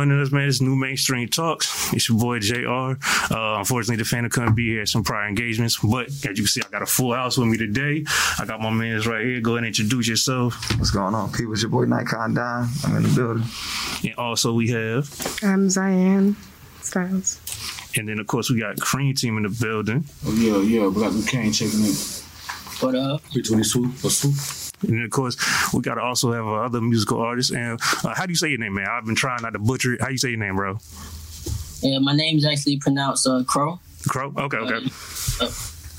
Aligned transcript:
joining 0.00 0.22
us, 0.22 0.32
man. 0.32 0.48
It's 0.48 0.60
NuMainstream 0.60 1.30
talks. 1.30 1.92
It's 1.92 2.08
your 2.08 2.18
boy 2.18 2.38
Jr. 2.38 2.96
Uh, 3.30 3.58
unfortunately, 3.58 3.96
the 3.96 4.04
fan 4.06 4.28
couldn't 4.30 4.54
be 4.54 4.68
here. 4.68 4.86
Some 4.86 5.04
prior 5.04 5.28
engagements, 5.28 5.76
but 5.76 6.06
as 6.06 6.24
you 6.24 6.34
can 6.36 6.46
see, 6.46 6.62
I 6.64 6.70
got 6.70 6.80
a 6.80 6.86
full 6.86 7.12
house 7.12 7.36
with 7.36 7.48
me 7.48 7.58
today. 7.58 8.06
I 8.38 8.46
got 8.46 8.62
my 8.62 8.70
mans 8.70 9.06
right 9.06 9.22
here. 9.22 9.42
Go 9.42 9.52
ahead 9.52 9.58
and 9.58 9.66
introduce 9.66 10.08
yourself. 10.08 10.54
What's 10.78 10.90
going 10.90 11.14
on, 11.14 11.30
people? 11.32 11.52
It's 11.52 11.60
your 11.60 11.70
boy 11.70 11.84
Nikon 11.84 12.32
Don. 12.32 12.66
I'm 12.84 12.96
in 12.96 13.02
the 13.02 13.14
building. 13.14 13.44
And 14.04 14.14
also 14.16 14.54
we 14.54 14.68
have, 14.70 15.14
I'm 15.42 15.68
Zion 15.68 16.34
Styles. 16.80 17.38
and 17.98 18.08
then 18.08 18.18
of 18.20 18.26
course 18.26 18.48
we 18.48 18.58
got 18.58 18.80
Cream 18.80 19.14
Team 19.14 19.36
in 19.36 19.42
the 19.42 19.50
building. 19.50 20.06
Oh, 20.24 20.32
yeah, 20.32 20.62
yeah, 20.62 20.88
Black 20.88 21.10
McCain 21.12 21.54
checking 21.54 21.84
in. 21.84 21.92
What 22.80 22.94
up? 22.94 23.22
Between 23.34 23.62
two, 23.64 23.84
what's 24.00 24.22
two? 24.22 24.59
And 24.82 25.04
of 25.04 25.10
course 25.10 25.36
we 25.74 25.80
got 25.82 25.94
to 25.94 26.02
also 26.02 26.32
have 26.32 26.46
uh, 26.46 26.64
other 26.64 26.80
musical 26.80 27.20
artists. 27.20 27.52
And 27.52 27.80
uh, 28.04 28.14
how 28.14 28.26
do 28.26 28.32
you 28.32 28.36
say 28.36 28.48
your 28.48 28.58
name, 28.58 28.74
man? 28.74 28.86
I've 28.90 29.04
been 29.04 29.14
trying 29.14 29.42
not 29.42 29.52
to 29.52 29.58
butcher 29.58 29.94
it. 29.94 30.00
How 30.00 30.08
you 30.08 30.18
say 30.18 30.30
your 30.30 30.38
name, 30.38 30.56
bro? 30.56 30.78
Yeah, 31.82 31.98
my 31.98 32.14
name's 32.14 32.44
actually 32.46 32.78
pronounced 32.78 33.26
uh, 33.26 33.42
Crow. 33.46 33.80
Crow. 34.08 34.32
Okay, 34.36 34.56
okay, 34.58 34.86
Uh, 35.40 35.50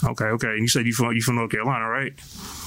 okay, 0.04 0.26
okay. 0.26 0.48
And 0.48 0.60
you 0.60 0.68
said 0.68 0.86
you 0.86 0.94
from 0.94 1.14
you 1.14 1.22
from 1.22 1.36
North 1.36 1.52
Carolina, 1.52 1.88
right? 1.88 2.14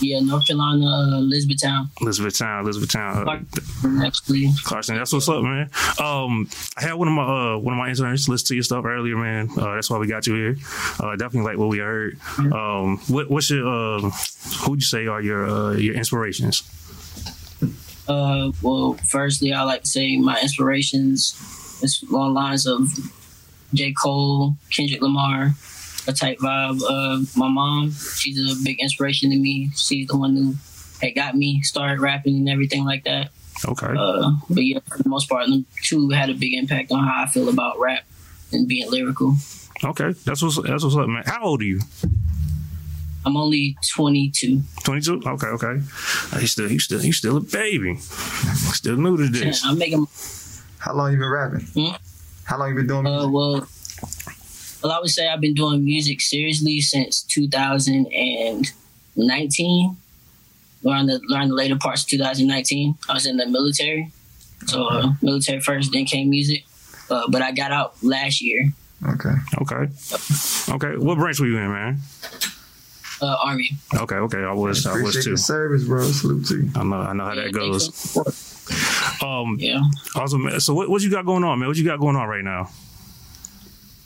yeah, 0.00 0.20
North 0.20 0.46
Carolina, 0.46 0.86
uh, 0.86 1.18
Elizabethtown. 1.18 1.90
Elizabethtown, 2.00 2.64
Elizabethtown. 2.64 3.28
Uh, 3.28 4.04
Actually, 4.04 4.50
Carson, 4.64 4.96
that's 4.96 5.12
what's 5.12 5.28
up, 5.28 5.42
man. 5.42 5.70
Um, 6.00 6.48
I 6.76 6.82
had 6.82 6.94
one 6.94 7.08
of 7.08 7.14
my 7.14 7.22
uh, 7.22 7.58
one 7.58 7.74
of 7.74 7.78
my 7.78 7.88
interns 7.88 8.28
listen 8.28 8.48
to 8.48 8.54
your 8.54 8.64
stuff 8.64 8.84
earlier, 8.84 9.16
man. 9.16 9.48
Uh, 9.56 9.74
that's 9.74 9.90
why 9.90 9.98
we 9.98 10.06
got 10.06 10.26
you 10.26 10.34
here. 10.34 10.56
Uh, 11.00 11.16
definitely 11.16 11.50
like 11.50 11.58
what 11.58 11.68
we 11.68 11.78
heard. 11.78 12.18
Um, 12.38 12.98
what, 13.08 13.30
what's 13.30 13.50
your 13.50 13.66
uh, 13.66 14.10
who'd 14.64 14.80
you 14.80 14.86
say 14.86 15.06
are 15.06 15.20
your 15.22 15.46
uh, 15.48 15.72
your 15.72 15.94
inspirations? 15.94 16.62
uh, 18.08 18.52
well, 18.62 18.94
firstly, 19.08 19.52
I 19.52 19.62
like 19.62 19.82
to 19.82 19.88
say 19.88 20.16
my 20.16 20.40
inspirations 20.40 21.80
is 21.82 22.02
along 22.08 22.34
lines 22.34 22.66
of 22.66 22.88
J. 23.72 23.92
Cole, 23.92 24.56
Kendrick 24.70 25.02
Lamar, 25.02 25.54
a 26.06 26.12
type 26.12 26.38
vibe. 26.38 26.80
Uh, 26.82 27.24
my 27.36 27.48
mom, 27.48 27.92
she's 27.92 28.38
a 28.38 28.62
big 28.64 28.78
inspiration 28.80 29.30
to 29.30 29.36
me. 29.38 29.70
She's 29.76 30.06
the 30.08 30.16
one 30.16 30.36
who 30.36 30.54
had 31.00 31.14
got 31.14 31.34
me 31.36 31.62
started 31.62 32.00
rapping 32.00 32.36
and 32.36 32.48
everything 32.48 32.84
like 32.84 33.04
that. 33.04 33.30
Okay, 33.66 33.86
Uh, 33.96 34.32
but 34.50 34.64
yeah, 34.64 34.78
for 34.88 35.02
the 35.02 35.08
most 35.08 35.28
part, 35.28 35.46
them 35.48 35.64
two 35.82 36.10
had 36.10 36.28
a 36.28 36.34
big 36.34 36.52
impact 36.54 36.90
on 36.92 37.04
how 37.04 37.22
I 37.22 37.26
feel 37.26 37.48
about 37.48 37.78
rap 37.78 38.04
and 38.52 38.66
being 38.68 38.90
lyrical. 38.90 39.36
okay, 39.82 40.12
that's 40.24 40.42
what's 40.42 40.60
that's 40.62 40.84
what's 40.84 40.96
up, 40.96 41.08
man. 41.08 41.22
How 41.26 41.42
old 41.44 41.60
are 41.62 41.64
you? 41.64 41.80
I'm 43.26 43.36
only 43.38 43.76
22. 43.90 44.60
Twenty 44.82 45.00
two. 45.00 45.22
Okay, 45.26 45.46
okay. 45.46 45.80
Uh, 46.32 46.38
he's 46.38 46.52
still 46.52 46.68
he's 46.68 46.84
still 46.84 46.98
he's 46.98 47.16
still 47.16 47.38
a 47.38 47.40
baby. 47.40 47.96
Still 47.96 48.96
new 48.96 49.16
to 49.16 49.28
this. 49.28 49.62
I'm 49.64 49.78
making 49.78 50.06
How 50.78 50.92
long 50.94 51.12
you 51.12 51.18
been 51.18 51.30
rapping? 51.30 51.60
Hmm? 51.60 51.94
How 52.44 52.58
long 52.58 52.68
you 52.68 52.74
been 52.74 52.86
doing 52.86 53.06
Uh, 53.06 53.26
well, 53.28 53.66
well, 54.84 54.92
I 54.92 55.00
would 55.00 55.10
say 55.10 55.26
I've 55.28 55.40
been 55.40 55.54
doing 55.54 55.84
music 55.84 56.20
seriously 56.20 56.80
since 56.80 57.22
2019. 57.22 59.96
Around 60.86 61.06
the 61.06 61.18
around 61.32 61.48
the 61.48 61.54
later 61.54 61.76
parts 61.76 62.02
of 62.02 62.08
2019, 62.10 62.94
I 63.08 63.14
was 63.14 63.24
in 63.24 63.38
the 63.38 63.46
military, 63.46 64.10
so 64.66 64.84
uh, 64.84 65.14
military 65.22 65.58
first, 65.60 65.92
then 65.92 66.04
came 66.04 66.28
music. 66.28 66.62
Uh, 67.08 67.26
but 67.30 67.40
I 67.40 67.52
got 67.52 67.72
out 67.72 67.94
last 68.02 68.42
year, 68.42 68.70
okay. 69.08 69.32
Okay, 69.62 69.88
okay. 70.68 70.96
What 70.98 71.16
branch 71.16 71.40
were 71.40 71.46
you 71.46 71.56
in, 71.56 71.70
man? 71.72 72.00
uh, 73.22 73.36
army. 73.42 73.70
Okay, 73.94 74.16
okay. 74.16 74.44
I 74.44 74.52
was 74.52 74.84
I 74.86 74.92
was 74.92 75.00
Appreciate 75.00 75.22
too. 75.24 75.30
the 75.30 75.38
service, 75.38 75.84
bro. 75.84 76.02
Salute 76.04 76.44
to 76.48 76.56
you. 76.58 76.68
I 76.74 76.82
know 76.84 76.96
I 76.96 77.14
know 77.14 77.24
how 77.24 77.32
Yeah, 77.32 77.44
that 77.44 77.52
goes. 77.54 77.88
thanks 77.88 79.22
Um, 79.22 79.56
Yeah. 79.58 79.80
awesome. 80.16 80.44
man. 80.44 80.60
So 80.60 80.74
what 80.74 80.90
what 80.90 81.00
you 81.00 81.08
got 81.10 81.24
going 81.24 81.44
on, 81.44 81.58
man? 81.60 81.68
What 81.68 81.78
you 81.78 81.84
got 81.84 81.98
going 81.98 82.16
on 82.16 82.28
right 82.28 82.44
now? 82.44 82.68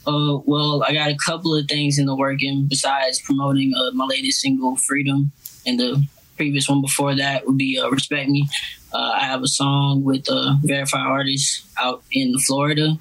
Uh, 0.09 0.39
well, 0.45 0.83
I 0.87 0.93
got 0.93 1.09
a 1.11 1.15
couple 1.15 1.55
of 1.55 1.67
things 1.67 1.99
in 1.99 2.05
the 2.05 2.15
working 2.15 2.65
besides 2.67 3.21
promoting 3.21 3.73
uh, 3.75 3.91
my 3.93 4.05
latest 4.05 4.41
single, 4.41 4.75
Freedom, 4.75 5.31
and 5.67 5.79
the 5.79 6.03
previous 6.37 6.67
one 6.69 6.81
before 6.81 7.13
that 7.15 7.45
would 7.45 7.57
be 7.57 7.77
uh, 7.79 7.89
Respect 7.89 8.29
Me. 8.29 8.47
Uh, 8.93 8.97
I 9.21 9.25
have 9.25 9.43
a 9.43 9.47
song 9.47 10.03
with 10.03 10.27
a 10.29 10.57
verified 10.63 11.05
artist 11.05 11.65
out 11.79 12.01
in 12.11 12.37
Florida, 12.39 12.97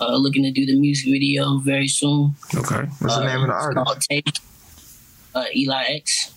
uh, 0.00 0.16
looking 0.16 0.42
to 0.44 0.50
do 0.50 0.64
the 0.64 0.78
music 0.78 1.06
video 1.12 1.58
very 1.58 1.88
soon. 1.88 2.34
Okay, 2.54 2.84
What's 3.00 3.16
the 3.16 3.22
Uh, 3.22 3.26
name 3.26 3.40
of 3.42 3.48
the 3.48 3.54
it's 3.56 3.64
artist? 3.64 3.84
called 3.86 4.00
Take. 4.08 4.28
Uh, 5.34 5.44
Eli 5.54 5.84
X. 6.00 6.32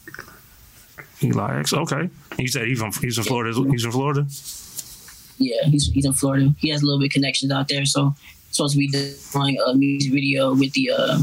Eli 1.23 1.59
X. 1.59 1.73
Okay, 1.73 2.09
you 2.37 2.47
said 2.47 2.67
he's 2.67 2.79
from 2.79 2.91
he's 3.01 3.15
from 3.15 3.23
Florida. 3.25 3.53
He's 3.71 3.83
from 3.83 3.91
Florida. 3.93 4.25
Yeah, 5.37 5.63
he's, 5.69 5.87
he's 5.93 6.05
in 6.05 6.11
Florida. 6.13 6.53
He 6.57 6.67
has 6.69 6.81
a 6.81 6.85
little 6.85 6.99
bit 6.99 7.07
of 7.07 7.13
connections 7.13 7.51
out 7.53 7.69
there, 7.69 7.85
so 7.85 8.13
supposed 8.51 8.73
to 8.73 8.79
be 8.79 8.87
doing 8.87 9.57
a 9.65 9.73
music 9.75 10.11
video 10.11 10.53
with 10.53 10.73
the. 10.73 10.91
Uh, 10.91 11.19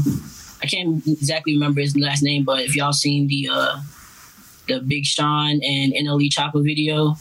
I 0.61 0.65
can't 0.65 1.05
exactly 1.07 1.53
remember 1.53 1.81
his 1.81 1.95
last 1.95 2.23
name, 2.23 2.43
but 2.43 2.61
if 2.61 2.75
y'all 2.75 2.93
seen 2.93 3.27
the 3.27 3.49
uh, 3.51 3.79
the 4.67 4.79
Big 4.81 5.05
Sean 5.05 5.51
and 5.63 5.93
NLE 5.93 6.29
Choppa 6.29 6.63
video, 6.63 7.11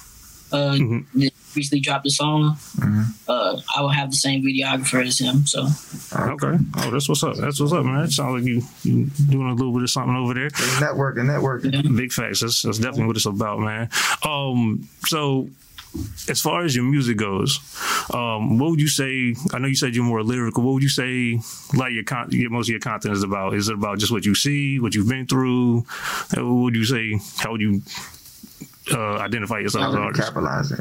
uh, 0.53 0.72
Mhm. 0.75 1.05
that 1.15 1.33
recently 1.55 1.81
dropped 1.81 2.06
a 2.06 2.11
song. 2.11 2.56
Mhm. 2.77 3.06
Uh, 3.28 3.61
I 3.77 3.81
will 3.83 3.89
have 3.91 4.11
the 4.11 4.16
same 4.16 4.43
videographer 4.43 5.05
as 5.06 5.19
him. 5.19 5.47
So 5.47 5.66
Okay. 6.15 6.56
Oh, 6.77 6.91
that's 6.91 7.09
what's 7.09 7.22
up. 7.25 7.37
That's 7.37 7.61
what's 7.61 7.72
up, 7.72 7.84
man. 7.84 8.05
It 8.05 8.12
sounds 8.12 8.41
like 8.41 8.49
you 8.49 8.62
you 8.84 9.11
doing 9.31 9.49
a 9.50 9.55
little 9.55 9.72
bit 9.72 9.83
of 9.83 9.91
something 9.91 10.15
over 10.16 10.33
there. 10.34 10.49
Networking, 10.81 11.27
networking. 11.27 11.97
Big 11.97 12.12
facts. 12.12 12.41
That's, 12.41 12.62
that's 12.62 12.78
definitely 12.78 13.06
what 13.06 13.16
it's 13.16 13.27
about, 13.27 13.59
man. 13.61 13.89
Um, 14.25 14.89
so 15.06 15.49
as 16.29 16.41
far 16.41 16.65
as 16.65 16.75
your 16.75 16.84
music 16.84 17.17
goes, 17.17 17.59
um, 18.12 18.59
what 18.59 18.71
would 18.71 18.81
you 18.81 18.89
say? 18.89 19.34
I 19.53 19.59
know 19.59 19.69
you 19.69 19.75
said 19.75 19.95
you're 19.95 20.05
more 20.05 20.23
lyrical. 20.23 20.62
What 20.62 20.75
would 20.75 20.83
you 20.83 20.89
say? 20.89 21.41
Like 21.75 21.93
your, 21.93 22.05
con- 22.05 22.31
your 22.31 22.51
most 22.51 22.67
of 22.69 22.71
your 22.73 22.81
content 22.81 23.15
is 23.15 23.23
about? 23.23 23.55
Is 23.55 23.69
it 23.69 23.75
about 23.75 23.99
just 23.99 24.12
what 24.12 24.25
you 24.25 24.34
see, 24.34 24.79
what 24.81 24.95
you've 24.95 25.09
been 25.09 25.27
through? 25.27 25.84
What 26.34 26.45
would 26.45 26.75
you 26.77 26.84
say? 26.84 27.19
How 27.39 27.53
would 27.53 27.61
you 27.61 27.83
uh, 28.93 29.17
identify 29.19 29.59
yourself 29.61 29.83
How 29.83 29.89
as 29.89 29.95
an 29.95 30.01
would 30.01 30.07
artist? 30.07 30.29
capitalize 30.29 30.73
it? 30.73 30.81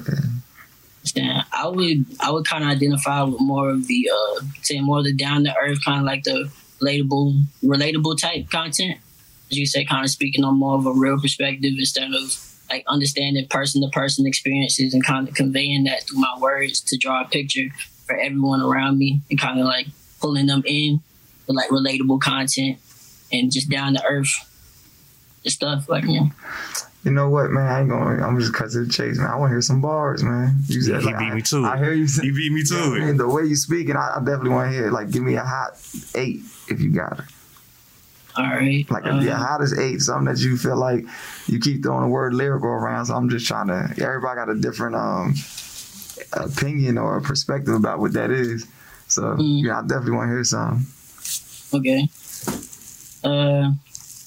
Yeah. 1.16 1.24
yeah, 1.24 1.44
I 1.54 1.68
would 1.68 2.06
I 2.20 2.32
would 2.32 2.46
kind 2.48 2.64
of 2.64 2.70
identify 2.70 3.24
with 3.24 3.40
more 3.42 3.70
of 3.70 3.88
the 3.88 4.10
uh, 4.14 4.42
say 4.62 4.80
more 4.82 5.00
of 5.00 5.06
the 5.06 5.14
down 5.14 5.44
to 5.44 5.56
earth 5.58 5.84
kind 5.84 6.00
of 6.00 6.06
like 6.06 6.24
the 6.24 6.50
relatable 6.82 7.42
relatable 7.64 8.20
type 8.20 8.50
content. 8.50 9.00
As 9.52 9.58
you 9.58 9.68
say, 9.68 9.86
kind 9.86 10.04
of 10.04 10.10
speaking 10.10 10.44
on 10.44 10.58
more 10.58 10.76
of 10.76 10.88
a 10.88 10.92
real 10.92 11.20
perspective 11.20 11.74
instead 11.78 12.12
of 12.14 12.32
like 12.70 12.84
understanding 12.88 13.48
person 13.48 13.82
to 13.82 13.88
person 13.90 14.26
experiences 14.26 14.94
and 14.94 15.06
kind 15.06 15.28
of 15.28 15.34
conveying 15.36 15.84
that 15.86 16.04
through 16.04 16.20
my 16.20 16.36
words 16.40 16.82
to 16.82 16.98
draw 16.98 17.22
a 17.22 17.28
picture 17.28 17.68
for 18.06 18.16
everyone 18.18 18.62
around 18.62 18.98
me 18.98 19.22
and 19.30 19.40
kind 19.40 19.60
of 19.60 19.66
like 19.66 19.88
pulling 20.20 20.48
them 20.48 20.64
in 20.66 21.02
with 21.48 21.56
like 21.56 21.70
relatable 21.70 22.20
content 22.22 22.78
and 23.32 23.52
just 23.52 23.70
down 23.70 23.94
to 23.94 24.04
earth 24.06 24.30
stuff 25.46 25.88
like 25.90 26.04
you 26.06 26.22
know. 26.22 26.30
You 27.04 27.12
know 27.12 27.30
what, 27.30 27.52
man? 27.52 27.68
I 27.72 27.82
ain't 27.82 27.90
going. 27.90 28.18
to 28.18 28.24
I'm 28.26 28.40
just 28.40 28.52
cut 28.56 28.72
to 28.72 28.84
the 28.84 28.92
chase, 28.92 29.20
man. 29.20 29.28
I 29.28 29.36
want 29.36 29.52
to 29.52 29.54
hear 29.54 29.62
some 29.62 29.80
bars, 29.80 30.24
man. 30.24 30.56
You 30.68 30.82
Yeah, 30.82 31.00
he 31.00 31.06
like, 31.06 31.20
beat 31.20 31.26
I, 31.26 31.36
me 31.36 31.42
too. 31.44 31.64
I 31.64 31.76
it. 31.76 31.80
hear 31.84 31.94
you. 31.94 32.08
He 32.08 32.32
beat 32.32 32.52
me 32.52 32.64
too. 32.64 32.76
I 32.76 32.98
it. 32.98 33.06
mean, 33.06 33.18
the 33.18 33.30
way 33.30 33.44
you 33.44 33.56
speaking, 33.56 33.96
I, 33.96 34.14
I 34.16 34.20
definitely 34.20 34.50
want 34.50 34.72
to 34.72 34.76
hear. 34.76 34.88
it. 34.88 34.92
Like, 34.92 35.12
give 35.12 35.22
me 35.22 35.36
a 35.36 35.44
hot 35.44 35.78
eight 36.16 36.40
if 36.68 36.82
you 36.82 36.90
got 36.90 37.20
it. 37.20 37.26
All 38.38 38.44
right. 38.46 38.86
Like, 38.92 39.06
uh, 39.06 39.22
the 39.24 39.36
hottest 39.36 39.78
eight, 39.80 40.02
something 40.02 40.34
that 40.34 40.42
you 40.42 40.58
feel 40.58 40.76
like 40.78 41.06
you 41.48 41.60
keep 41.60 41.82
throwing 41.84 42.02
the 42.04 42.08
word 42.10 42.34
lyrical 42.34 42.70
around. 42.70 43.06
So 43.06 43.16
I'm 43.16 43.30
just 43.30 43.48
trying 43.48 43.68
to. 43.68 43.90
Everybody 44.04 44.36
got 44.36 44.50
a 44.50 44.56
different 44.56 44.96
um 44.96 45.34
opinion 46.34 46.98
or 46.98 47.22
perspective 47.22 47.74
about 47.74 48.00
what 48.00 48.14
that 48.14 48.32
is. 48.32 48.68
So 49.08 49.22
Mm. 49.22 49.64
yeah, 49.64 49.80
I 49.80 49.82
definitely 49.82 50.12
want 50.12 50.30
to 50.30 50.34
hear 50.34 50.44
something. 50.44 50.86
Okay. 51.74 52.08
Uh, 53.24 53.72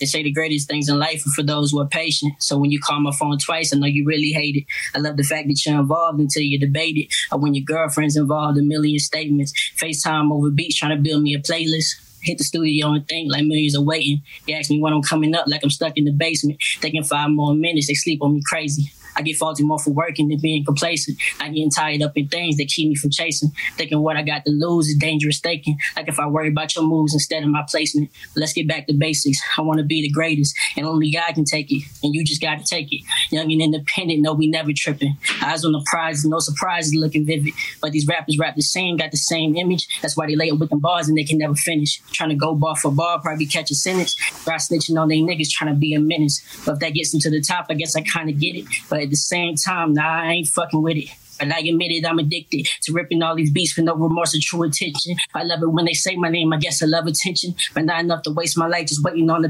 they 0.00 0.06
say 0.06 0.22
the 0.22 0.30
greatest 0.32 0.68
things 0.68 0.88
in 0.88 0.98
life 0.98 1.26
are 1.26 1.30
for 1.30 1.42
those 1.42 1.72
who 1.72 1.80
are 1.80 1.86
patient. 1.86 2.34
So 2.40 2.56
when 2.56 2.70
you 2.70 2.78
call 2.80 3.00
my 3.00 3.10
phone 3.12 3.36
twice, 3.38 3.74
I 3.74 3.78
know 3.78 3.86
you 3.86 4.04
really 4.06 4.30
hate 4.30 4.56
it. 4.56 4.64
I 4.94 5.00
love 5.00 5.16
the 5.16 5.24
fact 5.24 5.48
that 5.48 5.60
you're 5.66 5.78
involved 5.80 6.20
until 6.20 6.42
you 6.42 6.58
debate 6.58 6.96
it. 6.96 7.12
Or 7.32 7.38
when 7.38 7.54
your 7.54 7.64
girlfriend's 7.64 8.16
involved, 8.16 8.58
a 8.58 8.62
million 8.62 8.98
statements. 9.00 9.52
FaceTime 9.76 10.30
over 10.32 10.50
beats 10.50 10.76
trying 10.76 10.96
to 10.96 11.02
build 11.02 11.22
me 11.22 11.34
a 11.34 11.40
playlist. 11.40 11.96
Hit 12.22 12.38
the 12.38 12.44
studio 12.44 12.92
and 12.92 13.06
think 13.06 13.30
like 13.30 13.44
millions 13.44 13.76
are 13.76 13.82
waiting. 13.82 14.22
They 14.46 14.54
ask 14.54 14.70
me 14.70 14.80
when 14.80 14.92
I'm 14.92 15.02
coming 15.02 15.34
up, 15.34 15.46
like 15.46 15.62
I'm 15.62 15.70
stuck 15.70 15.96
in 15.96 16.04
the 16.04 16.12
basement. 16.12 16.58
Thinking 16.80 17.04
five 17.04 17.30
more 17.30 17.54
minutes, 17.54 17.86
they 17.86 17.94
sleep 17.94 18.22
on 18.22 18.34
me 18.34 18.42
crazy. 18.44 18.90
I 19.18 19.22
get 19.22 19.36
faulty 19.36 19.64
more 19.64 19.78
for 19.78 19.90
working 19.90 20.28
than 20.28 20.38
being 20.38 20.64
complacent. 20.64 21.18
I 21.40 21.48
getting 21.48 21.70
tied 21.70 22.02
up 22.02 22.16
in 22.16 22.28
things 22.28 22.56
that 22.56 22.68
keep 22.68 22.88
me 22.88 22.94
from 22.94 23.10
chasing. 23.10 23.50
Thinking 23.76 24.00
what 24.00 24.16
I 24.16 24.22
got 24.22 24.44
to 24.44 24.50
lose 24.52 24.88
is 24.88 24.96
dangerous 24.96 25.40
thinking. 25.40 25.76
Like 25.96 26.08
if 26.08 26.20
I 26.20 26.26
worry 26.26 26.48
about 26.48 26.74
your 26.76 26.84
moves 26.84 27.14
instead 27.14 27.42
of 27.42 27.48
my 27.48 27.64
placement. 27.68 28.10
Let's 28.36 28.52
get 28.52 28.68
back 28.68 28.86
to 28.86 28.94
basics. 28.94 29.38
I 29.56 29.62
want 29.62 29.78
to 29.78 29.84
be 29.84 30.02
the 30.02 30.10
greatest, 30.10 30.56
and 30.76 30.86
only 30.86 31.10
God 31.10 31.34
can 31.34 31.44
take 31.44 31.70
it. 31.72 31.82
And 32.02 32.14
you 32.14 32.24
just 32.24 32.40
got 32.40 32.58
to 32.58 32.64
take 32.64 32.92
it. 32.92 33.02
Young 33.30 33.50
and 33.50 33.60
independent, 33.60 34.20
no, 34.20 34.34
we 34.34 34.46
never 34.46 34.70
tripping. 34.74 35.16
Eyes 35.42 35.64
on 35.64 35.72
the 35.72 35.84
prize, 35.86 36.24
no 36.24 36.38
surprises, 36.38 36.94
looking 36.94 37.26
vivid. 37.26 37.54
But 37.80 37.92
these 37.92 38.06
rappers 38.06 38.38
rap 38.38 38.54
the 38.54 38.62
same, 38.62 38.96
got 38.96 39.10
the 39.10 39.16
same 39.16 39.56
image. 39.56 39.88
That's 40.00 40.16
why 40.16 40.26
they 40.26 40.36
lay 40.36 40.50
up 40.50 40.58
with 40.58 40.70
them 40.70 40.78
bars 40.78 41.08
and 41.08 41.18
they 41.18 41.24
can 41.24 41.38
never 41.38 41.54
finish. 41.54 42.00
Trying 42.12 42.30
to 42.30 42.36
go 42.36 42.54
bar 42.54 42.76
for 42.76 42.92
bar, 42.92 43.20
probably 43.20 43.46
catch 43.46 43.70
a 43.70 43.74
sentence. 43.74 44.14
Try 44.14 44.56
snitching 44.56 45.00
on 45.00 45.08
they 45.08 45.18
niggas, 45.18 45.50
trying 45.50 45.72
to 45.72 45.78
be 45.78 45.94
a 45.94 46.00
menace. 46.00 46.42
But 46.64 46.74
if 46.74 46.78
that 46.80 46.94
gets 46.94 47.10
them 47.10 47.20
to 47.20 47.30
the 47.30 47.40
top, 47.40 47.66
I 47.68 47.74
guess 47.74 47.96
I 47.96 48.02
kind 48.02 48.30
of 48.30 48.38
get 48.38 48.54
it. 48.54 48.66
But 48.88 49.07
at 49.08 49.12
the 49.12 49.16
same 49.16 49.54
time, 49.56 49.94
nah, 49.94 50.22
I 50.22 50.32
ain't 50.32 50.48
fucking 50.48 50.82
with 50.82 50.98
it. 50.98 51.08
And 51.40 51.52
I 51.52 51.60
admit 51.60 51.92
it, 51.92 52.04
I'm 52.04 52.18
addicted 52.18 52.66
to 52.82 52.92
ripping 52.92 53.22
all 53.22 53.34
these 53.34 53.50
beats 53.50 53.74
with 53.76 53.86
no 53.86 53.94
remorse 53.94 54.34
or 54.34 54.38
true 54.42 54.64
intention. 54.64 55.16
I 55.34 55.44
love 55.44 55.62
it 55.62 55.70
when 55.70 55.86
they 55.86 55.94
say 55.94 56.16
my 56.16 56.28
name, 56.28 56.52
I 56.52 56.58
guess 56.58 56.82
I 56.82 56.86
love 56.86 57.06
attention, 57.06 57.54
but 57.74 57.84
not 57.84 58.00
enough 58.00 58.22
to 58.24 58.30
waste 58.32 58.58
my 58.58 58.66
life 58.66 58.88
just 58.88 59.02
waiting 59.02 59.30
on 59.30 59.42
the 59.42 59.48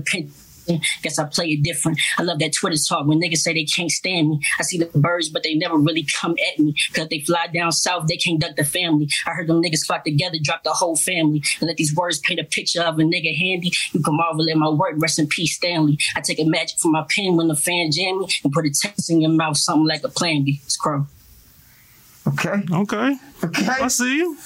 pin. 0.68 0.80
Guess 1.02 1.18
I 1.18 1.24
play 1.24 1.46
it 1.46 1.62
different. 1.62 1.98
I 2.18 2.22
love 2.22 2.38
that 2.40 2.52
Twitter 2.52 2.76
talk 2.76 3.06
when 3.06 3.20
niggas 3.20 3.38
say 3.38 3.54
they 3.54 3.64
can't 3.64 3.90
stand 3.90 4.28
me. 4.28 4.40
I 4.58 4.62
see 4.62 4.78
the 4.78 4.86
birds, 4.98 5.28
but 5.28 5.42
they 5.42 5.54
never 5.54 5.76
really 5.76 6.06
come 6.20 6.36
at 6.52 6.58
me. 6.58 6.74
Cause 6.92 7.08
they 7.08 7.20
fly 7.20 7.46
down 7.48 7.72
south, 7.72 8.06
they 8.06 8.16
can't 8.16 8.40
duck 8.40 8.56
the 8.56 8.64
family. 8.64 9.08
I 9.26 9.30
heard 9.30 9.48
them 9.48 9.62
niggas 9.62 9.86
flock 9.86 10.04
together, 10.04 10.38
drop 10.42 10.64
the 10.64 10.70
whole 10.70 10.96
family. 10.96 11.42
And 11.60 11.68
let 11.68 11.76
these 11.76 11.94
words 11.94 12.18
paint 12.20 12.40
a 12.40 12.44
picture 12.44 12.82
of 12.82 12.98
a 12.98 13.02
nigga 13.02 13.36
handy. 13.36 13.72
You 13.92 14.02
can 14.02 14.16
marvel 14.16 14.48
at 14.48 14.56
my 14.56 14.68
work, 14.68 14.94
rest 14.98 15.18
in 15.18 15.26
peace, 15.26 15.56
Stanley. 15.56 15.98
I 16.14 16.20
take 16.20 16.40
a 16.40 16.44
magic 16.44 16.78
from 16.78 16.92
my 16.92 17.06
pen 17.14 17.36
when 17.36 17.48
the 17.48 17.56
fan 17.56 17.90
jam 17.90 18.18
me 18.18 18.28
and 18.44 18.52
put 18.52 18.66
a 18.66 18.70
text 18.70 19.10
in 19.10 19.20
your 19.20 19.30
mouth, 19.30 19.56
something 19.56 19.86
like 19.86 20.04
a 20.04 20.08
plan 20.08 20.44
B. 20.44 20.60
It's 20.64 20.78
Qro. 20.78 21.06
Okay. 22.26 22.62
Okay. 22.70 23.16
Okay. 23.44 23.66
I 23.66 23.88
see 23.88 24.16
you. 24.18 24.36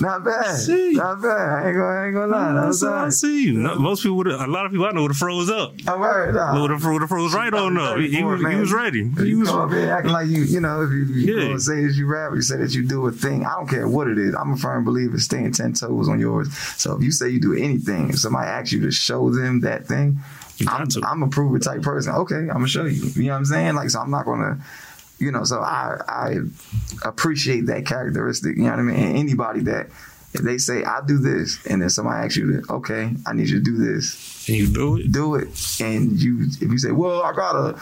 Not 0.00 0.24
bad. 0.24 0.56
See. 0.56 0.90
you. 0.92 0.96
Not 0.96 1.22
bad. 1.22 1.30
I 1.30 1.68
ain't 1.68 1.76
gonna, 1.76 1.84
I 1.86 2.06
ain't 2.06 2.14
gonna 2.14 2.32
lie. 2.32 2.62
I 2.62 2.66
was 2.66 2.80
see, 2.80 2.86
I 2.86 3.08
see 3.10 3.44
you. 3.44 3.52
No, 3.52 3.76
Most 3.76 4.02
people 4.02 4.16
would 4.16 4.26
a 4.26 4.46
lot 4.46 4.66
of 4.66 4.72
people 4.72 4.86
I 4.86 4.90
know 4.92 5.02
would 5.02 5.10
have 5.12 5.16
froze 5.18 5.48
up. 5.50 5.74
I'm 5.86 6.00
worried. 6.00 6.34
Nah. 6.34 6.60
Would 6.60 6.70
have 6.70 6.84
would 6.84 7.02
have 7.02 7.08
froze 7.10 7.34
right 7.34 7.52
on 7.54 7.76
up. 7.78 7.98
He, 7.98 8.08
he 8.10 8.24
was, 8.24 8.40
he 8.40 8.56
was 8.56 8.72
ready. 8.72 9.08
He 9.10 9.26
you 9.28 9.40
was, 9.40 9.48
come 9.50 9.60
up 9.60 9.70
here 9.70 9.90
acting 9.92 10.10
like 10.12 10.26
you, 10.28 10.42
you 10.42 10.60
know, 10.60 10.82
if 10.82 10.90
you, 10.90 11.04
you 11.04 11.36
Yeah. 11.38 11.46
gonna 11.48 11.60
say 11.60 11.84
that 11.86 11.92
you 11.94 12.06
rap, 12.06 12.32
you 12.34 12.42
say 12.42 12.56
that 12.56 12.74
you 12.74 12.86
do 12.88 13.06
a 13.06 13.12
thing. 13.12 13.44
I 13.44 13.50
don't 13.52 13.68
care 13.68 13.86
what 13.86 14.08
it 14.08 14.18
is. 14.18 14.34
I'm 14.34 14.52
a 14.52 14.56
firm 14.56 14.84
believer 14.84 15.18
staying 15.20 15.52
ten 15.52 15.74
toes 15.74 16.08
on 16.08 16.18
yours. 16.18 16.52
So 16.76 16.96
if 16.96 17.02
you 17.02 17.12
say 17.12 17.28
you 17.28 17.40
do 17.40 17.52
anything, 17.54 18.08
if 18.10 18.18
somebody 18.18 18.48
asks 18.48 18.72
you 18.72 18.80
to 18.80 18.90
show 18.90 19.30
them 19.30 19.60
that 19.60 19.86
thing, 19.86 20.18
I'm. 20.66 20.88
I'm 21.04 21.22
a 21.22 21.28
prove 21.28 21.54
it 21.56 21.62
type 21.62 21.82
person. 21.82 22.14
Okay, 22.14 22.36
I'm 22.36 22.48
gonna 22.48 22.68
show 22.68 22.84
you. 22.86 23.04
You 23.14 23.24
know 23.24 23.32
what 23.32 23.38
I'm 23.38 23.44
saying? 23.44 23.74
Like, 23.74 23.90
so 23.90 24.00
I'm 24.00 24.10
not 24.10 24.24
gonna, 24.24 24.58
you 25.18 25.30
know. 25.30 25.44
So 25.44 25.60
I 25.60 25.96
I 26.08 26.36
appreciate 27.04 27.66
that 27.66 27.86
characteristic. 27.86 28.56
You 28.56 28.64
know 28.64 28.70
what 28.70 28.78
I 28.78 28.82
mean? 28.82 28.96
And 28.96 29.16
anybody 29.16 29.60
that 29.60 29.88
if 30.34 30.42
they 30.42 30.58
say 30.58 30.82
I 30.82 31.00
do 31.06 31.18
this, 31.18 31.64
and 31.66 31.80
then 31.80 31.88
somebody 31.90 32.24
asks 32.24 32.36
you 32.36 32.60
to, 32.60 32.72
okay, 32.74 33.10
I 33.26 33.32
need 33.32 33.48
you 33.48 33.58
to 33.58 33.64
do 33.64 33.76
this 33.76 34.48
and 34.48 34.58
you 34.58 34.66
do 34.66 34.96
it? 34.96 35.12
do 35.12 35.36
it, 35.36 35.80
and 35.80 36.20
you 36.20 36.46
if 36.60 36.70
you 36.70 36.78
say, 36.78 36.90
well, 36.90 37.22
I 37.22 37.32
gotta, 37.32 37.80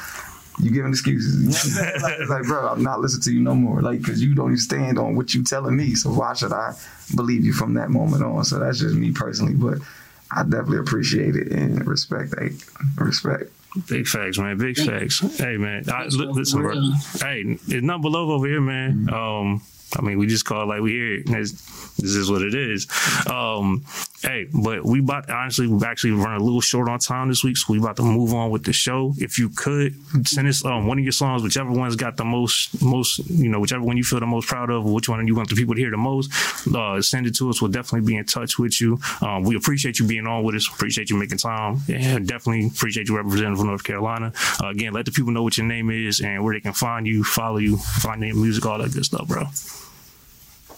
you 0.61 0.70
giving 0.70 0.90
excuses. 0.90 1.40
You 1.75 1.82
know? 1.82 1.93
Like, 2.02 2.20
it's 2.20 2.31
like, 2.31 2.43
bro, 2.43 2.69
I'm 2.69 2.82
not 2.82 3.00
listening 3.00 3.23
to 3.23 3.32
you 3.32 3.40
no 3.40 3.55
more. 3.55 3.81
Like, 3.81 4.00
because 4.00 4.23
you 4.23 4.35
don't 4.35 4.49
even 4.49 4.58
stand 4.58 4.99
on 4.99 5.17
what 5.17 5.35
you 5.35 5.43
telling 5.43 5.76
me. 5.76 5.94
So 5.94 6.11
why 6.11 6.35
should 6.35 6.52
I 6.52 6.75
believe 7.17 7.44
you 7.44 7.55
from 7.55 7.75
that 7.75 7.90
moment 7.90 8.23
on? 8.23 8.44
So 8.44 8.58
that's 8.58 8.78
just 8.81 8.94
me 8.94 9.12
personally, 9.12 9.55
but 9.55 9.78
I 10.31 10.43
definitely 10.43 10.78
appreciate 10.78 11.37
it 11.37 11.52
and 11.52 11.87
respect. 11.87 12.37
Like, 12.38 12.52
respect. 12.96 13.50
Big 13.89 14.07
facts, 14.07 14.39
man. 14.39 14.59
Big 14.59 14.77
facts. 14.77 15.21
Hey, 15.39 15.57
man. 15.57 15.85
I, 15.89 16.09
man. 16.09 16.33
listen, 16.33 16.61
bro. 16.61 16.75
Hey, 17.21 17.43
it's 17.69 17.85
not 17.85 18.03
love 18.03 18.29
over 18.29 18.47
here, 18.47 18.61
man. 18.61 19.09
Um, 19.13 19.63
I 19.97 20.03
mean, 20.03 20.19
we 20.19 20.27
just 20.27 20.45
call 20.45 20.63
it 20.63 20.67
like 20.67 20.81
we 20.81 20.93
hear 20.93 21.15
it. 21.17 21.29
It's, 21.29 21.53
this 21.97 22.15
is 22.15 22.31
what 22.31 22.43
it 22.43 22.55
is. 22.55 22.87
Um, 23.31 23.85
hey, 24.23 24.47
but 24.53 24.85
we 24.85 25.01
about 25.01 25.29
honestly 25.31 25.67
we've 25.67 25.83
actually 25.83 26.13
run 26.13 26.41
a 26.41 26.43
little 26.43 26.61
short 26.61 26.89
on 26.89 26.99
time 26.99 27.29
this 27.29 27.43
week, 27.45 27.57
so 27.57 27.73
we 27.73 27.79
about 27.79 27.97
to 27.97 28.03
move 28.03 28.33
on 28.33 28.51
with 28.51 28.65
the 28.65 28.73
show. 28.73 29.15
If 29.19 29.39
you 29.39 29.49
could 29.49 29.95
send 30.27 30.49
us 30.49 30.65
um, 30.65 30.87
one 30.87 30.99
of 30.99 31.05
your 31.05 31.13
songs, 31.13 31.43
whichever 31.43 31.71
one's 31.71 31.97
got 31.97 32.17
the 32.17 32.25
most 32.25 32.83
most 32.83 33.19
you 33.31 33.49
know, 33.49 33.61
whichever 33.61 33.83
one 33.83 33.97
you 33.97 34.05
feel 34.05 34.21
the 34.21 34.27
most 34.27 34.49
proud 34.49 34.71
of, 34.71 34.85
which 34.85 35.09
one 35.09 35.27
you 35.27 35.35
want 35.35 35.49
the 35.49 35.57
people 35.57 35.75
to 35.75 35.81
hear 35.81 35.91
the 35.91 35.97
most, 35.97 36.31
uh, 36.75 37.01
send 37.03 37.27
it 37.27 37.35
to 37.37 37.51
us. 37.51 37.61
We'll 37.61 37.71
definitely 37.71 38.07
be 38.07 38.17
in 38.17 38.25
touch 38.25 38.59
with 38.59 38.81
you. 38.81 38.99
Um, 39.21 39.43
we 39.43 39.57
appreciate 39.57 39.99
you 39.99 40.07
being 40.07 40.27
on 40.27 40.45
with 40.45 40.55
us. 40.55 40.69
Appreciate 40.69 41.11
you 41.11 41.17
making 41.17 41.39
time. 41.39 41.81
Yeah, 41.87 42.19
definitely 42.19 42.67
appreciate 42.67 43.09
you 43.09 43.17
representing 43.17 43.57
for 43.57 43.65
North 43.65 43.85
Carolina. 43.85 44.33
Uh, 44.63 44.69
again, 44.69 44.93
let 44.93 45.05
the 45.05 45.13
people 45.13 45.33
know 45.33 45.43
what 45.43 45.57
your 45.57 45.67
name 45.67 45.91
is 45.91 46.21
and 46.21 46.45
where 46.45 46.55
they 46.55 46.61
can 46.61 46.73
find 46.73 47.07
you, 47.07 47.25
follow 47.25 47.59
you, 47.59 47.77
find 47.77 48.23
your 48.23 48.37
music, 48.37 48.65
all 48.67 48.79
that 48.79 48.93
good 48.93 49.05
stuff, 49.05 49.27
bro. 49.27 49.45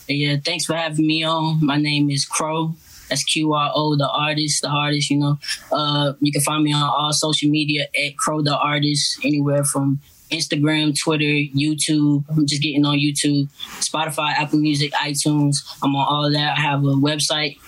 Yeah, 0.08 0.37
thanks 0.44 0.67
for 0.67 0.75
having 0.75 1.06
me 1.06 1.25
on. 1.25 1.64
My 1.64 1.76
name 1.76 2.11
is 2.11 2.26
Qro. 2.26 2.75
That's 3.08 3.24
Q 3.24 3.52
R 3.52 3.70
O, 3.74 3.96
the 3.96 4.08
artist, 4.08 4.62
the 4.62 4.68
artist, 4.68 5.10
you 5.10 5.18
know. 5.18 5.38
Uh, 5.70 6.14
you 6.20 6.32
can 6.32 6.40
find 6.40 6.64
me 6.64 6.72
on 6.72 6.82
all 6.82 7.12
social 7.12 7.50
media 7.50 7.82
at 7.84 8.14
Qro 8.16 8.42
the 8.44 8.56
Artist, 8.56 9.18
anywhere 9.22 9.64
from 9.64 10.00
Instagram, 10.30 10.98
Twitter, 10.98 11.24
YouTube. 11.24 12.24
I'm 12.30 12.46
just 12.46 12.62
getting 12.62 12.84
on 12.84 12.98
YouTube, 12.98 13.48
Spotify, 13.80 14.32
Apple 14.32 14.58
Music, 14.58 14.92
iTunes. 14.92 15.58
I'm 15.82 15.94
on 15.94 16.06
all 16.08 16.30
that. 16.32 16.58
I 16.58 16.60
have 16.60 16.82
a 16.82 16.94
website, 16.94 17.58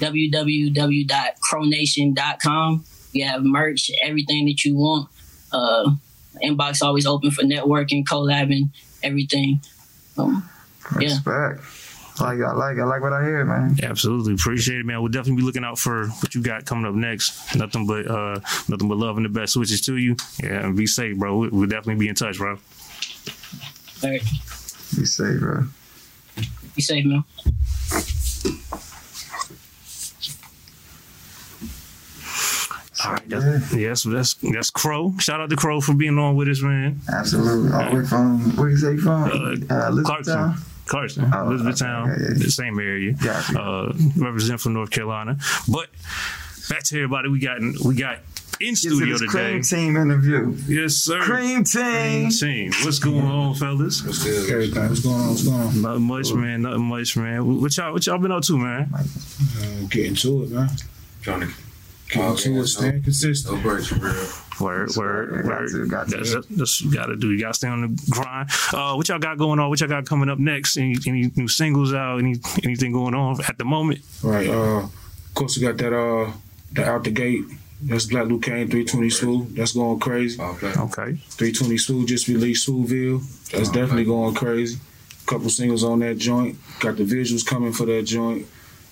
www.crownation.com. 0.00 2.84
You 3.12 3.24
have 3.24 3.44
merch, 3.44 3.90
everything 4.02 4.46
that 4.46 4.64
you 4.64 4.76
want. 4.76 5.08
Uh, 5.52 5.90
inbox 6.42 6.82
always 6.82 7.06
open 7.06 7.30
for 7.30 7.42
networking, 7.42 8.04
collabing, 8.04 8.70
everything. 9.02 9.60
Um, 10.18 10.48
Yeah. 11.00 11.08
Respect. 12.18 12.20
Like 12.20 12.48
I 12.48 12.52
like 12.54 12.78
I 12.78 12.84
like 12.84 13.02
what 13.02 13.12
I 13.12 13.22
hear, 13.24 13.44
man. 13.44 13.76
Absolutely 13.82 14.34
appreciate 14.34 14.80
it, 14.80 14.86
man. 14.86 15.00
We'll 15.02 15.10
definitely 15.12 15.42
be 15.42 15.46
looking 15.46 15.64
out 15.64 15.78
for 15.78 16.06
what 16.08 16.34
you 16.34 16.42
got 16.42 16.64
coming 16.64 16.86
up 16.86 16.94
next. 16.94 17.54
Nothing 17.56 17.86
but 17.86 18.06
uh, 18.06 18.40
nothing 18.68 18.88
but 18.88 18.98
love 18.98 19.16
and 19.16 19.24
the 19.24 19.30
best 19.30 19.56
wishes 19.56 19.80
to 19.82 19.96
you. 19.96 20.16
Yeah, 20.42 20.64
and 20.66 20.76
be 20.76 20.86
safe, 20.86 21.16
bro. 21.18 21.36
We- 21.38 21.48
We'll 21.48 21.66
definitely 21.68 21.96
be 22.00 22.08
in 22.08 22.14
touch, 22.14 22.38
bro. 22.38 22.52
all 24.02 24.10
right, 24.10 24.22
Be 24.96 25.04
safe, 25.04 25.40
bro. 25.40 25.64
be 26.74 26.82
safe, 26.82 27.04
man. 27.06 27.24
All 33.04 33.12
right, 33.12 33.28
that's, 33.28 33.74
yes, 33.74 34.02
that's 34.04 34.34
that's 34.34 34.70
Qro. 34.70 35.20
Shout 35.20 35.40
out 35.40 35.50
to 35.50 35.56
Qro 35.56 35.82
for 35.82 35.92
being 35.94 36.16
on 36.18 36.34
with 36.34 36.48
us, 36.48 36.62
man. 36.62 36.98
Absolutely. 37.12 37.70
All 37.72 37.90
the 37.90 37.96
way 37.96 38.04
from 38.06 38.56
where 38.56 38.70
you 38.70 38.76
say 38.78 38.92
you 38.92 39.00
from? 39.00 39.24
Uh, 39.24 39.28
Clarkton, 39.28 39.88
Elizabethtown? 39.88 40.54
Clarkton, 40.86 41.30
Oh, 41.34 41.50
Elizabethtown, 41.50 42.10
okay, 42.10 42.22
yeah, 42.22 42.28
yeah. 42.30 42.44
the 42.44 42.50
same 42.50 42.78
area. 42.78 43.12
Gotcha. 43.12 43.60
Uh, 43.60 43.92
represent 44.16 44.60
from 44.60 44.72
North 44.74 44.90
Carolina. 44.90 45.36
But 45.68 45.88
back 46.70 46.82
to 46.84 46.96
everybody, 46.96 47.28
we 47.28 47.38
got 47.40 47.60
we 47.84 47.94
got 47.96 48.18
in 48.58 48.68
Get 48.70 48.76
studio 48.78 49.18
this 49.18 49.20
today. 49.20 49.50
cream 49.50 49.62
team 49.62 49.96
interview. 49.96 50.56
Yes, 50.66 50.94
sir. 50.94 51.20
Cream 51.20 51.62
team. 51.64 51.82
Cream 51.82 52.30
Team. 52.30 52.72
What's 52.84 52.98
going 52.98 53.20
on, 53.26 53.54
fellas? 53.54 54.02
What's 54.02 54.24
good? 54.24 54.48
Everything. 54.50 54.88
What's 54.88 55.00
going 55.00 55.14
on? 55.20 55.28
What's 55.28 55.42
going 55.44 55.60
on? 55.60 55.82
Nothing 55.82 56.02
much, 56.04 56.32
man. 56.32 56.62
Nothing 56.62 56.82
much, 56.84 57.16
man. 57.18 57.60
What 57.60 57.76
y'all, 57.76 57.92
what 57.92 58.06
y'all 58.06 58.16
been 58.18 58.32
up 58.32 58.42
to, 58.44 58.56
man? 58.56 58.90
Uh, 58.94 59.86
getting 59.90 60.14
to 60.14 60.44
it, 60.44 60.50
man. 60.50 60.68
Trying 61.20 61.40
to 61.40 61.48
Getting 62.08 62.36
to 62.36 62.60
it, 62.60 62.66
staying 62.68 63.02
consistent. 63.02 63.56
No 63.56 63.62
breaks 63.62 63.88
for 63.88 64.45
real. 64.60 64.68
Word, 64.68 64.90
word, 64.96 65.42
Got 65.44 65.60
word. 65.60 65.70
to, 65.70 65.86
got 65.86 66.08
to. 66.08 66.44
You 66.80 66.92
gotta 66.92 67.16
do. 67.16 67.32
You 67.32 67.40
gotta 67.40 67.54
stay 67.54 67.68
on 67.68 67.82
the 67.82 68.02
grind. 68.10 68.50
Uh, 68.72 68.94
what 68.94 69.08
y'all 69.08 69.18
got 69.18 69.38
going 69.38 69.58
on? 69.58 69.68
What 69.70 69.80
y'all 69.80 69.88
got 69.88 70.06
coming 70.06 70.28
up 70.28 70.38
next? 70.38 70.76
Any, 70.76 70.96
any 71.06 71.30
new 71.36 71.48
singles 71.48 71.92
out? 71.94 72.18
Any 72.18 72.36
anything 72.64 72.92
going 72.92 73.14
on 73.14 73.40
at 73.48 73.58
the 73.58 73.64
moment? 73.64 74.00
Right. 74.22 74.48
Uh, 74.48 74.84
of 74.84 75.34
course, 75.34 75.56
we 75.58 75.62
got 75.66 75.76
that. 75.78 75.92
Uh, 75.96 76.32
the 76.72 76.84
out 76.84 77.04
the 77.04 77.10
gate. 77.10 77.44
That's 77.82 78.06
Black 78.06 78.26
Luke 78.26 78.42
Kane 78.42 78.68
320 78.68 79.10
Swoop. 79.10 79.48
That's 79.50 79.72
going 79.72 79.98
crazy. 80.00 80.40
Okay. 80.40 80.68
Okay. 80.68 81.12
320 81.28 81.76
Swoop 81.76 82.08
just 82.08 82.26
released 82.26 82.66
Swoopville. 82.66 83.20
That's 83.50 83.68
Okay. 83.68 83.80
definitely 83.80 84.04
going 84.04 84.34
crazy. 84.34 84.78
Couple 85.26 85.50
singles 85.50 85.84
on 85.84 85.98
that 85.98 86.16
joint. 86.18 86.56
Got 86.80 86.96
the 86.96 87.04
visuals 87.04 87.44
coming 87.44 87.72
for 87.72 87.84
that 87.86 88.02
joint. 88.04 88.46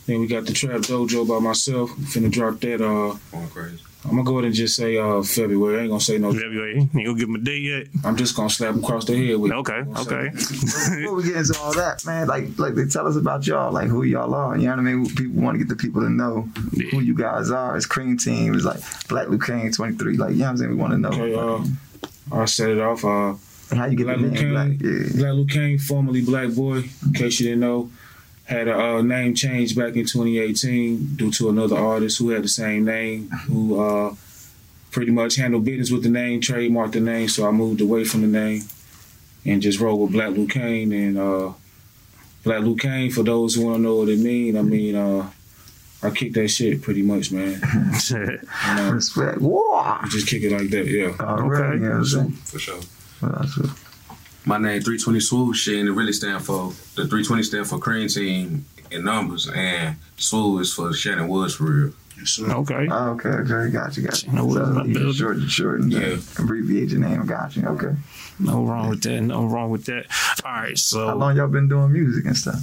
Then 0.06 0.20
we 0.20 0.26
got 0.26 0.44
the 0.44 0.52
Trap 0.52 0.80
Dojo 0.82 1.26
by 1.26 1.38
myself. 1.38 1.90
Finna 1.92 2.30
drop 2.30 2.60
that. 2.60 2.74
Uh, 2.82 3.16
Going 3.32 3.48
crazy. 3.48 3.78
I'm 4.04 4.10
gonna 4.10 4.24
go 4.24 4.32
ahead 4.34 4.44
and 4.46 4.54
just 4.54 4.76
say 4.76 4.98
uh 4.98 5.22
February. 5.22 5.78
I 5.78 5.80
ain't 5.82 5.90
gonna 5.90 6.00
say 6.00 6.18
no. 6.18 6.32
February. 6.32 6.88
You 6.94 7.04
gonna 7.06 7.18
give 7.18 7.28
him 7.28 7.36
a 7.36 7.38
date 7.38 7.62
yet? 7.62 7.86
I'm 8.04 8.16
just 8.16 8.36
gonna 8.36 8.50
slap 8.50 8.74
him 8.74 8.84
across 8.84 9.06
the 9.06 9.16
head 9.16 9.36
with. 9.38 9.50
it. 9.50 9.54
Okay. 9.54 9.80
Okay. 10.00 10.28
Before 10.34 11.14
we 11.14 11.22
get 11.24 11.36
into 11.36 11.58
all 11.60 11.72
that, 11.74 12.04
man, 12.04 12.26
like 12.26 12.58
like 12.58 12.74
they 12.74 12.84
tell 12.84 13.06
us 13.06 13.16
about 13.16 13.46
y'all, 13.46 13.72
like 13.72 13.88
who 13.88 14.02
y'all 14.02 14.34
are. 14.34 14.56
You 14.56 14.64
know 14.64 14.70
what 14.72 14.78
I 14.80 14.82
mean? 14.82 15.06
People 15.06 15.42
want 15.42 15.54
to 15.54 15.58
get 15.64 15.68
the 15.68 15.76
people 15.76 16.02
to 16.02 16.10
know 16.10 16.42
who 16.90 17.00
you 17.00 17.14
guys 17.14 17.50
are. 17.50 17.76
It's 17.76 17.86
Cream 17.86 18.18
Team. 18.18 18.54
It's 18.54 18.64
like 18.64 18.80
Black 19.08 19.28
Luke 19.28 19.44
Kane 19.46 19.72
23. 19.72 20.16
Like 20.18 20.32
you 20.32 20.36
know 20.38 20.44
what 20.44 20.50
I'm 20.50 20.56
saying? 20.58 20.70
We 20.70 20.76
want 20.76 20.92
to 20.92 20.98
know. 20.98 21.08
Okay, 21.08 21.34
uh, 21.34 21.64
I'll 22.36 22.46
set 22.46 22.68
it 22.70 22.80
off. 22.80 23.04
Uh, 23.04 23.34
and 23.70 23.80
how 23.80 23.86
you 23.86 23.96
get 23.96 24.04
Black 24.04 24.18
the 24.18 24.22
Luke 24.24 24.32
name 24.34 24.50
Black? 24.50 24.66
Kane, 24.66 24.80
Yeah. 24.82 25.16
Black 25.22 25.32
Luke 25.32 25.48
Kane, 25.48 25.78
formerly 25.78 26.20
Black 26.20 26.52
Boy, 26.54 26.84
in 27.06 27.12
case 27.14 27.40
you 27.40 27.46
didn't 27.46 27.60
know, 27.60 27.90
had 28.44 28.68
a 28.68 28.78
uh, 28.78 29.02
name 29.02 29.34
change 29.34 29.74
back 29.74 29.96
in 29.96 30.04
2018 30.04 31.16
due 31.16 31.30
to 31.32 31.48
another 31.48 31.76
artist 31.76 32.18
who 32.18 32.30
had 32.30 32.44
the 32.44 32.48
same 32.48 32.84
name, 32.84 33.30
who 33.30 33.80
uh, 33.80 34.14
pretty 34.90 35.10
much 35.10 35.36
handled 35.36 35.64
business 35.64 35.90
with 35.90 36.02
the 36.02 36.10
name, 36.10 36.40
trademarked 36.40 36.92
the 36.92 37.00
name. 37.00 37.28
So 37.28 37.48
I 37.48 37.50
moved 37.50 37.80
away 37.80 38.04
from 38.04 38.20
the 38.20 38.26
name 38.26 38.62
and 39.46 39.62
just 39.62 39.80
rolled 39.80 40.00
with 40.02 40.12
Black 40.12 40.30
Luke 40.30 40.50
Kane. 40.50 40.92
And 40.92 41.18
uh, 41.18 41.52
Black 42.44 42.60
Luke 42.62 42.80
Kane, 42.80 43.10
for 43.10 43.22
those 43.22 43.54
who 43.54 43.64
want 43.64 43.76
to 43.78 43.82
know 43.82 43.96
what 43.96 44.08
it 44.08 44.18
mean, 44.18 44.58
I 44.58 44.62
mean, 44.62 44.94
uh, 44.94 45.30
I 46.02 46.10
kick 46.10 46.34
that 46.34 46.48
shit 46.48 46.82
pretty 46.82 47.02
much, 47.02 47.32
man. 47.32 47.60
And, 48.10 48.80
uh, 48.80 48.92
Respect. 48.92 49.38
Whoa. 49.40 49.98
just 50.10 50.28
kick 50.28 50.42
it 50.42 50.52
like 50.52 50.68
that, 50.68 50.86
yeah. 50.86 51.16
Already, 51.18 51.78
you 51.80 51.88
know 51.88 51.98
what 52.00 52.14
I'm? 52.14 52.32
For 52.32 52.58
sure. 52.58 52.80
That's 53.22 53.56
it. 53.56 53.70
My 54.46 54.58
name 54.58 54.80
320 54.82 55.20
Swoosh, 55.20 55.58
shit, 55.62 55.78
and 55.80 55.88
it 55.88 55.92
really 55.92 56.12
stand 56.12 56.44
for 56.44 56.68
the 56.96 57.06
320 57.08 57.42
stand 57.44 57.66
for 57.66 57.78
Cream 57.78 58.08
Team 58.08 58.66
in 58.90 59.04
numbers, 59.04 59.48
and 59.48 59.96
Swoo 60.18 60.60
is 60.60 60.72
for 60.74 60.92
Shannon 60.92 61.28
Woods 61.28 61.54
for 61.54 61.64
real. 61.64 61.92
So, 62.24 62.44
Okay. 62.46 62.86
Oh, 62.90 63.10
okay, 63.12 63.28
okay, 63.30 63.70
got 63.72 63.96
you, 63.96 64.02
got 64.04 64.22
you. 64.22 64.32
No, 64.32 64.52
so 64.52 64.62
I'm 64.62 65.12
short, 65.12 65.40
short, 65.50 65.80
and 65.80 65.92
Yeah. 65.92 66.16
abbreviate 66.38 66.90
your 66.90 67.00
name. 67.00 67.24
Got 67.26 67.56
you. 67.56 67.64
Okay. 67.66 67.96
No 68.38 68.64
wrong 68.64 68.90
with 68.90 69.02
that. 69.02 69.20
No 69.22 69.46
wrong 69.46 69.70
with 69.70 69.84
that. 69.86 70.06
All 70.44 70.52
right. 70.52 70.78
So 70.78 71.06
How 71.08 71.16
long 71.16 71.36
y'all 71.36 71.48
been 71.48 71.68
doing 71.68 71.92
music 71.92 72.24
and 72.26 72.36
stuff? 72.36 72.60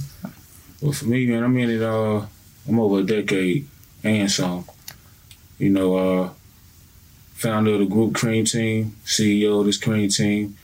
Well, 0.80 0.92
for 0.92 1.04
me, 1.06 1.26
man, 1.26 1.42
I'm 1.44 1.56
in 1.58 1.70
it. 1.70 1.82
Uh, 1.82 2.22
I'm 2.68 2.78
over 2.80 3.00
a 3.00 3.02
decade 3.02 3.68
and 4.04 4.30
some. 4.30 4.64
You 5.58 5.70
know, 5.70 5.96
uh, 5.96 6.30
founder 7.34 7.74
of 7.74 7.80
the 7.80 7.86
group 7.86 8.14
Cream 8.14 8.44
Team, 8.44 8.96
CEO 9.04 9.60
of 9.60 9.66
this 9.66 9.78
Cream 9.78 10.08
Team. 10.08 10.56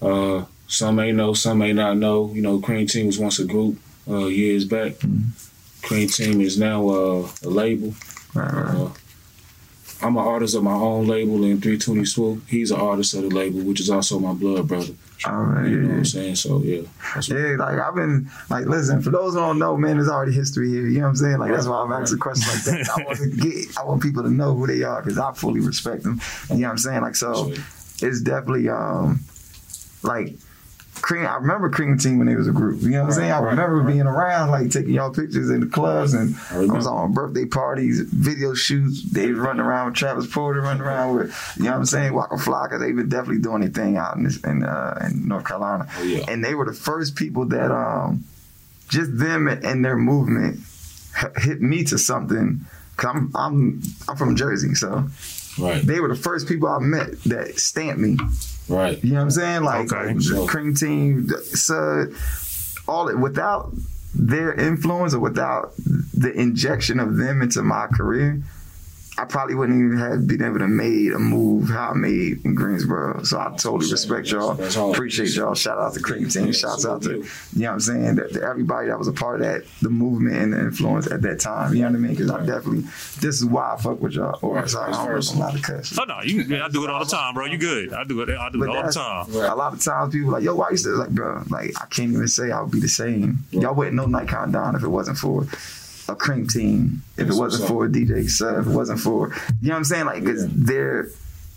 Uh, 0.00 0.44
some 0.68 0.96
may 0.96 1.12
know, 1.12 1.32
some 1.34 1.58
may 1.58 1.72
not 1.72 1.96
know. 1.96 2.32
You 2.34 2.42
know, 2.42 2.60
Cream 2.60 2.86
Team 2.86 3.06
was 3.06 3.18
once 3.18 3.38
a 3.38 3.44
group 3.44 3.78
uh, 4.08 4.26
years 4.26 4.64
back. 4.64 4.94
Cream 5.82 6.08
Team 6.08 6.40
is 6.40 6.58
now 6.58 6.88
uh, 6.88 7.28
a 7.44 7.48
label. 7.48 7.94
Right, 8.34 8.52
right. 8.52 8.74
Uh, 8.74 8.90
I'm 10.02 10.16
an 10.16 10.24
artist 10.24 10.54
of 10.54 10.62
my 10.62 10.74
own 10.74 11.06
label 11.06 11.36
in 11.44 11.60
320 11.60 12.04
Swoop. 12.04 12.42
He's 12.48 12.70
an 12.70 12.78
artist 12.78 13.14
of 13.14 13.22
the 13.22 13.28
label, 13.28 13.60
which 13.62 13.80
is 13.80 13.88
also 13.88 14.18
my 14.18 14.34
blood 14.34 14.68
brother. 14.68 14.92
All 15.24 15.32
right, 15.32 15.68
You 15.68 15.80
know 15.80 15.88
what. 15.88 15.96
I'm 15.98 16.04
saying? 16.04 16.36
So 16.36 16.60
yeah, 16.62 16.82
Yeah, 17.28 17.56
like 17.58 17.78
I've 17.78 17.94
been 17.94 18.28
like, 18.50 18.66
listen, 18.66 19.00
for 19.00 19.08
those 19.08 19.32
who 19.32 19.40
don't 19.40 19.58
know, 19.58 19.74
man, 19.76 19.96
there's 19.96 20.10
already 20.10 20.32
history 20.32 20.68
here. 20.68 20.86
You 20.86 20.98
know 20.98 21.04
what 21.04 21.08
I'm 21.08 21.16
saying? 21.16 21.38
Like 21.38 21.50
that's 21.50 21.66
why 21.66 21.80
I'm 21.80 21.92
asking 21.92 22.18
questions 22.18 22.66
like 22.66 22.84
that. 22.86 22.90
I 22.98 23.04
want 23.04 23.18
to 23.18 23.30
get, 23.36 23.78
I 23.78 23.84
want 23.84 24.02
people 24.02 24.22
to 24.24 24.30
know 24.30 24.54
who 24.54 24.66
they 24.66 24.82
are 24.82 25.00
because 25.00 25.18
I 25.18 25.32
fully 25.32 25.60
respect 25.60 26.02
them. 26.02 26.20
You 26.50 26.56
know 26.56 26.62
what 26.64 26.70
I'm 26.72 26.78
saying? 26.78 27.00
Like 27.00 27.16
so, 27.16 27.52
it's 28.02 28.20
definitely 28.20 28.68
um, 28.68 29.20
like 30.06 30.34
cream. 31.02 31.26
I 31.26 31.34
remember 31.36 31.68
Cream 31.68 31.98
Team 31.98 32.16
when 32.18 32.26
they 32.26 32.36
was 32.36 32.48
a 32.48 32.52
group. 32.52 32.80
You 32.80 32.88
know 32.90 33.00
what 33.02 33.06
I'm 33.08 33.12
saying? 33.12 33.30
I 33.30 33.38
Right, 33.40 33.50
remember 33.50 33.76
right. 33.82 33.86
being 33.86 34.06
around, 34.06 34.50
like 34.50 34.70
taking 34.70 34.94
y'all 34.94 35.12
pictures 35.12 35.50
in 35.50 35.60
the 35.60 35.66
clubs, 35.66 36.14
and 36.14 36.34
I 36.50 36.56
I, 36.62 36.64
was 36.64 36.86
on 36.86 37.12
birthday 37.12 37.44
parties, 37.44 38.00
video 38.00 38.54
shoots. 38.54 39.02
They 39.10 39.30
running 39.30 39.60
around 39.60 39.86
with 39.88 39.94
Travis 39.96 40.26
Porter, 40.26 40.62
running 40.62 40.82
around 40.82 41.14
with 41.16 41.54
you 41.58 41.64
know 41.64 41.72
what 41.72 41.78
I'm 41.78 41.84
saying, 41.84 42.14
Waka 42.14 42.36
Flocka. 42.36 42.80
They 42.80 42.92
been 42.92 43.10
definitely 43.10 43.42
doing 43.42 43.60
their 43.60 43.70
thing 43.70 43.98
out 43.98 44.16
in 44.16 44.22
this 44.24 44.38
in 44.42 44.62
uh, 44.64 45.06
in 45.10 45.28
North 45.28 45.44
Carolina 45.44 45.86
Oh, 45.98 46.02
yeah. 46.02 46.24
and 46.28 46.42
they 46.42 46.54
were 46.54 46.64
the 46.64 46.72
first 46.72 47.14
people 47.14 47.44
that 47.48 47.70
um 47.70 48.24
just 48.88 49.18
them 49.18 49.48
and 49.48 49.84
their 49.84 49.96
movement 49.96 50.60
hit 51.38 51.60
me 51.60 51.84
to 51.84 51.98
something. 51.98 52.60
Cause 52.96 53.10
I'm 53.14 53.30
I'm 53.34 53.82
I'm 54.08 54.16
from 54.16 54.34
Jersey, 54.36 54.74
so 54.74 55.04
Right, 55.58 55.82
they 55.86 56.00
were 56.00 56.08
the 56.08 56.14
first 56.16 56.48
people 56.48 56.68
I 56.68 56.78
met 56.78 57.22
that 57.24 57.58
stamped 57.58 57.98
me. 58.00 58.16
Right. 58.68 59.02
You 59.02 59.10
know 59.12 59.16
what 59.16 59.22
I'm 59.22 59.30
saying? 59.30 59.62
Like, 59.62 59.92
Okay. 59.92 60.14
like 60.14 60.22
Sure. 60.22 60.46
Cream 60.46 60.74
Team, 60.74 61.28
Sud, 61.28 62.12
all 62.88 63.08
it 63.08 63.18
without 63.18 63.72
their 64.14 64.54
influence 64.54 65.12
or 65.14 65.20
without 65.20 65.72
the 65.76 66.32
injection 66.32 66.98
of 67.00 67.16
them 67.16 67.42
into 67.42 67.62
my 67.62 67.86
career. 67.88 68.42
I 69.18 69.24
probably 69.24 69.54
wouldn't 69.54 69.78
even 69.78 69.98
have 69.98 70.26
been 70.26 70.42
able 70.42 70.58
to 70.58 70.68
made 70.68 71.12
a 71.12 71.18
move 71.18 71.70
how 71.70 71.90
I 71.90 71.94
made 71.94 72.44
in 72.44 72.54
Greensboro. 72.54 73.22
So 73.22 73.38
I 73.38 73.48
totally 73.56 73.90
respect 73.90 74.30
y'all. 74.30 74.60
Appreciate 74.92 75.34
y'all. 75.34 75.54
Shout 75.54 75.78
out 75.78 75.94
to 75.94 76.00
Cream 76.00 76.28
Team. 76.28 76.46
Yeah, 76.46 76.52
Shouts 76.52 76.84
out 76.84 77.02
to 77.02 77.10
you 77.10 77.22
know 77.54 77.68
what 77.68 77.72
I'm 77.72 77.80
saying? 77.80 78.14
That, 78.16 78.32
that 78.34 78.42
everybody 78.42 78.88
that 78.88 78.98
was 78.98 79.08
a 79.08 79.12
part 79.12 79.40
of 79.40 79.46
that, 79.46 79.64
the 79.80 79.88
movement 79.88 80.36
and 80.36 80.52
the 80.52 80.58
influence 80.60 81.10
at 81.10 81.22
that 81.22 81.40
time. 81.40 81.74
You 81.74 81.82
know 81.82 81.90
what 81.90 81.96
I 81.96 82.00
mean? 82.00 82.10
Because 82.10 82.30
I 82.30 82.44
definitely, 82.44 82.82
this 83.20 83.36
is 83.36 83.46
why 83.46 83.74
I 83.74 83.80
fuck 83.80 84.00
with 84.00 84.12
y'all. 84.12 84.38
Or 84.42 84.56
Right, 84.56 84.68
sorry, 84.68 84.92
I 84.92 85.06
vice 85.06 85.28
don't 85.28 85.38
know 85.38 85.44
a 85.44 85.46
lot 85.46 85.54
of 85.54 85.62
cuss. 85.62 85.98
Oh 85.98 86.04
no, 86.04 86.20
you, 86.22 86.62
I 86.62 86.68
do 86.68 86.84
it 86.84 86.90
all 86.90 87.04
the 87.04 87.10
time, 87.10 87.34
bro. 87.34 87.46
You 87.46 87.58
good? 87.58 87.94
I 87.94 88.04
do 88.04 88.20
it. 88.20 88.28
I 88.30 88.50
do 88.50 88.62
it 88.62 88.68
all 88.68 88.82
the 88.82 88.92
time. 88.92 89.32
Right. 89.32 89.50
A 89.50 89.54
lot 89.54 89.72
of 89.72 89.82
times 89.82 90.12
people 90.12 90.30
like, 90.32 90.42
yo, 90.42 90.54
why 90.54 90.70
you 90.70 90.76
say 90.76 90.90
like, 90.90 91.10
bro, 91.10 91.42
like 91.48 91.72
I 91.80 91.86
can't 91.86 92.12
even 92.12 92.28
say 92.28 92.50
I 92.50 92.60
would 92.60 92.70
be 92.70 92.80
the 92.80 92.88
same. 92.88 93.44
Y'all 93.50 93.74
wouldn't 93.74 93.96
know 93.96 94.06
Nikon 94.06 94.52
Don 94.52 94.76
if 94.76 94.82
it 94.82 94.88
wasn't 94.88 95.18
for 95.18 95.46
a 96.08 96.14
cream 96.16 96.46
team, 96.46 97.02
if 97.16 97.26
That's 97.26 97.36
it 97.36 97.40
wasn't 97.40 97.68
for 97.68 97.88
DJ 97.88 98.28
Sub, 98.28 98.58
if 98.60 98.66
it 98.66 98.70
wasn't 98.70 99.00
for 99.00 99.28
you 99.60 99.68
know 99.68 99.74
what 99.74 99.76
I'm 99.78 99.84
saying? 99.84 100.06
Like 100.06 100.22
Yeah. 100.24 100.34
they're 100.48 101.08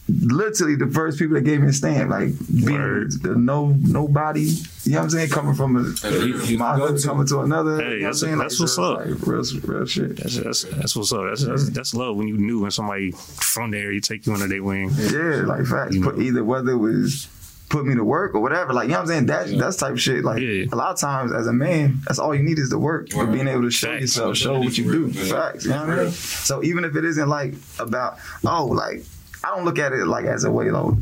literally 0.08 0.76
the 0.76 0.88
first 0.88 1.20
people 1.20 1.36
that 1.36 1.42
gave 1.44 1.62
me 1.62 1.68
a 1.68 1.74
stamp, 1.74 2.10
like 2.10 2.30
being 2.50 3.10
the 3.22 3.36
no 3.38 3.68
nobody, 3.80 4.42
you 4.42 4.92
know 4.94 4.98
what 4.98 5.04
I'm 5.04 5.10
saying? 5.12 5.30
Coming 5.30 5.54
from 5.54 5.76
a 5.76 5.84
He- 6.10 6.38
he 6.48 6.58
my 6.58 6.78
go 6.78 6.88
hood 6.88 6.98
to- 7.00 7.08
coming 7.08 7.28
to 7.28 7.42
another. 7.42 7.78
Hey, 7.78 7.84
you 7.84 7.90
know 7.98 8.02
what 8.02 8.08
I'm 8.08 8.14
saying? 8.16 8.38
That's 8.40 8.54
it's 8.54 8.60
what's 8.60 8.76
just, 8.76 8.80
up. 8.80 8.98
Like 8.98 9.28
real 9.28 9.44
real 9.66 9.86
shit. 9.86 10.18
That's, 10.18 10.38
that's 10.38 10.64
that's 10.64 10.96
what's 10.96 11.14
up. 11.14 11.26
That's, 11.30 11.46
that's 11.46 11.70
that's 11.70 11.94
love 11.94 12.16
when 12.16 12.28
you 12.28 12.38
knew 12.38 12.62
when 12.62 12.72
somebody 12.72 13.12
from 13.12 13.70
there 13.70 13.92
you 13.92 14.02
take 14.02 14.26
you 14.26 14.34
under 14.34 14.48
their 14.48 14.64
wing. 14.64 14.90
Yeah, 14.98 15.44
like 15.46 15.66
facts. 15.68 15.94
You 15.94 16.02
know. 16.02 16.20
either 16.20 16.44
whether 16.44 16.72
it 16.72 16.78
was 16.78 17.28
put 17.70 17.86
me 17.86 17.94
to 17.96 18.04
work 18.04 18.34
or 18.34 18.40
whatever. 18.42 18.74
Like 18.74 18.86
you 18.86 18.90
know 18.94 18.96
what 18.98 19.02
I'm 19.04 19.08
saying? 19.08 19.26
That 19.28 19.48
Yeah. 19.48 19.60
that's 19.62 19.78
type 19.78 19.92
of 19.94 20.02
shit. 20.02 20.24
Like 20.26 20.42
Yeah. 20.42 20.66
a 20.72 20.76
lot 20.76 20.92
of 20.92 21.00
times 21.00 21.32
as 21.32 21.46
a 21.48 21.54
man, 21.54 22.02
that's 22.08 22.18
all 22.20 22.34
you 22.34 22.42
need 22.44 22.58
is 22.60 22.70
the 22.72 22.80
work 22.80 23.12
for 23.12 23.24
Right. 23.26 23.34
being 23.34 23.48
able 23.48 23.62
to 23.62 23.70
show 23.72 23.90
Facts. 23.90 24.02
yourself, 24.02 24.38
show 24.38 24.60
what 24.60 24.78
you 24.78 24.92
do. 24.92 25.08
Yeah. 25.14 25.24
Facts. 25.34 25.66
You 25.66 25.72
know 25.72 25.86
what 25.86 26.00
I 26.00 26.04
mean? 26.06 26.12
So 26.12 26.64
even 26.64 26.84
if 26.84 26.96
it 26.96 27.06
isn't 27.06 27.30
like 27.30 27.54
about 27.80 28.18
oh, 28.46 28.66
like 28.66 29.04
I 29.44 29.50
don't 29.56 29.66
look 29.66 29.80
at 29.80 29.94
it 29.94 30.06
like 30.08 30.26
as 30.26 30.44
a 30.46 30.52
way 30.52 30.70
like 30.72 30.96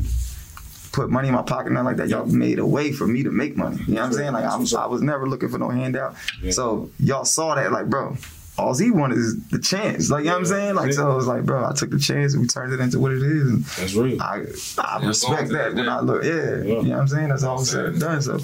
put 0.92 1.10
money 1.10 1.28
in 1.28 1.34
my 1.34 1.42
pocket, 1.42 1.72
nothing 1.72 1.84
like 1.86 1.96
that. 1.96 2.08
Y'all 2.08 2.26
made 2.26 2.58
a 2.58 2.66
way 2.66 2.92
for 2.92 3.06
me 3.06 3.22
to 3.22 3.30
make 3.30 3.56
money. 3.56 3.78
You 3.86 3.94
know 3.94 4.00
what 4.02 4.06
I'm 4.08 4.12
saying? 4.14 4.32
Like 4.32 4.44
I'm, 4.44 4.64
I 4.76 4.86
was 4.86 5.00
never 5.02 5.28
looking 5.28 5.48
for 5.48 5.58
no 5.58 5.68
handout. 5.70 6.14
Yeah. 6.42 6.50
So 6.52 6.90
y'all 6.98 7.24
saw 7.24 7.54
that, 7.54 7.70
like, 7.72 7.86
bro, 7.88 8.16
all 8.58 8.76
he 8.76 8.90
wanted 8.90 9.18
is 9.18 9.38
the 9.48 9.58
chance. 9.58 10.10
Like, 10.10 10.20
you 10.20 10.26
know 10.26 10.32
what 10.32 10.38
I'm 10.40 10.46
saying? 10.46 10.74
Like, 10.74 10.92
so 10.92 11.10
it 11.12 11.14
was 11.14 11.26
like, 11.28 11.44
bro, 11.44 11.64
I 11.64 11.72
took 11.72 11.90
the 11.90 11.98
chance 11.98 12.32
and 12.34 12.42
we 12.42 12.48
turned 12.48 12.72
it 12.72 12.80
into 12.80 12.98
what 12.98 13.12
it 13.12 13.22
is. 13.22 13.48
And 13.48 13.64
That's 13.64 13.94
real. 13.94 14.20
I, 14.20 14.44
I 14.78 14.98
Yeah, 15.00 15.08
respect 15.08 15.50
that 15.50 15.74
when. 15.74 15.88
I 15.88 16.00
look, 16.00 16.24
yeah, 16.24 16.32
Yeah. 16.34 16.62
you 16.62 16.82
know 16.82 16.90
what 16.90 17.00
I'm 17.02 17.08
saying? 17.08 17.28
That's 17.28 17.44
all 17.44 17.58
said 17.58 17.84
and 17.86 18.00
done. 18.00 18.20
So 18.20 18.38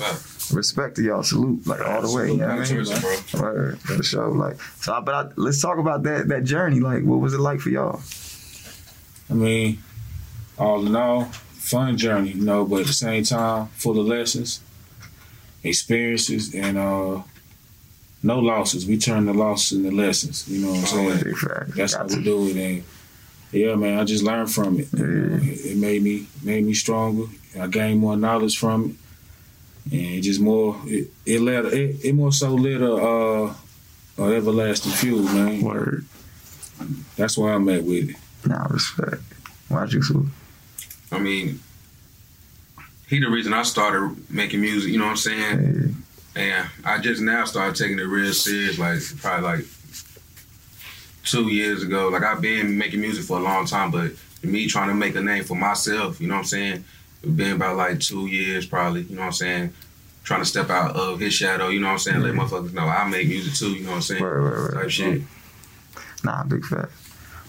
respect 0.54 0.96
to 0.96 1.02
y'all, 1.02 1.22
salute 1.24 1.66
like 1.66 1.80
all 1.80 2.00
the 2.02 2.12
way. 2.14 2.28
You 2.30 2.36
know 2.36 2.46
what 2.56 2.70
I 2.70 2.74
mean? 2.74 2.84
Bro. 3.32 3.40
Word, 3.42 3.80
for 3.80 4.02
sure. 4.02 4.28
Like, 4.30 4.60
so, 4.80 4.94
I, 4.94 5.00
but 5.00 5.14
I, 5.14 5.30
let's 5.36 5.60
talk 5.60 5.78
about 5.78 6.04
that 6.04 6.28
that 6.28 6.44
journey. 6.44 6.78
Like, 6.80 7.02
what 7.02 7.18
was 7.20 7.34
it 7.34 7.40
like 7.40 7.60
for 7.60 7.70
y'all? 7.70 8.00
I 9.28 9.34
mean, 9.34 9.82
all 10.58 10.86
in 10.86 10.94
all, 10.94 11.24
fun 11.24 11.96
journey, 11.96 12.30
you 12.32 12.44
know, 12.44 12.64
but 12.64 12.82
at 12.82 12.86
the 12.86 12.92
same 12.92 13.24
time, 13.24 13.66
full 13.68 13.98
of 13.98 14.06
lessons, 14.06 14.60
experiences, 15.62 16.54
and 16.54 16.76
uh, 16.78 17.22
no 18.24 18.38
losses. 18.38 18.86
We 18.86 18.96
turn 18.96 19.26
the 19.26 19.34
losses 19.34 19.78
into 19.78 19.94
lessons. 19.94 20.48
You 20.48 20.64
know 20.64 20.70
what 20.70 20.80
I'm 20.80 20.86
saying? 20.86 21.22
Big 21.24 21.36
fact. 21.36 21.76
That's 21.76 21.94
how 21.94 22.06
we 22.06 22.24
do 22.24 22.48
it. 22.48 22.56
And 22.56 22.84
yeah, 23.52 23.74
man, 23.76 24.00
I 24.00 24.04
just 24.04 24.24
learned 24.24 24.50
from 24.50 24.80
it. 24.80 24.88
You 24.92 25.06
know, 25.06 25.36
it, 25.42 25.66
it 25.66 25.76
made 25.76 26.02
me 26.02 26.26
made 26.42 26.64
me 26.64 26.74
stronger. 26.74 27.26
I 27.60 27.66
gained 27.66 28.00
more 28.00 28.16
knowledge 28.16 28.58
from 28.58 28.98
it, 29.86 29.92
and 29.92 30.14
it 30.14 30.20
just 30.22 30.40
more 30.40 30.80
it 30.86 31.10
it 31.26 31.40
let 31.40 31.66
it, 31.66 32.04
it 32.04 32.14
more 32.14 32.32
so 32.32 32.54
lit 32.54 32.80
a 32.80 32.94
uh, 32.94 33.54
a 34.18 34.22
everlasting 34.34 34.92
fuel, 34.92 35.22
man. 35.22 35.60
Word. 35.60 36.06
That's 37.16 37.38
why 37.38 37.52
I'm 37.52 37.68
at 37.68 37.84
with 37.84 38.10
it. 38.10 38.16
Nah, 38.46 38.66
respect. 38.68 39.22
Why'd 39.68 39.92
you 39.92 40.02
salute? 40.02 40.28
I 41.12 41.18
mean, 41.18 41.60
he 43.08 43.20
the 43.20 43.28
reason 43.28 43.52
I 43.52 43.62
started 43.62 44.30
making 44.30 44.60
music. 44.60 44.90
You 44.90 44.98
know 44.98 45.04
what 45.04 45.10
I'm 45.10 45.16
saying? 45.18 45.58
Hey, 45.58 45.94
And 46.36 46.68
I 46.84 46.98
just 46.98 47.22
now 47.22 47.44
started 47.44 47.76
taking 47.76 47.98
it 47.98 48.02
real 48.02 48.32
serious, 48.32 48.78
like 48.78 49.00
probably 49.20 49.44
like 49.44 49.64
two 51.24 51.48
years 51.48 51.82
ago. 51.82 52.08
Like 52.08 52.22
I've 52.22 52.40
been 52.40 52.76
making 52.76 53.00
music 53.00 53.24
for 53.24 53.38
a 53.38 53.42
long 53.42 53.66
time, 53.66 53.90
but 53.90 54.12
me 54.42 54.66
trying 54.66 54.88
to 54.88 54.94
make 54.94 55.14
a 55.14 55.20
name 55.20 55.44
for 55.44 55.54
myself, 55.54 56.20
you 56.20 56.28
know 56.28 56.34
what 56.34 56.40
I'm 56.40 56.46
saying? 56.46 56.84
It's 57.22 57.32
been 57.32 57.52
about 57.52 57.76
like 57.76 58.00
two 58.00 58.26
years 58.26 58.66
probably, 58.66 59.02
you 59.02 59.16
know 59.16 59.22
what 59.22 59.26
I'm 59.28 59.32
saying? 59.32 59.72
Trying 60.24 60.40
to 60.40 60.46
step 60.46 60.70
out 60.70 60.96
of 60.96 61.20
his 61.20 61.34
shadow, 61.34 61.68
you 61.68 61.80
know 61.80 61.86
what 61.86 61.92
I'm 61.94 61.98
saying? 61.98 62.20
Let 62.20 62.32
mm-hmm. 62.32 62.40
motherfuckers 62.40 62.72
know 62.72 62.86
I 62.86 63.08
make 63.08 63.28
music 63.28 63.54
too, 63.54 63.72
you 63.72 63.84
know 63.84 63.90
what 63.90 63.96
I'm 63.96 64.02
saying? 64.02 64.22
Word, 64.22 64.42
word, 64.42 64.74
word. 64.74 64.82
Type 64.82 64.90
shit. 64.90 65.22
Nah, 66.24 66.44
big 66.44 66.64
fact. 66.64 66.92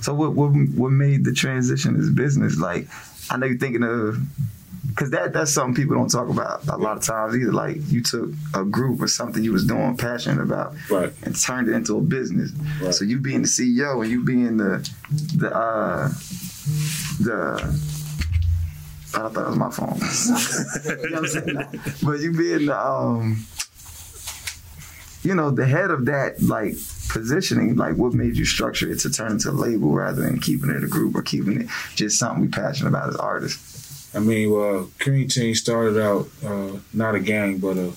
So 0.01 0.13
what 0.13 0.33
what 0.33 0.49
what 0.49 0.91
made 0.91 1.23
the 1.25 1.33
transition 1.33 1.95
as 1.95 2.09
business? 2.09 2.59
Like, 2.59 2.87
I 3.29 3.37
know 3.37 3.47
you're 3.47 3.57
thinking 3.57 3.83
of 3.83 4.19
because 4.89 5.09
that 5.11 5.33
that's 5.33 5.51
something 5.51 5.75
people 5.75 5.95
don't 5.95 6.09
talk 6.09 6.29
about 6.29 6.67
a 6.67 6.77
lot 6.77 6.97
of 6.97 7.03
times 7.03 7.35
either. 7.35 7.51
Like 7.51 7.77
you 7.87 8.01
took 8.01 8.29
a 8.53 8.63
group 8.63 9.01
or 9.01 9.07
something 9.07 9.43
you 9.43 9.51
was 9.51 9.65
doing 9.65 9.97
passionate 9.97 10.41
about 10.41 10.73
Right. 10.89 11.11
and 11.23 11.35
turned 11.39 11.67
it 11.69 11.73
into 11.73 11.97
a 11.97 12.01
business. 12.01 12.51
Right. 12.81 12.93
So 12.93 13.03
you 13.05 13.19
being 13.19 13.41
the 13.41 13.47
CEO 13.47 14.01
and 14.01 14.11
you 14.11 14.23
being 14.23 14.57
the 14.57 14.89
the 15.35 15.55
uh 15.55 16.09
the 17.19 17.79
I 19.13 19.29
thought 19.29 19.45
it 19.45 19.47
was 19.47 19.57
my 19.57 19.69
phone. 19.71 19.95
you 21.03 21.09
know 21.09 21.21
what 21.21 21.23
I'm 21.23 21.27
saying? 21.27 21.81
But 22.03 22.19
you 22.19 22.31
being 22.33 22.65
the 22.67 22.77
um 22.79 23.45
you 25.23 25.33
know, 25.33 25.49
the 25.49 25.65
head 25.65 25.89
of 25.89 26.05
that 26.05 26.41
like 26.41 26.75
positioning, 27.09 27.75
like 27.77 27.95
what 27.95 28.13
made 28.13 28.35
you 28.37 28.45
structure 28.45 28.91
it 28.91 28.99
to 28.99 29.09
turn 29.09 29.31
into 29.31 29.49
a 29.49 29.51
label 29.51 29.91
rather 29.91 30.21
than 30.21 30.39
keeping 30.39 30.69
it 30.69 30.83
a 30.83 30.87
group 30.87 31.15
or 31.15 31.21
keeping 31.23 31.61
it 31.61 31.67
just 31.95 32.19
something 32.19 32.41
we 32.41 32.47
passionate 32.47 32.89
about 32.89 33.09
as 33.09 33.15
artists. 33.15 33.74
I 34.15 34.19
mean, 34.19 34.51
well, 34.51 34.89
Cream 34.99 35.27
Team 35.27 35.53
started 35.55 36.01
out 36.01 36.27
uh, 36.45 36.79
not 36.93 37.15
a 37.15 37.19
gang, 37.19 37.57
but 37.57 37.77
a 37.77 37.91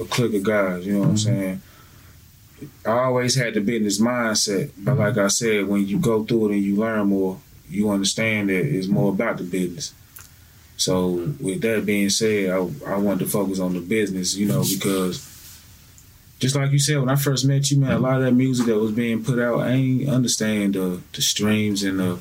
a 0.00 0.04
clique 0.04 0.34
of 0.34 0.42
guys. 0.42 0.86
You 0.86 0.94
know 0.94 1.00
what 1.00 1.08
I'm 1.08 1.18
saying? 1.18 1.62
I 2.86 2.90
always 2.90 3.34
had 3.34 3.54
the 3.54 3.60
business 3.60 4.00
mindset, 4.00 4.70
but 4.78 4.98
like 4.98 5.18
I 5.18 5.28
said, 5.28 5.66
when 5.66 5.86
you 5.86 5.98
go 5.98 6.24
through 6.24 6.50
it 6.50 6.54
and 6.54 6.62
you 6.62 6.76
learn 6.76 7.08
more, 7.08 7.40
you 7.68 7.90
understand 7.90 8.50
that 8.50 8.64
it's 8.64 8.86
more 8.86 9.10
about 9.10 9.38
the 9.38 9.44
business. 9.44 9.94
So, 10.76 11.34
with 11.40 11.60
that 11.62 11.86
being 11.86 12.10
said, 12.10 12.50
I, 12.50 12.56
I 12.86 12.96
wanted 12.98 13.24
to 13.24 13.30
focus 13.30 13.60
on 13.60 13.74
the 13.74 13.80
business, 13.80 14.36
you 14.36 14.46
know, 14.46 14.62
because 14.62 15.28
just 16.38 16.56
like 16.56 16.72
you 16.72 16.78
said, 16.78 16.98
when 16.98 17.08
I 17.08 17.16
first 17.16 17.44
met 17.44 17.70
you, 17.70 17.78
man, 17.78 17.92
a 17.92 17.98
lot 17.98 18.16
of 18.16 18.24
that 18.24 18.32
music 18.32 18.66
that 18.66 18.78
was 18.78 18.92
being 18.92 19.24
put 19.24 19.38
out, 19.38 19.60
I 19.60 19.70
ain't 19.70 20.08
understand 20.08 20.74
the 20.74 21.00
the 21.12 21.22
streams 21.22 21.82
and 21.82 21.98
the 21.98 22.18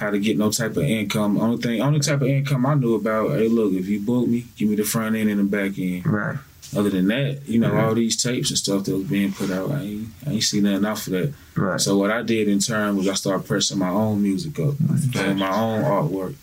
how 0.00 0.10
to 0.10 0.18
get 0.18 0.38
no 0.38 0.50
type 0.50 0.76
of 0.76 0.82
income. 0.84 1.38
Only 1.38 1.58
thing, 1.58 1.80
only 1.82 2.00
type 2.00 2.22
of 2.22 2.26
income 2.28 2.64
I 2.66 2.74
knew 2.74 2.94
about. 2.94 3.30
Hey, 3.38 3.48
look, 3.48 3.72
if 3.74 3.86
you 3.86 4.00
book 4.00 4.26
me, 4.26 4.46
give 4.56 4.68
me 4.70 4.74
the 4.76 4.82
front 4.84 5.14
end 5.14 5.28
and 5.30 5.38
the 5.40 5.44
back 5.44 5.78
end. 5.78 6.06
Right. 6.06 6.38
Other 6.76 6.88
than 6.90 7.08
that, 7.08 7.42
you 7.48 7.58
know, 7.58 7.72
Yeah. 7.72 7.86
all 7.86 7.94
these 7.94 8.16
tapes 8.16 8.50
and 8.50 8.58
stuff 8.58 8.84
that 8.84 8.94
was 8.96 9.04
being 9.04 9.32
put 9.32 9.50
out, 9.50 9.72
I 9.72 9.80
ain't, 9.82 10.08
I 10.26 10.30
ain't 10.30 10.42
seen 10.42 10.62
nothing 10.62 10.86
out 10.86 10.98
for 11.00 11.10
that. 11.10 11.32
Right. 11.54 11.80
So 11.80 11.98
what 11.98 12.10
I 12.10 12.22
did 12.22 12.48
in 12.48 12.60
turn 12.60 12.96
was 12.96 13.08
I 13.08 13.14
started 13.14 13.46
pressing 13.46 13.78
my 13.78 13.88
own 13.90 14.22
music 14.22 14.58
up, 14.58 14.74
doing 15.10 15.36
my 15.38 15.50
own 15.54 15.82
artwork, 15.84 16.34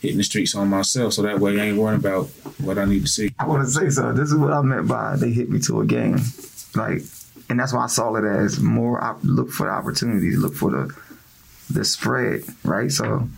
hitting 0.00 0.16
the 0.16 0.24
streets 0.24 0.54
on 0.54 0.68
myself. 0.68 1.12
So 1.12 1.22
that 1.22 1.38
way 1.40 1.60
I 1.60 1.64
ain't 1.66 1.76
worrying 1.78 2.00
about 2.00 2.26
what 2.58 2.78
I 2.78 2.86
need 2.86 3.02
to 3.02 3.08
see. 3.08 3.32
I 3.38 3.46
want 3.46 3.64
to 3.66 3.70
say 3.70 3.88
so. 3.90 4.12
This 4.12 4.30
is 4.30 4.34
what 4.36 4.52
I 4.52 4.62
meant 4.62 4.88
by 4.88 5.16
they 5.16 5.30
hit 5.30 5.50
me 5.50 5.60
to 5.60 5.80
a 5.82 5.86
game, 5.86 6.18
like, 6.74 7.02
and 7.50 7.60
that's 7.60 7.72
why 7.74 7.84
I 7.84 7.86
saw 7.86 8.14
it 8.16 8.24
as 8.24 8.58
more. 8.58 9.02
op- 9.04 9.20
look 9.22 9.50
for 9.50 9.66
the 9.66 9.72
opportunities, 9.72 10.38
look 10.38 10.54
for 10.54 10.70
the 10.70 10.94
the 11.70 11.84
spread, 11.84 12.44
right? 12.64 12.90
So, 12.90 13.28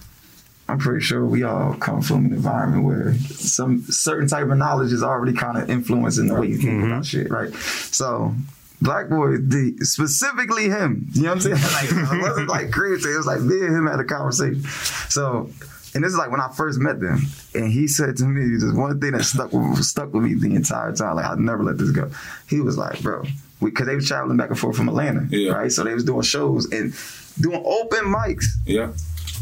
I'm 0.69 0.79
pretty 0.79 1.01
sure 1.01 1.25
we 1.25 1.45
all 1.45 1.75
come 1.75 2.03
from 2.03 2.27
an 2.27 2.35
environment 2.35 2.85
where 2.85 3.15
some 3.15 3.83
certain 3.85 4.29
type 4.29 4.49
of 4.49 4.59
knowledge 4.59 4.93
is 4.93 5.03
already 5.03 5.33
kind 5.33 5.57
of 5.57 5.71
influencing 5.71 6.27
the 6.29 6.35
way 6.39 6.49
you 6.49 6.59
think 6.59 6.85
about 6.85 7.03
mm-hmm. 7.03 7.03
shit, 7.03 7.31
right? 7.31 7.53
So. 7.55 8.35
Black 8.81 9.09
boy, 9.09 9.39
the 9.39 9.75
specifically 9.81 10.69
him, 10.69 11.09
you 11.13 11.23
know 11.25 11.35
what 11.35 11.45
I'm 11.45 11.57
saying? 11.57 11.57
Like, 11.73 12.13
it 12.13 12.23
wasn't 12.23 12.49
like 12.49 12.71
crazy. 12.71 13.11
It 13.11 13.17
was 13.17 13.27
like 13.27 13.41
me 13.41 13.59
and 13.59 13.75
him 13.75 13.89
had 13.89 13.99
a 13.99 14.05
conversation. 14.05 14.63
So, 15.09 15.51
and 15.97 16.05
this 16.05 16.13
is 16.13 16.17
like 16.17 16.31
when 16.31 16.41
I 16.41 16.49
first 16.53 16.79
met 16.79 17.01
them, 17.01 17.23
and 17.55 17.73
he 17.73 17.89
said 17.89 18.17
to 18.19 18.25
me 18.25 18.57
this 18.57 18.73
one 18.73 19.01
thing 19.01 19.13
that 19.13 19.25
stuck 19.25 19.53
with, 19.53 19.83
stuck 19.83 20.15
with 20.15 20.23
me 20.23 20.35
the 20.35 20.55
entire 20.55 20.93
time. 20.93 21.17
Like 21.17 21.25
I'd 21.25 21.41
never 21.41 21.65
let 21.65 21.77
this 21.77 21.91
go. 21.91 22.09
He 22.49 22.61
was 22.61 22.79
like, 22.79 23.03
"Bro," 23.03 23.25
because 23.61 23.89
they 23.89 23.97
was 23.97 24.07
traveling 24.07 24.37
back 24.37 24.51
and 24.51 24.59
forth 24.59 24.77
from 24.77 24.89
Atlanta, 24.89 25.27
Yeah. 25.29 25.55
right? 25.55 25.73
So 25.73 25.83
they 25.83 25.95
was 25.95 26.05
doing 26.05 26.23
shows 26.23 26.71
and 26.71 26.95
doing 27.41 27.63
open 27.65 28.05
mics, 28.13 28.47
Yeah. 28.67 28.93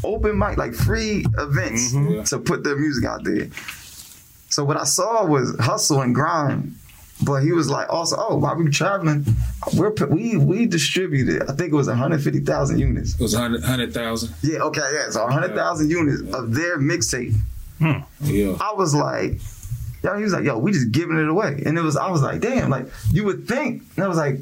open 0.05 0.39
mic, 0.39 0.57
like 0.57 0.75
free 0.75 1.25
events 1.39 1.93
Yeah. 1.95 2.23
to 2.25 2.39
put 2.39 2.65
their 2.65 2.77
music 2.77 3.05
out 3.05 3.25
there. 3.25 3.49
So 4.49 4.65
what 4.65 4.77
I 4.77 4.85
saw 4.85 5.25
was 5.27 5.57
hustle 5.59 6.01
and 6.03 6.15
grind. 6.15 6.75
But 7.25 7.43
he 7.43 7.53
was 7.53 7.71
like, 7.71 7.89
also, 7.89 8.15
oh, 8.19 8.37
while 8.37 8.55
we 8.57 8.65
were 8.65 8.71
traveling, 8.71 9.25
we're 9.75 9.91
we 10.11 10.37
we 10.37 10.67
distributed. 10.67 11.43
I 11.49 11.55
think 11.55 11.73
it 11.73 11.75
was 11.75 11.89
150,000 11.89 12.79
units. 12.79 13.15
It 13.15 13.21
was 13.23 13.33
a 13.33 13.39
hundred 13.39 13.65
hundred 13.65 13.95
thousand. 13.95 14.35
Yeah, 14.43 14.59
okay, 14.59 14.83
yeah. 14.93 15.09
So 15.09 15.25
100,000 15.25 15.89
units 15.91 16.21
of 16.35 16.55
their 16.55 16.79
mixtape. 16.79 17.35
Hmm. 17.79 18.01
Yeah. 18.21 18.57
I 18.61 18.75
was 18.75 18.95
like, 18.95 19.41
yo, 20.05 20.15
he 20.19 20.25
was 20.25 20.35
like, 20.35 20.45
yo, 20.45 20.59
we 20.59 20.73
just 20.73 20.93
giving 20.93 21.17
it 21.17 21.27
away. 21.29 21.63
And 21.65 21.79
it 21.79 21.81
was, 21.81 21.97
I 21.97 22.11
was 22.11 22.21
like, 22.21 22.43
damn, 22.43 22.69
like 22.69 22.87
you 23.11 23.25
would 23.25 23.49
think. 23.49 23.83
And 23.97 24.05
I 24.05 24.09
was 24.09 24.19
like, 24.19 24.37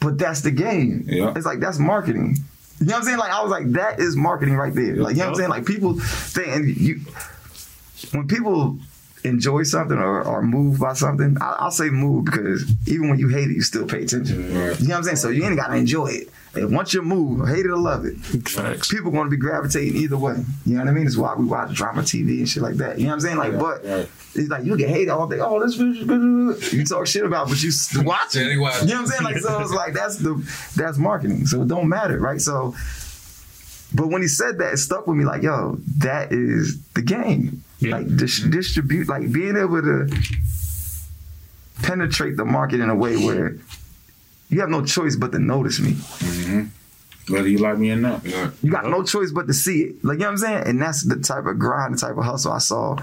but 0.00 0.16
that's 0.16 0.42
the 0.42 0.52
game. 0.52 1.04
Yeah. 1.08 1.32
It's 1.34 1.44
like 1.46 1.58
that's 1.58 1.80
marketing. 1.80 2.36
You 2.82 2.88
know 2.88 2.94
what 2.94 2.98
I'm 2.98 3.04
saying? 3.04 3.18
Like 3.18 3.30
I 3.30 3.42
was 3.42 3.50
like, 3.50 3.70
that 3.72 4.00
is 4.00 4.16
marketing 4.16 4.56
right 4.56 4.74
there. 4.74 4.96
Like 4.96 5.14
you 5.14 5.20
know 5.20 5.26
what 5.26 5.30
I'm 5.30 5.34
saying? 5.36 5.50
Like 5.50 5.66
people 5.66 6.00
think, 6.00 6.48
and 6.48 6.76
you, 6.76 7.00
when 8.10 8.26
people 8.26 8.76
enjoy 9.22 9.62
something 9.62 9.96
or 9.96 10.24
are 10.24 10.42
moved 10.42 10.80
by 10.80 10.92
something, 10.94 11.36
I, 11.40 11.56
I'll 11.60 11.70
say 11.70 11.90
move 11.90 12.24
because 12.24 12.68
even 12.88 13.08
when 13.08 13.20
you 13.20 13.28
hate 13.28 13.50
it, 13.50 13.54
you 13.54 13.62
still 13.62 13.86
pay 13.86 14.02
attention. 14.02 14.52
Right. 14.52 14.80
You 14.80 14.88
know 14.88 14.94
what 14.94 14.98
I'm 14.98 15.04
saying? 15.04 15.16
So 15.16 15.28
you 15.28 15.44
ain't 15.44 15.56
gotta 15.56 15.76
enjoy 15.76 16.06
it. 16.08 16.28
And 16.54 16.74
once 16.74 16.92
you 16.92 17.00
move, 17.00 17.48
hate 17.48 17.64
it 17.64 17.70
or 17.70 17.78
love 17.78 18.04
it, 18.04 18.16
Facts. 18.48 18.88
people 18.90 19.10
going 19.10 19.24
to 19.24 19.30
be 19.30 19.38
gravitating 19.38 19.96
either 19.96 20.18
way. 20.18 20.34
You 20.66 20.74
know 20.74 20.80
what 20.80 20.88
I 20.88 20.92
mean? 20.92 21.06
It's 21.06 21.16
why 21.16 21.34
we 21.34 21.46
watch 21.46 21.72
drama 21.74 22.02
TV 22.02 22.38
and 22.40 22.48
shit 22.48 22.62
like 22.62 22.74
that. 22.74 22.98
You 22.98 23.04
know 23.04 23.10
what 23.10 23.14
I'm 23.14 23.20
saying? 23.20 23.36
Like, 23.38 23.52
Right, 23.54 23.60
but 23.60 23.84
right. 23.86 24.08
it's 24.34 24.48
like 24.50 24.64
you 24.64 24.76
can 24.76 24.88
hate 24.90 25.08
all 25.08 25.26
day. 25.26 25.38
Oh, 25.40 25.64
this 25.64 25.78
is 25.80 26.04
good. 26.04 26.72
You 26.74 26.84
talk 26.84 27.06
shit 27.06 27.24
about, 27.24 27.48
but 27.48 27.62
you 27.62 27.70
s- 27.70 27.96
watch 28.04 28.36
it. 28.36 28.40
Yeah. 28.40 28.48
You 28.50 28.56
know 28.56 28.62
what 28.64 28.84
I'm 28.84 29.06
saying? 29.06 29.22
Like, 29.22 29.38
so 29.38 29.60
it's 29.60 29.72
like 29.72 29.94
that's 29.94 30.16
the 30.18 30.34
that's 30.76 30.98
marketing. 30.98 31.46
So 31.46 31.62
it 31.62 31.68
don't 31.68 31.88
matter, 31.88 32.18
right? 32.20 32.40
So, 32.40 32.74
but 33.94 34.08
when 34.08 34.20
he 34.20 34.28
said 34.28 34.58
that, 34.58 34.74
it 34.74 34.76
stuck 34.76 35.06
with 35.06 35.16
me. 35.16 35.24
Like, 35.24 35.42
yo, 35.42 35.78
that 35.98 36.32
is 36.32 36.82
the 36.94 37.00
game. 37.02 37.64
Yeah. 37.78 37.96
Like 37.96 38.14
dis- 38.14 38.40
distribute, 38.42 39.08
like 39.08 39.32
being 39.32 39.56
able 39.56 39.80
to 39.80 40.06
penetrate 41.82 42.36
the 42.36 42.44
market 42.44 42.80
in 42.80 42.90
a 42.90 42.94
way 42.94 43.16
where 43.16 43.56
you 44.52 44.60
have 44.60 44.68
no 44.68 44.84
choice 44.84 45.16
but 45.16 45.32
to 45.32 45.38
notice 45.38 45.80
me. 45.80 45.92
Mm-hmm. 45.92 47.32
Whether 47.32 47.48
you 47.48 47.58
like 47.58 47.78
me 47.78 47.90
or 47.92 47.96
not. 47.96 48.24
Yeah. 48.24 48.50
You 48.62 48.70
got 48.70 48.86
no 48.86 49.02
choice 49.02 49.30
but 49.30 49.46
to 49.46 49.54
see 49.54 49.82
it. 49.82 50.04
Like, 50.04 50.14
you 50.14 50.20
know 50.20 50.26
what 50.26 50.30
I'm 50.32 50.38
saying? 50.38 50.62
And 50.66 50.82
that's 50.82 51.02
the 51.02 51.16
type 51.16 51.46
of 51.46 51.58
grind, 51.58 51.94
the 51.94 51.98
type 51.98 52.16
of 52.16 52.24
hustle 52.24 52.52
I 52.52 52.58
saw. 52.58 52.96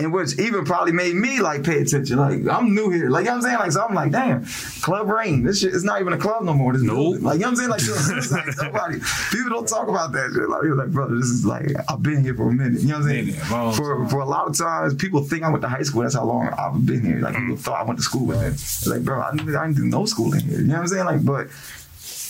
And 0.00 0.14
which 0.14 0.38
even 0.38 0.64
probably 0.64 0.92
made 0.92 1.14
me 1.14 1.40
like 1.40 1.62
pay 1.62 1.82
attention. 1.82 2.16
Like, 2.16 2.46
I'm 2.48 2.74
new 2.74 2.88
here. 2.88 3.10
Like, 3.10 3.24
you 3.24 3.30
know 3.30 3.32
what 3.32 3.36
I'm 3.36 3.42
saying? 3.42 3.58
Like, 3.58 3.72
so 3.72 3.84
I'm 3.84 3.94
like, 3.94 4.10
damn, 4.10 4.46
Club 4.80 5.08
Rain. 5.08 5.42
This 5.42 5.60
shit 5.60 5.74
is 5.74 5.84
not 5.84 6.00
even 6.00 6.14
a 6.14 6.18
club 6.18 6.42
no 6.42 6.54
more. 6.54 6.72
This 6.72 6.82
Nope. 6.82 7.20
Like, 7.20 7.34
you 7.34 7.40
know 7.40 7.50
what 7.50 7.60
I'm 7.60 7.78
saying? 7.78 8.30
Like, 8.30 8.46
like 8.46 8.56
nobody, 8.56 8.98
people 9.30 9.50
don't 9.50 9.68
talk 9.68 9.88
about 9.88 10.12
that 10.12 10.32
shit. 10.34 10.48
Like, 10.48 10.62
you're 10.62 10.74
like, 10.74 10.90
brother, 10.90 11.16
this 11.16 11.26
is 11.26 11.44
like, 11.44 11.70
I've 11.88 12.02
been 12.02 12.24
here 12.24 12.34
for 12.34 12.48
a 12.48 12.52
minute. 12.52 12.80
You 12.80 12.88
know 12.88 13.00
what 13.00 13.10
I'm 13.10 13.30
saying? 13.30 13.74
For, 13.74 14.08
for 14.08 14.20
a 14.20 14.24
lot 14.24 14.48
of 14.48 14.56
times, 14.56 14.94
people 14.94 15.22
think 15.22 15.42
I 15.42 15.50
went 15.50 15.60
to 15.62 15.68
high 15.68 15.82
school. 15.82 16.00
That's 16.02 16.14
how 16.14 16.24
long 16.24 16.48
I've 16.48 16.86
been 16.86 17.04
here. 17.04 17.20
Like, 17.20 17.36
people 17.36 17.56
thought 17.56 17.80
I 17.80 17.84
went 17.84 17.98
to 17.98 18.02
school 18.02 18.26
with 18.26 18.40
them. 18.40 18.94
Like, 18.94 19.04
bro, 19.04 19.20
I 19.20 19.36
didn't, 19.36 19.54
I 19.54 19.66
didn't 19.66 19.76
do 19.76 19.84
no 19.84 20.06
schooling 20.06 20.40
here. 20.40 20.60
You 20.60 20.66
know 20.66 20.74
what 20.74 20.80
I'm 20.80 20.88
saying? 20.88 21.04
Like, 21.04 21.24
but 21.24 21.48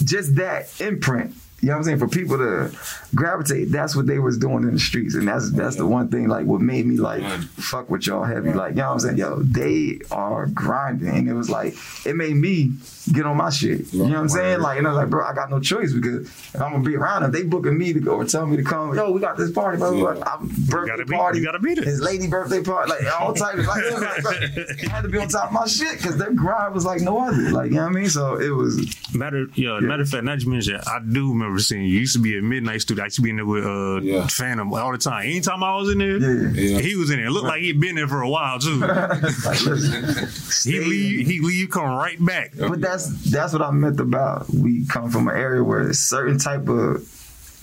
just 0.04 0.35
that 0.37 0.80
imprint. 0.80 1.35
You 1.61 1.68
know 1.68 1.75
what 1.75 1.79
I'm 1.79 1.85
saying? 1.85 1.99
For 1.99 2.09
people 2.09 2.38
to 2.38 2.73
gravitate, 3.14 3.70
that's 3.70 3.94
what 3.94 4.07
they 4.07 4.18
was 4.18 4.38
doing 4.38 4.62
in 4.64 4.73
the 4.73 4.79
streets, 4.79 5.14
and 5.14 5.29
that's 5.29 5.51
that's 5.51 5.77
the 5.77 5.87
one 5.87 6.09
thing 6.09 6.27
like 6.27 6.46
what 6.46 6.62
made 6.62 6.87
me 6.87 6.96
like 6.96 7.23
fuck 7.23 7.90
with 7.90 8.07
y'all 8.07 8.25
heavy. 8.25 8.53
Like 8.53 8.70
you 8.70 8.77
know 8.77 8.88
what 8.88 8.92
I'm 8.92 9.01
saying? 9.01 9.18
Yo, 9.18 9.42
they 9.42 10.01
are 10.11 10.46
grinding, 10.46 11.09
and 11.09 11.29
it 11.29 11.35
was 11.35 11.51
like 11.51 11.75
it 12.07 12.16
made 12.16 12.37
me 12.37 12.73
get 13.12 13.27
on 13.27 13.37
my 13.37 13.51
shit. 13.51 13.92
You 13.92 14.05
know 14.05 14.09
what 14.11 14.16
I'm 14.18 14.29
saying? 14.29 14.61
Like 14.61 14.79
and 14.79 14.87
I 14.87 14.90
was 14.90 14.96
like, 14.99 15.11
bro, 15.11 15.25
I 15.25 15.35
got 15.35 15.51
no 15.51 15.61
choice 15.61 15.92
because 15.92 16.27
if 16.27 16.61
I'm 16.61 16.73
gonna 16.73 16.85
be 16.85 16.96
around 16.96 17.23
them, 17.23 17.33
they 17.33 17.42
booking 17.42 17.77
me 17.79 17.92
to 17.92 18.01
go 18.01 18.16
or 18.16 18.25
tell 18.25 18.46
me 18.46 18.57
to 18.57 18.62
come. 18.64 18.94
Yo, 18.94 19.11
we 19.11 19.20
got 19.20 19.37
this 19.37 19.51
party, 19.51 19.79
blah 19.79 19.90
blah. 19.90 20.14
blah. 20.14 20.25
I'm 20.25 20.46
birthday 20.68 20.87
gotta 20.92 21.05
be- 21.07 21.16
party. 21.16 21.38
you 21.38 21.44
gotta 21.44 21.59
be 21.59 21.75
there. 21.75 21.85
His 21.85 22.01
lady 22.01 22.27
birthday 22.29 22.62
party, 22.62 22.90
like 22.90 23.20
all 23.20 23.33
types. 23.35 23.66
Like, 23.66 23.83
it 23.85 23.92
was 23.94 24.25
like, 24.25 24.87
I 24.87 24.90
had 24.94 25.03
to 25.03 25.09
be 25.09 25.18
on 25.18 25.29
top 25.29 25.46
of 25.46 25.53
my 25.53 25.66
shit 25.66 25.99
because 25.99 26.16
their 26.16 26.33
grind 26.33 26.75
was 26.75 26.85
like 26.85 27.01
no 27.01 27.18
other. 27.20 27.51
Like 27.51 27.70
you 27.70 27.77
know 27.77 27.83
what 27.85 27.90
I 27.90 27.94
mean? 27.94 28.09
So 28.09 28.37
it 28.40 28.51
was 28.51 28.94
Matter, 29.14 29.46
yeah, 29.55 29.81
matter 29.81 30.03
of 30.03 30.09
fact, 30.09 30.25
not 30.25 30.37
just 30.37 30.46
mention, 30.46 30.81
I 30.87 31.01
do 31.01 31.31
remember 31.33 31.59
seeing 31.59 31.83
you. 31.83 31.88
You 31.94 32.01
used 32.01 32.14
to 32.14 32.20
be 32.20 32.38
a 32.38 32.42
midnight 32.42 32.81
studio. 32.83 33.03
I 33.03 33.07
used 33.07 33.16
to 33.16 33.23
be 33.23 33.31
in 33.31 33.37
there 33.37 33.44
with 33.46 33.64
uh, 33.66 34.01
Yeah. 34.03 34.27
Phantom 34.29 34.73
all 34.73 34.92
the 34.92 34.99
time. 34.99 35.27
Anytime 35.27 35.64
I 35.64 35.75
was 35.77 35.90
in 35.90 35.99
there, 35.99 36.18
Yeah. 36.18 36.51
Yeah. 36.55 36.79
he 36.81 36.94
was 36.96 37.11
in 37.11 37.16
there. 37.16 37.27
It 37.27 37.31
looked 37.31 37.46
like 37.46 37.61
he'd 37.61 37.81
been 37.81 37.96
there 37.96 38.07
for 38.09 38.23
a 38.23 38.29
while 38.29 38.59
too. 38.61 38.77
like 38.79 39.20
listen. 39.64 40.70
he 40.70 40.79
leave, 40.81 41.27
he 41.27 41.40
leave, 41.40 41.70
come 41.70 41.85
right 41.96 42.25
back. 42.25 42.53
But 42.57 42.81
that's 42.81 42.99
that's 43.06 43.52
what 43.52 43.62
I 43.62 43.70
meant 43.70 44.00
about 44.00 44.48
we 44.50 44.86
come 44.86 45.10
from 45.10 45.28
an 45.28 45.36
area 45.36 45.62
where 45.62 45.80
a 45.80 45.94
certain 45.94 46.38
type 46.38 46.68
of 46.68 47.06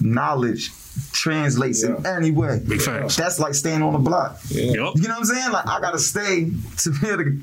knowledge 0.02 0.72
translates 1.12 1.84
in 1.84 2.06
any 2.06 2.32
way. 2.32 2.60
Big 2.66 2.82
facts. 2.82 3.16
That's 3.16 3.40
like 3.40 3.54
staying 3.54 3.82
on 3.82 3.94
the 3.94 4.00
block. 4.00 4.40
Yeah. 4.50 4.72
Yup. 4.72 4.96
You 4.96 5.04
know 5.04 5.10
what 5.10 5.20
I'm 5.20 5.26
saying? 5.26 5.52
Like 5.52 5.68
I 5.68 5.80
gotta 5.80 6.00
stay 6.00 6.52
to 6.78 6.92
be 6.92 7.08
able 7.08 7.24
to, 7.24 7.42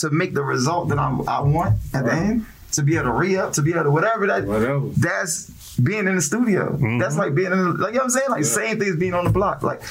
to 0.00 0.10
make 0.10 0.34
the 0.34 0.42
result 0.42 0.88
that 0.88 0.98
I, 0.98 1.10
I 1.28 1.40
want 1.40 1.78
at 1.94 2.04
the 2.04 2.12
end. 2.12 2.46
To 2.72 2.82
be 2.84 2.94
able 2.94 3.06
to 3.06 3.12
re 3.12 3.36
up, 3.36 3.52
to 3.54 3.62
be 3.62 3.72
able 3.72 3.82
to 3.82 3.90
whatever 3.90 4.28
that. 4.28 4.44
Whatever. 4.44 4.88
That's 4.96 5.76
being 5.80 6.06
in 6.06 6.14
the 6.14 6.22
studio. 6.22 6.70
That's 6.70 6.80
mm-hmm. 6.80 7.18
like 7.18 7.34
being 7.34 7.50
in 7.50 7.58
the, 7.58 7.64
like 7.72 7.94
you 7.94 7.98
know 7.98 7.98
what 7.98 8.02
I'm 8.04 8.10
saying? 8.10 8.30
Like 8.30 8.44
same 8.44 8.78
thing 8.78 8.90
as 8.90 8.96
being 8.96 9.14
on 9.14 9.24
the 9.24 9.30
block. 9.30 9.64
Like 9.64 9.82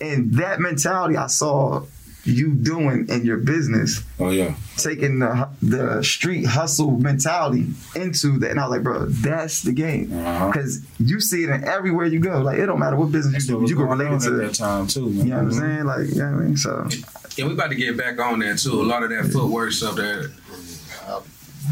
and 0.00 0.32
that 0.34 0.58
mentality 0.58 1.16
I 1.16 1.26
saw 1.26 1.84
you 2.24 2.52
doing 2.54 3.06
in 3.08 3.24
your 3.24 3.38
business 3.38 4.02
Oh 4.20 4.30
yeah. 4.30 4.54
taking 4.76 5.18
the 5.18 5.48
the 5.60 6.02
street 6.04 6.44
hustle 6.46 6.92
mentality 6.92 7.66
into 7.96 8.38
that, 8.38 8.50
and 8.52 8.60
I 8.60 8.64
was 8.68 8.70
like, 8.70 8.82
bro, 8.84 9.06
that's 9.06 9.62
the 9.62 9.72
game 9.72 10.12
Uh-huh. 10.12 10.46
because 10.52 10.84
you 11.00 11.20
see 11.20 11.42
it 11.44 11.50
in 11.50 11.64
everywhere 11.64 12.06
you 12.06 12.20
go. 12.20 12.40
Like 12.40 12.58
it 12.58 12.66
don't 12.66 12.78
matter 12.78 12.96
what 12.96 13.10
business 13.12 13.34
That's 13.34 13.48
you 13.48 13.58
what 13.58 13.66
do, 13.66 13.70
you 13.72 13.76
can 13.76 13.88
relate 13.88 14.12
it 14.12 14.20
to. 14.20 14.34
at 14.42 14.46
that 14.48 14.54
time 14.54 14.86
too. 14.86 15.08
Man. 15.10 15.16
You 15.26 15.30
know 15.30 15.36
what 15.36 15.44
I'm 15.44 15.52
saying? 15.52 15.84
Like, 15.84 16.08
you 16.10 16.14
know 16.22 16.30
what 16.32 16.42
I 16.42 16.44
mean? 16.44 16.56
So 16.56 16.88
Yeah, 17.36 17.46
we 17.46 17.52
about 17.54 17.70
to 17.70 17.76
get 17.76 17.96
back 17.96 18.20
on 18.20 18.38
that 18.40 18.58
too. 18.58 18.80
A 18.80 18.84
lot 18.84 19.02
of 19.02 19.10
that 19.10 19.24
footwork 19.32 19.72
stuff 19.72 19.96
that 19.96 20.30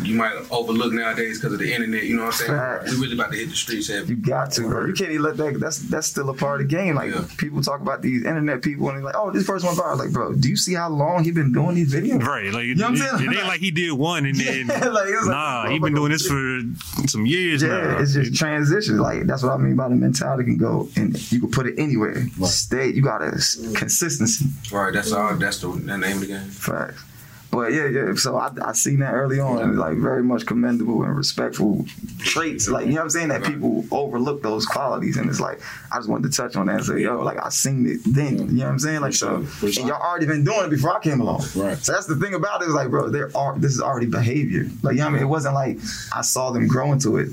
you 0.02 0.14
might 0.14 0.34
overlook 0.50 0.92
nowadays 0.92 1.38
because 1.38 1.52
of 1.52 1.58
the 1.58 1.72
internet. 1.72 2.04
You 2.04 2.16
know 2.16 2.24
what 2.24 2.34
I'm 2.40 2.46
saying? 2.46 2.50
Facts. 2.58 2.90
We 2.94 3.00
really 3.00 3.14
about 3.14 3.30
to 3.32 3.38
hit 3.38 3.48
the 3.50 3.56
streets 3.56 3.88
heavy. 3.88 4.14
you 4.14 4.16
got 4.16 4.52
to, 4.52 4.62
bro. 4.62 4.86
You 4.86 4.92
can't 4.92 5.10
even 5.10 5.22
let 5.22 5.36
that. 5.38 5.58
That's 5.60 5.78
that's 5.78 6.06
still 6.06 6.30
a 6.30 6.34
part 6.34 6.60
of 6.60 6.68
the 6.68 6.76
game. 6.76 6.94
Like 6.94 7.12
Yeah. 7.12 7.24
people 7.38 7.62
talk 7.62 7.80
about 7.80 8.02
these 8.02 8.24
internet 8.24 8.62
people, 8.62 8.88
and 8.88 8.98
they're 8.98 9.04
like, 9.04 9.16
oh, 9.16 9.30
this 9.30 9.46
person 9.46 9.66
went 9.68 9.78
viral. 9.78 9.98
Like, 9.98 10.12
bro, 10.12 10.34
do 10.34 10.48
you 10.48 10.56
see 10.56 10.74
how 10.74 10.88
long 10.88 11.24
he 11.24 11.30
been 11.32 11.52
doing 11.52 11.74
these 11.74 11.92
videos? 11.92 12.22
Right, 12.22 12.52
like 12.52 12.64
you 12.66 12.74
know 12.76 12.90
what 12.90 13.00
I'm 13.00 13.06
it, 13.06 13.18
saying? 13.18 13.32
it 13.32 13.36
ain't 13.38 13.46
like 13.48 13.60
he 13.60 13.70
did 13.70 13.92
one 13.92 14.26
and 14.26 14.36
then 14.38 14.66
like, 14.68 14.78
it's 14.80 14.92
like, 14.92 15.26
nah, 15.26 15.68
he 15.68 15.78
been 15.78 15.94
doing 15.94 16.12
this 16.12 16.26
for 16.26 16.60
some 17.08 17.26
years 17.26 17.62
Yeah, 17.62 17.68
now. 17.68 17.98
it's 17.98 18.14
just 18.14 18.34
transition. 18.34 18.98
Like 18.98 19.26
that's 19.26 19.42
what 19.42 19.52
I 19.52 19.56
mean 19.56 19.76
by 19.76 19.88
the 19.88 19.96
mentality 19.96 20.44
can 20.44 20.56
go 20.56 20.88
and 20.96 21.16
you 21.32 21.40
can 21.40 21.50
put 21.50 21.66
it 21.66 21.74
anywhere. 21.78 22.26
Stay. 22.44 22.88
You 22.88 23.02
got 23.02 23.18
to 23.18 23.30
consistency. 23.74 24.46
Right. 24.72 24.92
That's 24.92 25.12
all. 25.12 25.34
That's 25.36 25.58
the, 25.60 25.68
the 25.68 25.96
name 25.98 26.16
of 26.16 26.20
the 26.20 26.26
game. 26.26 26.40
Facts. 26.48 27.02
But 27.50 27.72
yeah, 27.72 27.88
yeah. 27.88 28.14
So 28.14 28.36
I, 28.36 28.50
I 28.64 28.72
seen 28.72 29.00
that 29.00 29.12
early 29.12 29.40
on, 29.40 29.60
and 29.60 29.78
like 29.78 29.96
very 29.96 30.22
much 30.22 30.46
commendable 30.46 31.02
and 31.02 31.16
respectful 31.16 31.84
traits. 32.18 32.68
Like 32.68 32.86
you 32.86 32.92
know 32.92 32.98
what 32.98 33.04
I'm 33.04 33.10
saying 33.10 33.28
that 33.28 33.42
people 33.42 33.84
overlook 33.90 34.42
those 34.42 34.66
qualities, 34.66 35.16
and 35.16 35.28
it's 35.28 35.40
like 35.40 35.60
I 35.90 35.96
just 35.96 36.08
wanted 36.08 36.30
to 36.30 36.36
touch 36.36 36.54
on 36.54 36.66
that 36.66 36.76
and 36.76 36.84
say, 36.84 37.00
yo, 37.00 37.20
like 37.22 37.44
I 37.44 37.48
seen 37.48 37.86
it 37.86 38.00
then. 38.06 38.38
You 38.38 38.44
know 38.44 38.64
what 38.66 38.72
I'm 38.72 38.78
saying? 38.78 39.00
Like 39.00 39.14
so, 39.14 39.44
and 39.62 39.74
y'all 39.76 40.00
already 40.00 40.26
been 40.26 40.44
doing 40.44 40.64
it 40.64 40.70
before 40.70 40.96
I 40.96 41.00
came 41.00 41.20
along. 41.20 41.42
Right. 41.56 41.76
So 41.78 41.92
that's 41.92 42.06
the 42.06 42.16
thing 42.16 42.34
about 42.34 42.62
it. 42.62 42.68
Is 42.68 42.74
like, 42.74 42.88
bro, 42.88 43.10
there 43.10 43.36
are 43.36 43.58
this 43.58 43.72
is 43.72 43.80
already 43.80 44.06
behavior. 44.06 44.68
Like 44.82 44.94
you 44.94 45.00
know 45.00 45.06
what 45.06 45.10
I 45.10 45.14
mean? 45.14 45.22
It 45.22 45.26
wasn't 45.26 45.54
like 45.54 45.78
I 46.14 46.20
saw 46.20 46.52
them 46.52 46.68
grow 46.68 46.92
into 46.92 47.16
it. 47.16 47.30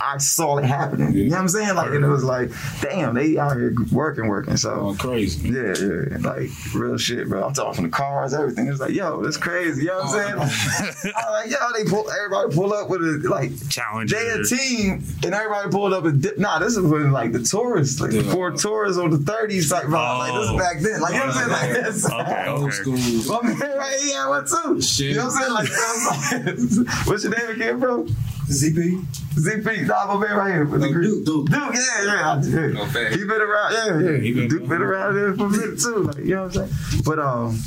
I 0.00 0.18
saw 0.18 0.58
it 0.58 0.64
happening. 0.64 1.12
You 1.12 1.24
know 1.30 1.36
what 1.36 1.42
I'm 1.42 1.48
saying? 1.48 1.74
Like, 1.74 1.90
and 1.90 2.04
it 2.04 2.08
was 2.08 2.22
like, 2.22 2.50
damn, 2.80 3.14
they 3.14 3.36
out 3.36 3.56
here 3.56 3.74
working, 3.90 4.28
working. 4.28 4.56
So 4.56 4.76
Going 4.76 4.96
crazy. 4.96 5.48
yeah, 5.48 5.74
yeah, 5.78 6.18
like 6.18 6.50
real 6.74 6.96
shit, 6.96 7.28
bro. 7.28 7.44
I'm 7.48 7.52
talking 7.52 7.74
from 7.74 7.84
the 7.84 7.90
cars, 7.90 8.32
everything. 8.34 8.68
It's 8.68 8.80
like, 8.80 8.92
yo, 8.92 9.22
that's 9.22 9.36
crazy. 9.36 9.82
You 9.82 9.88
know 9.88 9.98
what 10.04 10.04
I'm 10.04 10.38
saying? 10.44 11.12
Oh. 11.12 11.12
I'm 11.16 11.32
like, 11.32 11.50
yo, 11.50 11.58
they 11.76 11.90
pull, 11.90 12.08
everybody 12.10 12.54
pull 12.54 12.72
up 12.72 12.88
with 12.90 13.00
a 13.02 13.28
like 13.28 13.50
challenge. 13.68 14.12
they 14.12 14.28
a 14.28 14.44
team, 14.44 15.02
and 15.24 15.34
everybody 15.34 15.68
pulled 15.70 15.92
up 15.92 16.04
and 16.04 16.22
dip. 16.22 16.38
Nah, 16.38 16.58
this 16.60 16.76
is 16.76 16.82
when 16.82 17.10
like 17.10 17.32
the 17.32 17.42
tourists, 17.42 18.00
like 18.00 18.12
the 18.12 18.22
four 18.22 18.52
tourists 18.52 18.98
on 19.00 19.10
the 19.10 19.18
30s, 19.18 19.70
like 19.72 19.86
bro, 19.86 19.98
like 20.18 20.32
this 20.32 20.44
is 20.44 20.50
Oh. 20.50 20.58
back 20.58 20.78
then. 20.80 21.00
Like 21.00 21.12
you 21.14 21.18
know 21.20 21.26
what 21.26 21.36
I'm 21.36 21.50
saying? 21.50 21.50
Like 21.50 21.70
oh. 21.70 21.90
this. 21.90 22.10
Okay, 22.10 22.46
Old 22.48 22.62
okay. 22.64 22.70
school. 22.76 23.42
My 23.42 23.48
man 23.48 23.76
right 23.78 24.00
here 24.00 24.16
had 24.16 24.28
one 24.28 24.46
too. 24.46 24.80
Shit. 24.80 25.06
You 25.10 25.14
know 25.16 25.26
what 25.26 25.34
I'm 25.34 25.40
saying? 25.42 25.52
Like, 25.52 25.68
I'm 26.68 26.86
like 26.86 26.88
what's 27.06 27.24
your 27.24 27.36
name 27.36 27.50
again, 27.50 27.78
bro? 27.80 28.06
ZP. 28.48 29.04
ZP, 29.34 29.86
nah, 29.86 30.14
my 30.18 30.26
man 30.26 30.36
right 30.36 30.52
here. 30.54 30.64
With 30.64 30.80
the 30.80 30.88
Oh. 30.88 30.92
Duke, 31.02 31.24
Duke. 31.26 31.50
Duke, 31.50 31.74
yeah, 31.74 32.04
yeah, 32.04 32.40
yeah. 32.42 32.66
No 32.68 32.86
fact. 32.86 33.14
He 33.14 33.20
been 33.24 33.30
around, 33.40 33.72
yeah, 33.72 34.10
yeah. 34.10 34.16
he 34.18 34.32
been- 34.32 34.48
Duke 34.48 34.68
been 34.68 34.82
around 34.82 35.14
there 35.16 35.34
for 35.34 35.46
a 35.46 35.50
minute 35.50 35.78
too, 35.80 36.02
like 36.04 36.16
you 36.18 36.34
know 36.34 36.44
what 36.44 36.56
I'm 36.56 36.68
saying. 36.68 37.02
But 37.04 37.18
um, 37.18 37.58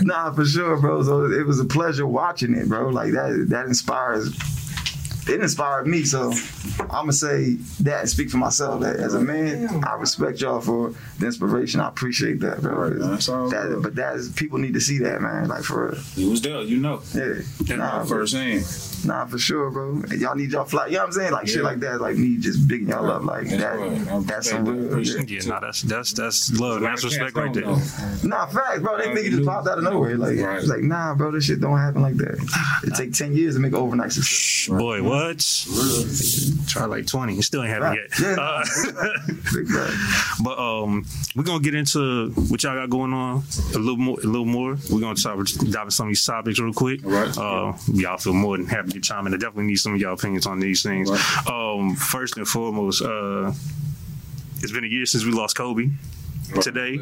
nah, 0.06 0.32
for 0.32 0.44
sure, 0.44 0.78
bro. 0.78 1.02
So 1.02 1.26
it 1.26 1.46
was 1.46 1.60
a 1.60 1.64
pleasure 1.66 2.06
watching 2.06 2.54
it, 2.54 2.68
bro. 2.68 2.88
Like 2.88 3.12
that, 3.12 3.46
that 3.50 3.66
inspires. 3.66 4.34
It 5.28 5.40
inspired 5.40 5.86
me, 5.86 6.02
so 6.04 6.32
I'm 6.80 6.88
gonna 6.88 7.12
say 7.12 7.54
that 7.80 8.00
and 8.00 8.08
speak 8.08 8.30
for 8.30 8.38
myself. 8.38 8.80
That 8.80 8.96
as 8.96 9.14
a 9.14 9.20
man, 9.20 9.84
I 9.84 9.94
respect 9.94 10.40
y'all 10.40 10.60
for 10.62 10.94
the 11.18 11.26
inspiration. 11.26 11.78
I 11.78 11.88
appreciate 11.88 12.40
that, 12.40 12.62
bro. 12.62 12.90
That's 12.98 13.28
all 13.28 13.48
That- 13.50 13.80
but 13.82 13.94
that 13.96 14.16
is 14.16 14.30
people 14.30 14.58
need 14.58 14.74
to 14.74 14.80
see 14.80 14.98
that, 15.00 15.20
man. 15.20 15.46
Like 15.46 15.62
for 15.62 15.90
real. 15.90 16.00
He 16.16 16.28
was 16.28 16.40
there, 16.40 16.62
you 16.62 16.78
know. 16.78 17.02
Yeah, 17.14 17.76
nah, 17.76 18.02
First 18.04 18.34
hand. 18.34 18.64
Nah, 19.04 19.26
for 19.26 19.38
sure, 19.38 19.70
bro. 19.70 20.02
Y'all 20.16 20.34
need 20.34 20.52
y'all 20.52 20.64
fly. 20.64 20.86
You 20.86 20.92
know 20.94 20.98
what 21.00 21.06
I'm 21.06 21.12
saying? 21.12 21.32
Like 21.32 21.48
shit 21.48 21.62
like 21.62 21.80
that, 21.80 22.00
like 22.00 22.16
me 22.16 22.36
just 22.38 22.66
bigging 22.68 22.88
y'all 22.88 23.10
up, 23.10 23.24
like 23.24 23.48
That's 23.48 23.62
that. 23.62 23.78
right. 23.78 24.26
That's 24.26 24.50
some 24.50 24.64
real. 24.64 24.86
Appreciate 24.86 25.30
yeah. 25.30 25.40
Yeah, 25.42 25.48
nah, 25.48 25.60
that's 25.60 25.82
that's 25.82 26.12
that's 26.12 26.52
love. 26.58 26.80
That's 26.80 27.04
respect 27.04 27.36
right 27.36 27.52
there. 27.52 27.64
Nah, 28.24 28.46
facts, 28.46 28.80
bro. 28.80 28.98
They 28.98 29.04
think 29.14 29.26
it 29.26 29.30
just 29.30 29.42
do. 29.42 29.46
popped 29.46 29.68
out 29.68 29.78
of 29.78 29.84
nowhere. 29.84 30.16
Like, 30.16 30.38
Right. 30.38 30.62
like, 30.64 30.80
nah, 30.80 31.14
bro, 31.14 31.30
this 31.30 31.44
shit 31.44 31.60
don't 31.60 31.78
happen 31.78 32.02
like 32.02 32.16
that. 32.16 32.38
It 32.84 32.94
take 32.94 33.12
ten 33.12 33.34
years 33.34 33.54
to 33.54 33.60
make 33.60 33.72
overnight 33.74 34.12
success. 34.12 34.30
Shh, 34.30 34.68
boy, 34.68 35.02
what? 35.02 35.38
Try 36.68 36.84
like 36.86 37.06
twenty. 37.06 37.34
You 37.34 37.42
still 37.42 37.62
ain't 37.62 37.70
have 37.72 37.94
it 37.94 38.10
Yeah, 38.20 38.28
yet. 38.28 38.36
nah. 38.36 38.62
Uh, 38.62 39.90
But 40.42 40.58
um, 40.58 41.04
we're 41.36 41.42
gonna 41.44 41.60
get 41.62 41.74
into 41.74 42.30
what 42.48 42.62
y'all 42.62 42.74
got 42.74 42.90
going 42.90 43.12
on 43.12 43.42
a 43.74 43.78
little 43.78 43.96
more. 43.96 44.18
A 44.20 44.26
little 44.26 44.44
more. 44.44 44.76
We're 44.90 45.00
gonna 45.00 45.14
talk, 45.14 45.38
dive 45.70 45.82
into 45.82 45.90
some 45.90 46.06
of 46.06 46.10
these 46.10 46.24
topics 46.24 46.58
real 46.58 46.72
quick. 46.72 47.04
All 47.04 47.10
right. 47.10 47.36
Uh, 47.38 47.72
y'all 47.92 48.16
feel 48.18 48.32
more 48.32 48.56
than 48.56 48.66
happy 48.66 48.89
to 48.90 49.00
chime 49.00 49.26
in. 49.26 49.34
I 49.34 49.36
definitely 49.36 49.64
need 49.64 49.76
some 49.76 49.94
of 49.94 50.00
y'all 50.00 50.14
opinions 50.14 50.46
on 50.46 50.60
these 50.60 50.82
things. 50.82 51.10
Um, 51.48 51.94
first 51.96 52.36
and 52.36 52.46
foremost, 52.46 53.02
uh, 53.02 53.52
it's 54.62 54.72
been 54.72 54.84
a 54.84 54.88
year 54.88 55.06
since 55.06 55.24
we 55.24 55.32
lost 55.32 55.56
Kobe. 55.56 55.88
Today, 56.62 56.98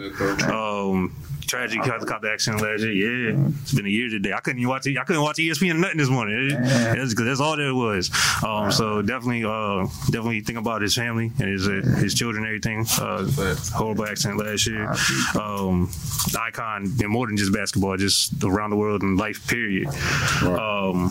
um, 0.53 1.15
tragic 1.47 1.83
helicopter 1.83 2.31
accident 2.31 2.61
last 2.63 2.83
year. 2.83 3.31
Yeah, 3.31 3.49
it's 3.63 3.73
been 3.73 3.87
a 3.87 3.89
year 3.89 4.11
today. 4.11 4.35
I 4.35 4.41
couldn't 4.41 4.59
even 4.59 4.69
watch 4.69 4.87
it. 4.87 4.99
I 4.99 5.05
couldn't 5.05 5.23
watch 5.23 5.39
ESPN 5.39 5.71
or 5.71 5.79
nothing 5.79 5.97
this 5.97 6.11
morning. 6.11 6.51
It- 6.51 6.63
that's, 6.63 7.15
that's 7.15 7.41
all 7.41 7.57
there 7.57 7.75
was. 7.75 8.11
Um, 8.47 8.71
so 8.71 9.01
definitely, 9.01 9.45
uh, 9.47 9.87
definitely 10.11 10.41
think 10.41 10.59
about 10.59 10.83
his 10.83 10.95
family 10.95 11.33
and 11.41 11.49
his 11.49 11.67
uh, 11.67 11.81
his 11.99 12.13
children, 12.13 12.45
and 12.45 12.49
everything. 12.49 12.85
Uh, 13.01 13.27
horrible 13.73 14.05
accident 14.07 14.39
last 14.39 14.67
year. 14.67 14.93
Um, 15.41 15.91
icon 16.39 16.85
and 17.01 17.09
more 17.09 17.27
than 17.27 17.39
just 17.39 17.53
basketball, 17.55 17.97
just 17.97 18.45
around 18.45 18.69
the 18.69 18.77
world 18.77 19.01
and 19.03 19.17
life. 19.17 19.47
Period. 19.49 19.89
Um, 20.43 21.11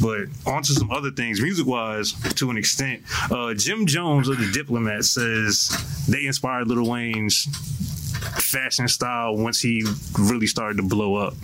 but 0.00 0.28
on 0.46 0.62
to 0.62 0.72
some 0.72 0.90
other 0.90 1.10
things, 1.10 1.40
music 1.40 1.66
wise, 1.66 2.12
to 2.34 2.50
an 2.50 2.56
extent. 2.56 3.02
Uh, 3.30 3.54
Jim 3.54 3.86
Jones 3.86 4.28
of 4.28 4.38
the 4.38 4.50
Diplomat 4.52 5.04
says 5.04 6.06
they 6.08 6.26
inspired 6.26 6.68
Lil 6.68 6.88
Wayne's 6.88 7.46
fashion 8.42 8.88
style 8.88 9.36
once 9.36 9.60
he 9.60 9.84
really 10.18 10.46
started 10.46 10.76
to 10.76 10.82
blow 10.82 11.16
up. 11.16 11.34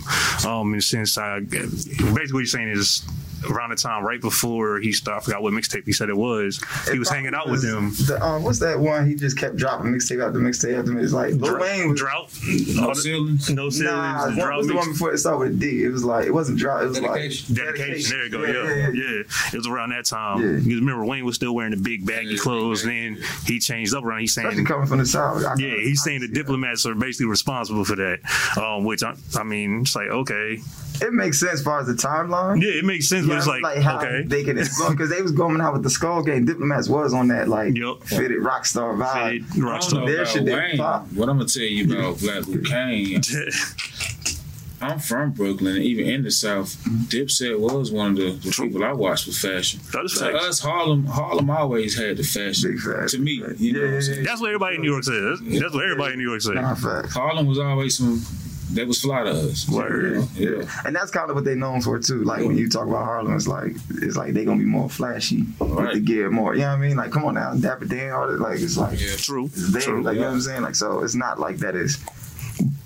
Um, 0.45 0.73
and 0.73 0.83
since 0.83 1.17
I 1.17 1.39
basically 1.39 2.33
what 2.33 2.47
saying 2.47 2.69
is 2.69 3.05
around 3.49 3.69
the 3.71 3.75
time 3.75 4.03
right 4.03 4.19
before 4.21 4.79
he 4.79 4.91
started, 4.91 5.21
I 5.21 5.25
forgot 5.25 5.43
what 5.43 5.53
mixtape 5.53 5.85
he 5.85 5.93
said 5.93 6.09
it 6.09 6.17
was. 6.17 6.61
He 6.91 6.99
was 6.99 7.09
hanging 7.09 7.33
out 7.35 7.49
with 7.49 7.61
them. 7.61 7.91
The, 8.07 8.19
um, 8.23 8.43
what's 8.43 8.59
that 8.59 8.79
one? 8.79 9.07
He 9.07 9.15
just 9.15 9.37
kept 9.37 9.55
dropping 9.55 9.91
mixtape 9.91 10.25
after 10.25 10.39
mixtape 10.39 10.77
after 10.79 10.91
mixtape. 10.91 11.03
It's 11.03 11.13
like 11.13 11.33
Lil 11.35 11.59
Wayne 11.59 11.89
was. 11.89 11.99
Drought, 11.99 12.29
No 12.75 12.87
All 12.89 12.95
ceilings. 12.95 13.49
no 13.49 13.69
ceilings, 13.69 13.83
Nah, 13.95 14.25
what 14.27 14.35
drought 14.35 14.57
was 14.57 14.67
the 14.67 14.73
mix- 14.73 14.85
one 14.85 14.93
before 14.93 15.13
it 15.13 15.17
started 15.19 15.39
with 15.39 15.59
D? 15.59 15.83
It 15.83 15.89
was 15.89 16.03
like 16.03 16.25
it 16.25 16.33
wasn't 16.33 16.57
drought. 16.59 16.83
It 16.83 16.87
was 16.89 16.99
Dedication. 16.99 17.55
like 17.55 17.65
Dedication. 17.65 18.17
There 18.17 18.25
you 18.25 18.31
go. 18.31 18.43
Yeah, 18.43 18.53
Yeah, 18.53 18.63
yeah, 18.63 18.89
yeah, 18.89 19.09
yeah. 19.17 19.23
It 19.53 19.57
was 19.57 19.67
around 19.67 19.89
that 19.91 20.05
time. 20.05 20.41
Yeah. 20.41 20.51
Because 20.59 20.79
remember, 20.79 21.05
Wayne 21.05 21.25
was 21.25 21.35
still 21.35 21.53
wearing 21.55 21.71
the 21.71 21.77
big 21.77 22.05
baggy 22.05 22.29
Yeah, 22.35 22.37
clothes, 22.37 22.83
big 22.83 22.91
and 22.91 23.17
then 23.17 23.23
he 23.45 23.59
changed 23.59 23.93
up 23.95 24.03
around. 24.03 24.19
He's 24.21 24.31
Especially 24.31 24.55
saying, 24.55 24.65
coming 24.65 24.87
from 24.87 24.97
the 24.99 25.05
south. 25.05 25.43
I- 25.45 25.55
yeah, 25.57 25.75
he's 25.75 26.03
saying 26.03 26.19
the 26.21 26.25
I 26.25 26.27
see 26.27 26.33
that. 26.33 26.39
diplomats 26.39 26.85
are 26.85 26.95
basically 26.95 27.27
responsible 27.27 27.85
for 27.85 27.95
that. 27.95 28.19
Um, 28.57 28.83
which 28.85 29.03
I, 29.03 29.15
I 29.35 29.43
mean, 29.43 29.81
it's 29.81 29.95
like 29.95 30.07
okay, 30.09 30.59
It 31.01 31.13
makes 31.13 31.39
sense 31.39 31.53
as 31.53 31.61
far 31.63 31.79
as 31.79 31.87
the 31.87 31.93
timeline. 31.93 32.61
yeah, 32.61 32.69
it 32.79 32.85
makes 32.85 33.07
sense, 33.09 33.27
but 33.27 33.37
it's 33.37 33.47
like, 33.47 33.77
how 33.81 33.97
okay, 33.99 34.23
they 34.25 34.43
can 34.43 34.57
explode 34.57 34.91
because 34.91 35.09
they 35.09 35.21
was 35.21 35.31
going 35.31 35.61
out 35.61 35.73
with 35.73 35.83
the 35.83 35.89
skull 35.89 36.23
game. 36.23 36.45
Diplomats 36.45 36.87
was 36.89 37.13
on 37.13 37.27
that 37.29 37.47
like 37.47 37.75
Yup. 37.75 38.03
fitted 38.03 38.43
rock 38.43 38.65
star 38.65 38.93
vibe. 38.93 39.45
Fitted 39.47 39.63
rock 39.63 39.83
I 39.83 39.87
don't 39.89 39.99
know 40.01 40.05
Their 40.07 40.21
about 40.21 40.27
shit 40.33 40.43
Wayne. 40.43 40.77
pop. 40.77 41.07
What 41.13 41.29
I'm 41.29 41.37
gonna 41.37 41.49
tell 41.49 41.63
you 41.63 41.93
about 41.93 42.19
Black 42.19 42.47
Luke 42.47 42.65
Kane, 42.65 43.21
I'm 44.81 44.99
from 44.99 45.31
Brooklyn, 45.31 45.77
and 45.77 45.85
even 45.85 46.05
in 46.05 46.23
the 46.23 46.29
South, 46.31 46.75
Dipset 47.09 47.57
was 47.59 47.91
one 47.91 48.11
of 48.11 48.17
the, 48.17 48.31
the 48.31 48.51
people 48.51 48.83
I 48.83 48.91
watched 48.91 49.25
for 49.25 49.31
fashion. 49.31 49.79
That 49.93 50.03
is 50.05 50.13
To 50.13 50.31
facts. 50.31 50.45
us, 50.45 50.59
Harlem, 50.59 51.05
Harlem 51.05 51.49
always 51.49 51.97
had 51.97 52.17
the 52.17 52.23
fashion. 52.23 52.71
Big 52.71 52.81
fact. 52.81 53.09
To 53.11 53.19
me, 53.19 53.41
you 53.57 53.73
know 53.73 53.81
what 53.81 53.93
I'm 53.95 54.01
saying? 54.01 54.23
That's 54.25 54.41
what 54.41 54.47
everybody 54.47 54.75
in 54.75 54.81
New 54.81 54.91
York 54.91 55.03
says. 55.05 55.39
That's 55.41 55.73
what 55.73 55.83
everybody 55.85 56.13
in 56.13 56.19
New 56.19 56.29
York 56.29 56.41
says. 56.41 56.55
Nah. 56.55 56.75
Harlem 57.07 57.47
was 57.47 57.57
always 57.57 57.97
some 57.97 58.21
that 58.73 58.87
was 58.87 58.99
fly 59.01 59.23
to 59.23 59.29
us. 59.31 59.69
Word. 59.69 60.27
Yeah. 60.35 60.63
And 60.85 60.95
that's 60.95 61.11
kind 61.11 61.29
of 61.29 61.35
what 61.35 61.45
they 61.45 61.55
known 61.55 61.81
for 61.81 61.99
too. 61.99 62.23
Like 62.23 62.39
when 62.45 62.57
you 62.57 62.67
talk 62.69 62.87
about 62.87 63.05
Harlem, 63.05 63.35
it's 63.35 63.47
like 63.47 63.75
it's 64.01 64.15
like 64.17 64.33
they 64.33 64.43
gonna 64.45 64.59
be 64.59 64.65
more 64.65 64.89
flashy 64.89 65.43
with 65.59 65.69
Right. 65.71 65.93
the 65.93 65.99
gear 65.99 66.29
more. 66.31 66.53
You 66.55 66.61
know 66.61 66.67
what 66.69 66.73
I 66.75 66.77
mean? 66.79 66.97
Like 66.97 67.11
come 67.11 67.25
on 67.25 67.35
now, 67.35 67.53
Dapper 67.53 67.85
Dan, 67.85 68.11
all 68.11 68.27
that. 68.27 68.39
Like 68.39 68.59
it's 68.59 68.77
like 68.77 68.99
Yeah. 68.99 69.15
True, 69.17 69.45
it's 69.45 69.71
there. 69.71 69.81
true. 69.81 70.01
Like 70.03 70.15
you 70.15 70.21
know 70.21 70.27
what 70.27 70.33
I'm 70.33 70.41
saying? 70.41 70.61
Like 70.63 70.75
so, 70.75 71.01
it's 71.03 71.15
not 71.15 71.39
like 71.39 71.57
that 71.57 71.75
is 71.75 71.97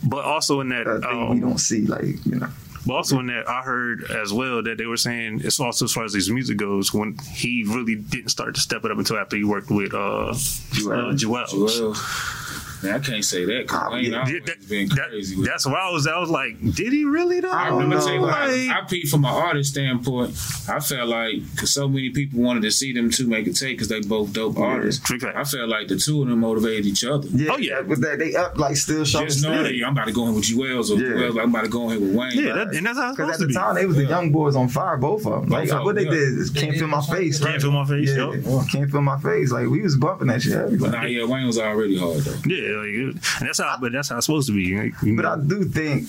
But 0.03 0.25
also 0.25 0.59
in 0.61 0.69
that, 0.69 0.87
a 0.87 0.99
thing 0.99 1.09
um, 1.09 1.29
we 1.29 1.39
don't 1.39 1.57
see. 1.59 1.81
Like 1.85 2.03
you 2.25 2.35
know, 2.35 2.49
But 2.85 2.93
also 2.95 3.19
in 3.19 3.27
that, 3.27 3.47
I 3.49 3.61
heard 3.61 4.03
as 4.11 4.31
well 4.33 4.61
that 4.63 4.77
they 4.77 4.85
were 4.85 4.97
saying 4.97 5.41
it's 5.43 5.59
also 5.59 5.85
as 5.85 5.91
far 5.93 6.03
as 6.05 6.13
his 6.13 6.29
music 6.29 6.57
goes, 6.57 6.93
when 6.93 7.17
he 7.35 7.63
really 7.67 7.95
didn't 7.95 8.29
start 8.29 8.55
to 8.55 8.61
step 8.61 8.83
it 8.85 8.91
up 8.91 8.97
until 8.97 9.17
after 9.17 9.37
he 9.37 9.43
worked 9.43 9.69
with 9.69 9.93
uh, 9.93 10.33
Juelz. 10.33 10.87
uh 10.91 11.13
Juelz. 11.13 12.48
Well, 12.83 12.91
man, 12.91 13.01
I 13.01 13.03
can't 13.03 13.25
say 13.25 13.45
that 13.45 13.61
because 13.63 13.81
Ah, 13.81 13.91
Wayne 13.91 14.11
yeah. 14.11 14.19
always 14.19 14.43
that- 14.45 14.69
been 14.69 14.89
crazy. 14.89 15.35
with 15.35 15.45
that's 15.47 15.65
why 15.65 15.73
I 15.79 15.91
was. 15.91 16.07
I 16.07 16.17
was 16.19 16.29
like, 16.29 16.59
did 16.75 16.93
he 16.93 17.03
really 17.05 17.39
though? 17.39 17.49
I 17.51 17.63
I 17.65 17.69
don't 17.69 17.73
remember 17.79 17.95
know. 17.95 18.01
saying, 18.01 18.21
like, 18.21 18.49
Like- 18.51 18.69
I 18.69 18.81
peeped 18.87 19.09
from 19.09 19.25
an 19.25 19.31
artist 19.31 19.71
standpoint. 19.71 20.31
I 20.67 20.79
felt 20.79 21.09
like 21.09 21.41
because 21.51 21.71
so 21.73 21.87
many 21.87 22.09
people 22.11 22.41
wanted 22.41 22.61
to 22.63 22.71
see 22.71 22.93
them 22.93 23.09
two 23.09 23.27
make 23.27 23.47
a 23.47 23.53
take 23.53 23.77
because 23.77 23.87
they 23.89 23.99
both 24.01 24.33
dope 24.33 24.57
artists. 24.57 25.01
Big. 25.09 25.23
I 25.23 25.43
felt 25.43 25.69
like 25.69 25.87
the 25.87 25.97
two 25.97 26.21
of 26.21 26.27
them 26.29 26.39
motivated 26.39 26.85
each 26.85 27.03
other. 27.03 27.27
yeah, 27.29 27.51
Oh, 27.53 27.57
yeah. 27.57 27.81
with 27.81 28.01
that 28.01 28.19
they 28.19 28.35
up 28.35 28.57
like 28.57 28.75
still 28.77 29.03
showing. 29.05 29.27
Just 29.27 29.43
knowing 29.43 29.63
that 29.63 29.73
I'm 29.85 29.93
about 29.93 30.07
to 30.07 30.13
go 30.13 30.27
in 30.27 30.35
with 30.35 30.45
Juelz 30.45 30.89
or 30.89 31.01
Yeah. 31.01 31.09
Juelz, 31.09 31.35
like, 31.35 31.43
I'm 31.43 31.49
about 31.49 31.63
to 31.63 31.69
go 31.69 31.89
in 31.89 32.01
with 32.01 32.15
Wayne. 32.15 32.31
Yeah, 32.33 32.53
that, 32.53 32.75
and 32.75 32.85
that's 32.85 32.97
how 32.97 33.09
it's 33.09 33.17
Because 33.17 33.17
supposed 33.17 33.33
at 33.33 33.37
to 33.39 33.43
the 33.43 33.47
be. 33.47 33.53
time 33.53 33.75
they 33.75 33.85
was 33.85 33.95
the 33.95 34.05
young 34.05 34.31
boys 34.31 34.55
on 34.55 34.67
fire, 34.69 34.97
both 34.97 35.25
of 35.25 35.41
them. 35.41 35.49
Like 35.49 35.69
Both 35.69 35.79
of 35.79 35.85
what 35.85 35.95
they 35.95 36.05
did 36.05 36.13
is 36.37 36.49
can't 36.49 36.75
feel 36.77 36.87
my 36.87 37.01
face. 37.01 37.39
Can't 37.43 37.61
feel 37.61 37.71
my 37.71 37.85
face. 37.85 38.09
Yeah, 38.09 38.63
can't 38.71 38.89
feel 38.91 39.01
my 39.01 39.19
face. 39.19 39.51
Like 39.51 39.67
we 39.67 39.81
was 39.81 39.95
bumping 39.97 40.27
that 40.27 40.41
shit. 40.41 40.53
heavy. 40.53 40.77
But 40.77 40.91
nah, 40.91 41.03
yeah, 41.03 41.25
Wayne 41.25 41.47
was 41.47 41.57
already 41.57 41.97
hard 41.97 42.19
though. 42.19 42.35
Yeah, 42.45 42.68
like, 42.77 43.15
and 43.39 43.47
that's 43.47 43.59
how. 43.59 43.77
But 43.79 43.91
that's 43.91 44.09
how 44.09 44.17
it's 44.17 44.25
supposed 44.25 44.47
to 44.47 44.53
be. 44.53 44.63
You 44.63 45.15
But 45.15 45.23
know. 45.23 45.33
I 45.33 45.37
do 45.37 45.63
think 45.63 46.07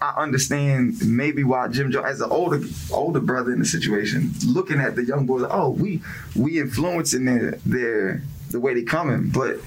I 0.00 0.22
understand 0.22 0.96
maybe 1.06 1.44
why 1.44 1.68
Jim 1.68 1.90
Jones, 1.90 2.06
as 2.06 2.20
an 2.20 2.30
older 2.30 2.60
older 2.92 3.20
brother 3.20 3.52
in 3.52 3.58
the 3.58 3.64
situation, 3.64 4.32
looking 4.46 4.80
at 4.80 4.96
the 4.96 5.04
young 5.04 5.26
boys, 5.26 5.42
like, 5.42 5.52
oh, 5.52 5.70
we 5.70 6.02
we 6.34 6.60
influencing 6.60 7.24
their 7.24 7.52
their 7.66 8.22
the 8.50 8.60
way 8.60 8.74
they 8.74 8.82
coming. 8.82 9.30
But 9.30 9.58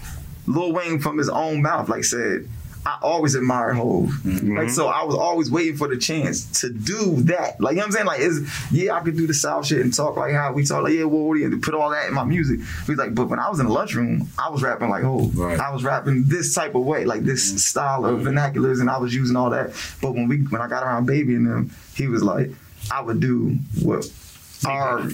Lil 0.47 0.73
Wayne 0.73 0.99
from 0.99 1.17
his 1.17 1.29
own 1.29 1.61
mouth, 1.61 1.89
like 1.89 2.03
said, 2.03 2.47
I 2.87 2.97
always 3.01 3.35
admired 3.35 3.75
Hove. 3.75 4.07
Mm-hmm. 4.23 4.57
Like 4.57 4.69
so, 4.69 4.87
I 4.87 5.03
was 5.03 5.13
always 5.13 5.51
waiting 5.51 5.75
for 5.75 5.89
the 5.89 5.97
chance 5.97 6.61
to 6.61 6.69
do 6.69 7.17
that. 7.23 7.59
Like 7.59 7.71
you 7.71 7.79
know 7.79 7.81
what 7.81 7.85
I'm 7.87 7.91
saying? 7.91 8.05
Like, 8.05 8.19
is 8.21 8.49
yeah, 8.71 8.93
I 8.93 9.01
could 9.01 9.17
do 9.17 9.27
the 9.27 9.33
South 9.33 9.65
shit 9.65 9.81
and 9.81 9.93
talk 9.93 10.15
like 10.15 10.31
how 10.31 10.53
we 10.53 10.63
talk. 10.63 10.83
Like 10.83 10.93
yeah, 10.93 11.03
Woody 11.03 11.43
and 11.43 11.61
put 11.61 11.73
all 11.73 11.89
that 11.89 12.07
in 12.07 12.13
my 12.13 12.23
music. 12.23 12.61
He's 12.85 12.97
like, 12.97 13.13
but 13.13 13.27
when 13.27 13.39
I 13.39 13.49
was 13.49 13.59
in 13.59 13.65
the 13.65 13.73
lunchroom, 13.73 14.29
I 14.39 14.49
was 14.49 14.63
rapping 14.63 14.89
like 14.89 15.03
Hove. 15.03 15.37
Right. 15.37 15.59
I 15.59 15.69
was 15.73 15.83
rapping 15.83 16.23
this 16.27 16.55
type 16.55 16.75
of 16.75 16.85
way, 16.85 17.03
like 17.03 17.23
this 17.23 17.61
style 17.61 18.05
of 18.05 18.21
vernaculars, 18.21 18.79
and 18.79 18.89
I 18.89 18.97
was 18.99 19.13
using 19.13 19.35
all 19.35 19.49
that. 19.49 19.71
But 20.01 20.13
when 20.13 20.29
we 20.29 20.37
when 20.43 20.61
I 20.61 20.69
got 20.69 20.83
around 20.83 21.07
Baby 21.07 21.35
and 21.35 21.45
them, 21.45 21.71
he 21.93 22.07
was 22.07 22.23
like, 22.23 22.51
I 22.89 23.01
would 23.01 23.19
do 23.19 23.57
what 23.83 24.09
our 24.65 25.07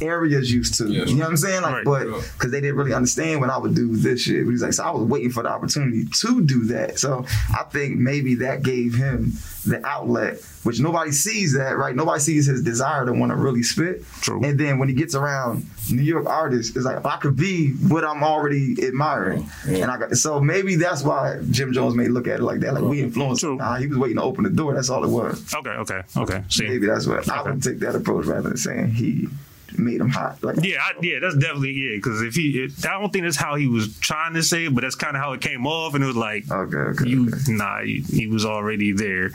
areas 0.00 0.52
used 0.52 0.74
to. 0.78 0.88
Yes. 0.88 1.08
You 1.08 1.14
know 1.16 1.24
what 1.24 1.30
I'm 1.30 1.36
saying? 1.36 1.62
Like, 1.62 1.86
Right. 1.86 2.06
but 2.10 2.20
because 2.34 2.50
they 2.50 2.60
didn't 2.60 2.76
really 2.76 2.92
understand 2.92 3.40
when 3.40 3.50
I 3.50 3.56
would 3.58 3.74
do 3.74 3.96
this 3.96 4.22
shit. 4.22 4.44
But 4.44 4.50
he's 4.50 4.62
like, 4.62 4.72
so 4.74 4.84
I 4.84 4.90
was 4.90 5.04
waiting 5.04 5.30
for 5.30 5.42
the 5.42 5.48
opportunity 5.50 6.04
to 6.04 6.42
do 6.42 6.64
that. 6.66 6.98
So 6.98 7.24
I 7.50 7.64
think 7.70 7.98
maybe 7.98 8.34
that 8.36 8.62
gave 8.62 8.94
him 8.94 9.32
the 9.66 9.80
outlet, 9.86 10.40
which 10.62 10.80
nobody 10.80 11.10
sees 11.10 11.54
that, 11.54 11.76
right? 11.76 11.94
Nobody 11.94 12.20
sees 12.20 12.46
his 12.46 12.62
desire 12.62 13.04
to 13.06 13.12
want 13.12 13.30
to 13.30 13.36
really 13.36 13.62
spit. 13.62 14.04
True. 14.20 14.42
And 14.44 14.58
then 14.58 14.78
when 14.78 14.88
he 14.88 14.94
gets 14.94 15.14
around 15.14 15.66
New 15.90 16.02
York 16.02 16.26
artists, 16.26 16.76
it's 16.76 16.84
like 16.84 17.04
I 17.04 17.16
could 17.16 17.36
be 17.36 17.72
what 17.72 18.04
I'm 18.04 18.22
already 18.22 18.76
admiring. 18.86 19.48
Yeah. 19.68 19.82
And 19.82 19.90
I 19.90 19.98
got 19.98 20.16
so 20.16 20.40
maybe 20.40 20.76
that's 20.76 21.02
why 21.02 21.38
Jim 21.50 21.72
Jones 21.72 21.94
may 21.94 22.08
look 22.08 22.28
at 22.28 22.40
it 22.40 22.42
like 22.42 22.60
that. 22.60 22.74
Like 22.74 22.84
we 22.84 23.02
influenced 23.02 23.40
True. 23.40 23.56
Nah, 23.56 23.76
he 23.76 23.86
was 23.86 23.98
waiting 23.98 24.18
to 24.18 24.22
open 24.22 24.44
the 24.44 24.50
door. 24.50 24.74
That's 24.74 24.90
all 24.90 25.04
it 25.04 25.10
was. 25.10 25.52
Okay, 25.54 25.70
okay, 25.70 26.02
okay. 26.16 26.44
See, 26.48 26.68
Maybe 26.68 26.86
that's 26.86 27.06
what 27.06 27.28
I 27.28 27.42
would 27.42 27.62
take 27.62 27.80
that 27.80 27.94
approach 27.94 28.26
rather 28.26 28.48
than 28.48 28.56
saying 28.56 28.92
he 28.92 29.28
made 29.78 30.00
him 30.00 30.08
hot. 30.10 30.42
Like 30.42 30.56
Yeah, 30.62 30.78
I, 30.80 30.92
yeah, 31.00 31.18
that's 31.20 31.36
definitely 31.36 31.72
yeah. 31.72 31.96
Because 31.96 32.22
if 32.22 32.34
he, 32.34 32.50
it, 32.64 32.72
I 32.86 32.98
don't 33.00 33.12
think 33.12 33.24
that's 33.24 33.36
how 33.36 33.54
he 33.56 33.66
was 33.66 33.98
trying 33.98 34.34
to 34.34 34.42
say 34.42 34.66
it, 34.66 34.74
but 34.74 34.82
that's 34.82 34.94
kind 34.94 35.16
of 35.16 35.22
how 35.22 35.32
it 35.32 35.40
came 35.40 35.66
off, 35.66 35.94
and 35.94 36.02
it 36.02 36.06
was 36.06 36.16
like, 36.16 36.50
Okay, 36.50 36.76
okay. 36.76 37.08
you, 37.08 37.28
okay. 37.28 37.52
nah, 37.52 37.82
he, 37.82 38.00
he 38.00 38.26
was 38.26 38.44
already 38.44 38.92
there. 38.92 39.30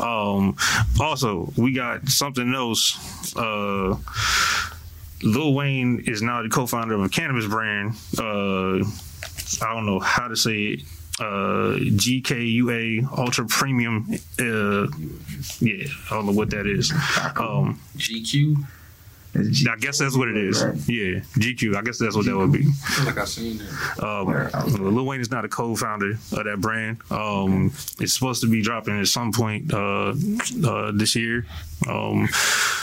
Um, 0.00 0.56
also, 1.00 1.52
we 1.56 1.72
got 1.72 2.08
something 2.08 2.54
else. 2.54 3.34
Uh, 3.36 3.96
Lil 5.22 5.54
Wayne 5.54 6.00
is 6.06 6.22
now 6.22 6.42
the 6.42 6.48
co-founder 6.48 6.94
of 6.94 7.02
a 7.02 7.08
cannabis 7.08 7.46
brand. 7.46 7.92
Uh, 8.18 8.84
I 9.62 9.72
don't 9.74 9.86
know 9.86 9.98
how 9.98 10.28
to 10.28 10.36
say 10.36 10.62
it. 10.64 10.82
Uh, 11.18 11.78
GKUA 11.78 13.10
Ultra 13.18 13.46
Premium. 13.46 14.06
Uh, 14.38 14.86
yeah, 15.60 15.86
I 16.10 16.14
don't 16.14 16.26
know 16.26 16.32
what 16.32 16.50
that 16.50 16.66
is. 16.66 16.92
Um, 17.36 17.80
GQ. 17.96 18.62
It's 19.40 19.58
G- 19.60 19.68
I 19.70 19.76
guess 19.76 19.98
that's 19.98 20.16
what 20.16 20.28
it 20.28 20.36
is. 20.36 20.62
Right. 20.62 20.74
Yeah, 20.88 21.20
GQ. 21.38 21.76
I 21.76 21.82
guess 21.82 21.98
that's 21.98 22.16
what 22.16 22.24
that 22.26 22.36
would 22.36 22.52
be. 22.52 22.60
I 22.60 22.72
feel 22.90 23.04
like 23.06 23.18
I 23.18 23.24
seen 23.24 23.58
that. 23.58 24.02
Um, 24.04 24.94
Lil 24.94 25.04
Wayne 25.06 25.20
is 25.20 25.30
not 25.30 25.44
a 25.44 25.48
co-founder 25.48 26.12
of 26.12 26.44
that 26.44 26.58
brand. 26.60 26.98
Um, 27.10 27.72
it's 28.00 28.12
supposed 28.14 28.40
to 28.42 28.48
be 28.50 28.62
dropping 28.62 28.98
at 29.00 29.06
some 29.08 29.32
point 29.32 29.72
uh, 29.72 30.14
uh, 30.66 30.92
this 30.94 31.14
year. 31.16 31.46
Um, 31.88 32.26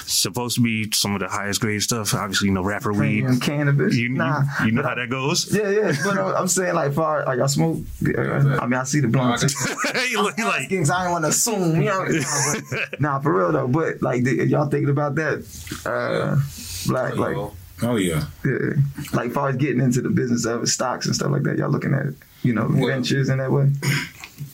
supposed 0.05 0.55
to 0.55 0.61
be 0.61 0.89
some 0.91 1.15
of 1.15 1.19
the 1.19 1.27
highest 1.27 1.61
grade 1.61 1.81
stuff. 1.81 2.13
Obviously, 2.13 2.49
you 2.49 2.53
know, 2.53 2.61
rapper 2.63 2.91
weed. 2.91 3.21
Premium 3.23 3.39
cannabis. 3.39 3.95
You, 3.95 4.03
you- 4.03 4.09
nah. 4.09 4.43
you, 4.65 4.71
know 4.71 4.83
how 4.83 4.93
that 4.95 5.09
goes. 5.09 5.53
Yeah, 5.53 5.69
yeah, 5.69 5.93
but 6.03 6.17
uh, 6.17 6.33
I'm 6.37 6.47
saying 6.47 6.75
like 6.75 6.93
far 6.93 7.25
like 7.25 7.39
I 7.39 7.47
smoke. 7.47 7.79
Uh, 8.15 8.59
I 8.61 8.65
mean, 8.67 8.79
I 8.79 8.83
see 8.83 8.99
the 8.99 9.07
blunt. 9.07 9.41
No, 9.93 9.99
I 9.99 10.07
too. 10.07 10.21
look 10.21 10.37
like, 10.37 10.69
Things 10.69 10.89
I 10.89 11.03
don't 11.03 11.11
want 11.13 11.25
to 11.25 11.29
assume. 11.29 11.81
You 11.81 11.89
know, 11.89 12.03
nah, 12.05 12.53
but- 12.69 12.99
nah, 13.01 13.19
for 13.19 13.33
real 13.33 13.51
though. 13.51 13.67
But 13.67 14.01
like, 14.01 14.23
the, 14.23 14.45
y'all 14.45 14.69
thinking 14.69 14.89
about 14.89 15.15
that? 15.15 15.43
Uh, 15.85 16.39
black, 16.87 17.13
oh, 17.17 17.21
like, 17.21 17.51
Oh 17.81 17.95
yeah. 17.97 18.25
yeah, 18.45 18.73
like 19.13 19.31
far 19.31 19.49
as 19.49 19.57
getting 19.57 19.81
into 19.81 20.01
the 20.01 20.09
business 20.09 20.45
of 20.45 20.67
stocks 20.69 21.05
and 21.05 21.15
stuff 21.15 21.31
like 21.31 21.43
that. 21.43 21.57
Y'all 21.57 21.69
looking 21.69 21.93
at, 21.93 22.07
you 22.43 22.53
know, 22.53 22.67
Well- 22.69 22.87
ventures 22.87 23.29
in 23.29 23.39
that 23.39 23.51
way. 23.51 23.69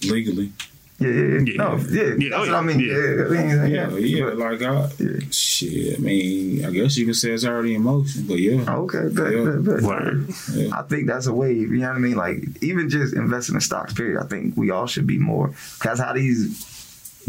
Legally. 0.10 0.52
Yeah, 1.00 1.08
yeah, 1.08 1.14
yeah. 1.22 1.40
Yeah. 1.46 1.54
No, 1.56 1.78
yeah, 1.78 2.02
Yeah, 2.02 2.30
that's 2.30 2.34
oh, 2.34 2.40
what 2.40 2.56
I 2.56 2.62
mean. 2.62 2.80
yeah. 2.82 2.88
Yeah, 2.88 3.24
I 3.24 3.30
mean, 3.30 3.72
Yeah, 3.72 3.98
yeah. 4.00 4.24
But- 4.26 4.38
like 4.38 4.62
I, 4.62 4.90
Yeah. 5.00 5.08
shit. 5.32 5.98
I 5.98 6.02
mean, 6.02 6.66
I 6.66 6.72
guess 6.72 6.98
you 6.98 7.06
can 7.06 7.14
say 7.14 7.32
it's 7.32 7.46
already 7.46 7.76
in 7.76 7.84
motion, 7.84 8.26
but 8.28 8.40
yeah. 8.40 8.66
Okay, 8.70 9.08
but, 9.14 9.32
Yeah. 9.32 9.44
bet, 9.46 9.64
bet. 9.64 9.82
Word. 9.84 10.28
Yeah. 10.56 10.78
I 10.78 10.82
think 10.84 11.08
that's 11.08 11.28
a 11.28 11.34
wave. 11.34 11.72
You 11.72 11.78
know 11.80 11.88
what 11.90 11.96
I 11.96 12.00
mean? 12.00 12.16
Like 12.18 12.44
even 12.62 12.90
just 12.90 13.14
investing 13.14 13.56
in 13.56 13.62
stocks. 13.62 13.94
Period. 13.94 14.22
I 14.22 14.26
think 14.28 14.58
we 14.58 14.72
all 14.72 14.88
should 14.88 15.08
be 15.08 15.18
more. 15.18 15.54
That's 15.84 16.02
how 16.02 16.12
these 16.14 16.66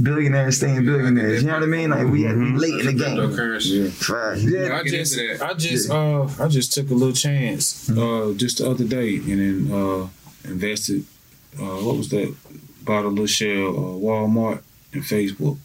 billionaires 0.02 0.56
staying 0.56 0.84
billionaires. 0.84 1.42
You 1.42 1.48
know 1.48 1.54
what 1.54 1.62
I 1.62 1.66
mean? 1.66 1.90
Like 1.90 2.06
we, 2.06 2.24
we 2.32 2.52
late 2.56 2.80
in 2.80 2.86
the 2.86 2.92
game. 2.92 3.16
Cryptocurrency. 3.16 3.84
Yeah. 3.84 3.90
Facts. 3.90 4.42
Yeah. 4.44 4.78
I 4.78 4.82
just, 4.84 5.18
into. 5.18 5.44
I 5.44 5.54
just, 5.54 5.90
uh, 5.90 6.44
I 6.44 6.48
just 6.48 6.72
took 6.72 6.90
a 6.90 6.94
little 6.94 7.14
chance, 7.14 7.90
uh, 7.90 8.32
just 8.36 8.58
the 8.58 8.70
other 8.70 8.84
day, 8.84 9.16
and 9.16 9.68
then 9.68 9.72
uh, 9.72 10.08
invested. 10.44 11.04
Uh, 11.58 11.82
what 11.84 11.96
was 11.96 12.08
that? 12.10 12.34
Bought 12.84 13.04
a 13.04 13.08
little 13.08 13.26
share 13.26 13.62
of 13.66 13.76
uh, 13.76 13.80
Walmart 13.80 14.62
and 14.92 15.02
Facebook. 15.02 15.58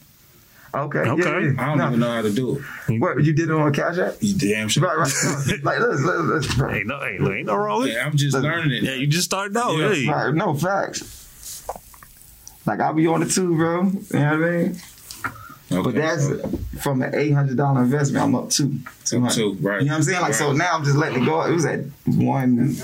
Okay. 0.73 0.99
Okay. 0.99 1.21
Yeah, 1.23 1.39
yeah. 1.39 1.53
I 1.57 1.65
don't 1.67 1.77
No. 1.77 1.87
even 1.87 1.99
know 2.01 2.11
how 2.11 2.21
to 2.21 2.33
do 2.33 2.57
it. 2.89 2.99
What 2.99 3.23
you 3.23 3.31
did 3.31 3.49
it 3.49 3.55
on 3.55 3.71
Cash 3.71 3.97
App? 3.97 4.15
You 4.19 4.35
damn 4.35 4.67
sure. 4.67 4.83
Right, 4.83 4.97
right. 4.97 5.63
Like 5.63 5.79
let's, 5.79 6.01
let's, 6.03 6.21
let's 6.47 6.55
bro. 6.55 6.69
ain't 6.73 6.87
no, 6.87 7.01
ain't, 7.01 7.21
ain't 7.25 7.45
no 7.45 7.55
wrong 7.55 7.79
with 7.79 7.91
it. 7.91 7.93
Yeah, 7.93 8.05
I'm 8.05 8.17
just 8.17 8.35
learning 8.35 8.71
it. 8.71 8.83
Yeah, 8.83 8.95
you 8.95 9.07
just 9.07 9.23
started 9.23 9.55
out. 9.55 9.77
Yeah. 9.77 9.93
Hey. 9.93 10.07
Right, 10.09 10.33
no 10.33 10.53
facts. 10.53 11.24
Like 12.65 12.79
I'll 12.79 12.93
be 12.93 13.07
on 13.07 13.21
it 13.21 13.31
too, 13.31 13.55
bro. 13.55 13.83
You 13.83 14.19
know 14.19 14.39
what 14.39 14.49
I 14.49 14.57
mean? 14.57 14.81
Okay, 15.75 15.83
But 15.83 15.95
that's 15.95 16.27
so- 16.27 16.49
from 16.81 17.01
an 17.01 17.15
eight 17.15 17.31
hundred 17.31 17.57
dollar 17.57 17.81
investment. 17.83 18.23
I'm 18.25 18.35
up 18.35 18.49
two. 18.49 18.71
Up 19.13 19.31
two, 19.31 19.53
right. 19.61 19.81
You 19.81 19.87
know 19.87 19.93
what 19.93 19.97
I'm 19.97 20.03
saying? 20.03 20.21
Like 20.21 20.33
so 20.33 20.51
now 20.51 20.71
I'm 20.75 20.83
just 20.83 20.97
letting 20.97 21.23
it 21.23 21.25
go. 21.25 21.41
It 21.43 21.51
was 21.53 21.65
at 21.65 21.81
one 22.05 22.75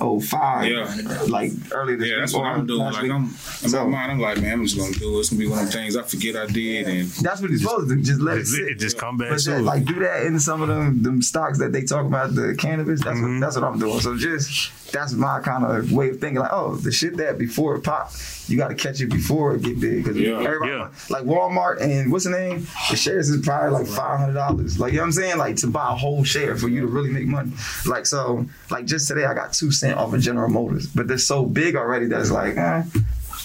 oh 0.00 0.20
five. 0.20 0.70
Yeah. 0.70 0.94
Like 1.26 1.50
earlier 1.72 1.96
this 1.96 2.06
year. 2.08 2.16
Yeah, 2.16 2.22
week. 2.22 2.22
that's 2.22 2.34
what 2.34 2.44
I'm 2.44 2.66
doing. 2.66 2.80
last 2.80 2.94
Like 2.94 3.02
week. 3.02 3.12
I'm 3.12 3.24
in 3.24 3.30
So- 3.68 3.84
my 3.84 3.90
mind, 3.90 4.12
I'm 4.12 4.20
like, 4.20 4.40
man, 4.40 4.52
I'm 4.54 4.64
just 4.66 4.76
gonna 4.78 4.92
do 4.92 5.16
it. 5.16 5.20
It's 5.20 5.30
gonna 5.30 5.40
be 5.40 5.48
one 5.48 5.58
of 5.60 5.64
them 5.70 5.72
things 5.72 5.96
I 5.96 6.02
forget 6.02 6.36
I 6.36 6.46
did, 6.46 6.86
and 6.88 7.08
That's 7.08 7.40
what 7.40 7.50
you're 7.50 7.58
supposed 7.58 7.88
to 7.88 7.96
do. 7.96 8.02
Just 8.02 8.20
let 8.20 8.38
it 8.38 8.40
It, 8.42 8.46
sit. 8.46 8.68
it 8.68 8.78
just 8.78 8.98
come 8.98 9.16
back 9.16 9.30
But 9.30 9.44
that, 9.44 9.62
like 9.62 9.84
do 9.84 9.94
that 10.00 10.24
in 10.26 10.38
some 10.38 10.62
of 10.62 10.68
them 10.68 11.02
them 11.02 11.22
stocks 11.22 11.58
that 11.58 11.72
they 11.72 11.82
talk 11.82 12.06
about 12.06 12.34
the 12.34 12.54
cannabis. 12.56 13.02
That's 13.02 13.18
Mhm. 13.18 13.34
what 13.34 13.40
that's 13.40 13.56
what 13.56 13.64
I'm 13.64 13.78
doing. 13.78 14.00
So 14.00 14.16
just 14.16 14.70
that's 14.92 15.12
my 15.12 15.40
kind 15.40 15.64
of 15.64 15.90
way 15.92 16.10
of 16.10 16.20
thinking. 16.20 16.38
Like 16.40 16.52
oh, 16.52 16.76
the 16.76 16.92
shit 16.92 17.16
that 17.18 17.36
before 17.38 17.74
it 17.76 17.82
pop, 17.82 18.12
you 18.46 18.56
got 18.56 18.68
to 18.68 18.74
catch 18.74 19.00
it 19.00 19.10
before 19.10 19.54
it 19.56 19.62
get 19.62 19.80
big. 19.80 20.04
Because 20.04 20.16
Yeah. 20.16 20.38
everybody 20.38 20.70
Yeah. 20.72 20.88
like 21.10 21.24
Walmart 21.24 21.80
and 21.80 22.12
what's 22.12 22.24
the 22.24 22.30
name? 22.34 22.66
The 22.90 22.96
shares 22.96 23.28
is 23.30 23.44
probably 23.44 23.70
like 23.70 23.86
five 23.86 24.18
hundred 24.18 24.34
dollars. 24.34 24.78
Like 24.78 24.92
you 24.92 24.98
know 24.98 25.02
what 25.02 25.06
I'm 25.06 25.12
saying? 25.12 25.38
Like 25.38 25.56
to 25.56 25.66
buy 25.66 25.92
a 25.92 25.94
whole 25.94 26.24
share 26.24 26.56
for 26.56 26.68
you 26.68 26.80
to 26.82 26.86
really 26.86 27.10
make 27.10 27.26
money. 27.26 27.52
Like 27.86 28.06
so, 28.06 28.46
like 28.70 28.86
just 28.86 29.08
today 29.08 29.24
I 29.24 29.34
got 29.34 29.52
two 29.52 29.70
cent 29.70 29.98
off 29.98 30.12
of 30.12 30.20
General 30.20 30.48
Motors, 30.48 30.86
but 30.86 31.08
they're 31.08 31.18
so 31.18 31.44
big 31.44 31.76
already 31.76 32.06
that 32.06 32.20
it's 32.20 32.30
like, 32.30 32.56
eh. 32.56 32.82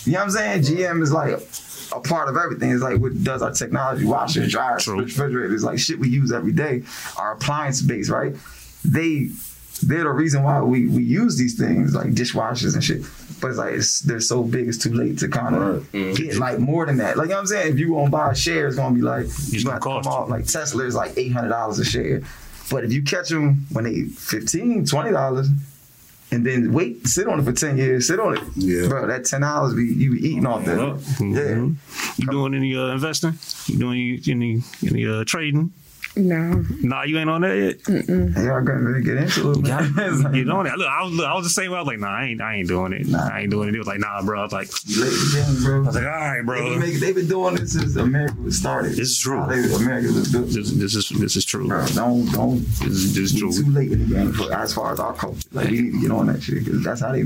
you 0.06 0.13
know 0.13 0.19
what 0.19 0.23
I'm 0.23 0.32
saying? 0.32 0.62
GM 0.63 1.02
is 1.02 1.12
like 1.12 1.39
a 1.91 1.99
part 1.99 2.30
of 2.30 2.38
everything. 2.38 2.71
It's 2.71 2.84
like 2.84 2.99
what 2.99 3.23
does 3.23 3.41
our 3.41 3.52
technology, 3.52 4.06
washers, 4.06 4.52
dryers, 4.52 4.88
refrigerators, 4.88 5.63
like 5.63 5.80
shit 5.80 5.99
we 5.99 6.10
use 6.10 6.32
every 6.32 6.54
day, 6.54 6.84
our 7.17 7.34
appliance 7.34 7.82
base, 7.82 8.10
right? 8.10 8.36
They 8.84 9.30
they're 9.82 10.04
the 10.04 10.10
reason 10.10 10.43
why 10.43 10.62
we, 10.62 10.88
we 10.88 11.04
use 11.04 11.38
these 11.38 11.58
things 11.58 11.95
like 11.95 12.08
dishwashers 12.08 12.73
and 12.73 12.84
shit. 12.84 13.04
But 13.41 13.49
it's 13.49 13.58
like 13.58 13.73
it's, 13.73 13.99
they're 14.02 14.19
so 14.19 14.43
big, 14.43 14.67
it's 14.67 14.78
too 14.78 14.93
late 14.93 15.17
to 15.19 15.28
kind 15.30 15.56
of 15.56 15.91
get 15.91 16.36
like 16.38 16.60
more 16.60 16.86
than 16.86 16.97
that. 16.97 17.17
Like 17.17 17.25
you 17.25 17.30
know 17.30 17.36
what 17.36 17.41
I'm 17.41 17.47
saying? 17.47 17.73
If 17.73 17.80
you 17.80 17.89
gonna 17.89 18.10
buy 18.10 18.32
a 18.32 18.36
share, 18.36 18.67
it's 18.67 18.75
gonna 18.75 18.93
be 18.95 19.02
like 19.02 19.28
you 19.47 19.63
gonna 19.63 19.80
gonna 19.80 20.02
come 20.04 20.12
off 20.12 20.30
like 20.30 20.45
Tesla 20.45 20.84
is 20.84 20.95
like 20.95 21.13
eight 21.17 21.32
hundred 21.32 21.49
dollars 21.49 21.80
a 21.80 21.86
share. 21.86 22.21
But 22.71 22.84
if 22.84 22.91
you 22.93 23.02
catch 23.02 23.30
them 23.30 23.65
when 23.71 23.84
they 23.86 24.04
15 24.04 24.86
20 24.86 25.12
dollars, 25.12 25.49
and 26.32 26.45
then 26.45 26.71
wait, 26.73 27.08
sit 27.08 27.28
on 27.28 27.39
it 27.39 27.43
for 27.43 27.52
ten 27.54 27.78
years, 27.78 28.06
sit 28.08 28.19
on 28.19 28.38
it, 28.38 28.43
Yeah. 28.56 28.88
bro. 28.88 29.08
That 29.08 29.25
ten 29.25 29.41
dollars 29.41 29.73
be 29.73 29.86
you 29.86 30.12
be 30.13 30.28
eating 30.28 30.45
off 30.45 30.65
that. 30.65 30.78
Mhm. 30.78 31.36
Yeah, 31.36 31.75
You 32.17 32.28
doing 32.32 32.54
any 32.54 32.75
uh, 32.75 32.88
investing? 32.93 33.34
You 33.67 33.80
doing 33.80 34.21
any 34.28 34.62
any 34.86 35.08
uh, 35.08 35.23
trading? 35.25 35.71
No. 36.15 36.65
Nah, 36.82 37.04
you 37.04 37.17
ain't 37.17 37.30
on 37.30 37.41
that 37.41 37.56
yet. 37.56 37.88
y'all 37.88 38.62
gonna 38.63 38.80
really 38.82 39.04
get 39.04 39.17
into 39.17 39.52
it. 39.52 39.67
Yeah, 39.67 39.82
Man. 39.95 40.13
It's 40.13 40.24
like, 40.24 40.34
get 40.34 40.50
on 40.50 40.65
it. 40.67 40.76
Look, 40.78 40.88
I 40.88 41.04
was, 41.04 41.13
look, 41.13 41.26
I 41.28 41.34
was 41.36 41.45
the 41.45 41.50
same 41.50 41.72
way. 41.72 41.78
I 41.78 41.82
was 41.82 41.88
like, 41.88 42.00
nah, 42.00 42.10
I 42.10 42.24
ain't, 42.26 42.41
I 42.41 42.56
ain't 42.56 42.67
doing 42.67 42.93
it. 42.93 43.08
Nah. 43.08 43.30
I 43.32 43.41
ain't 43.41 43.52
doing 43.52 43.69
it. 43.69 43.76
It 43.76 43.78
was 43.78 43.88
like, 43.88 44.00
nah, 44.00 44.22
bro. 44.24 44.39
I 44.39 44.43
was 44.43 44.52
like, 44.52 44.67
you 44.86 45.02
late 45.02 45.13
in 45.13 45.19
the 45.19 45.45
game, 45.54 45.63
bro. 45.63 45.84
I 45.84 45.86
was 45.86 45.95
like, 45.95 46.04
all 46.06 46.10
right, 46.10 46.38
They 46.39 46.43
bro. 46.45 46.69
been, 46.69 46.80
making, 46.80 47.00
they 47.00 47.13
been 47.13 47.28
doing 47.28 47.56
this 47.56 47.74
since 47.74 47.95
America 47.95 48.36
was 48.41 48.58
started. 48.58 48.91
This 48.91 49.10
is 49.12 49.17
true. 49.19 49.45
They- 49.48 49.74
America 49.76 50.12
was 50.12 50.32
built. 50.32 50.48
This, 50.48 50.72
this 50.72 50.95
is 50.95 51.10
this 51.10 51.36
is 51.38 51.45
true. 51.45 51.67
Bro, 51.67 51.86
don't 51.93 52.26
don't 52.32 52.60
This 52.80 52.82
is, 52.89 53.15
this 53.15 53.24
is 53.26 53.34
be 53.34 53.39
true. 53.39 53.52
too 53.52 53.69
late 53.72 53.91
in 53.91 54.10
the 54.10 54.15
game 54.15 54.34
for 54.34 54.52
as 54.54 54.74
far 54.74 54.91
as 54.91 55.00
our 55.00 55.13
culture. 55.13 55.48
Like 55.54 55.69
we 55.69 55.82
need 55.82 55.91
to 55.93 56.02
get 56.02 56.12
on 56.12 56.28
that 56.28 56.41
shit 56.41 56.65
because 56.65 56.84
that's 56.84 57.02
how 57.02 57.12
they 57.12 57.24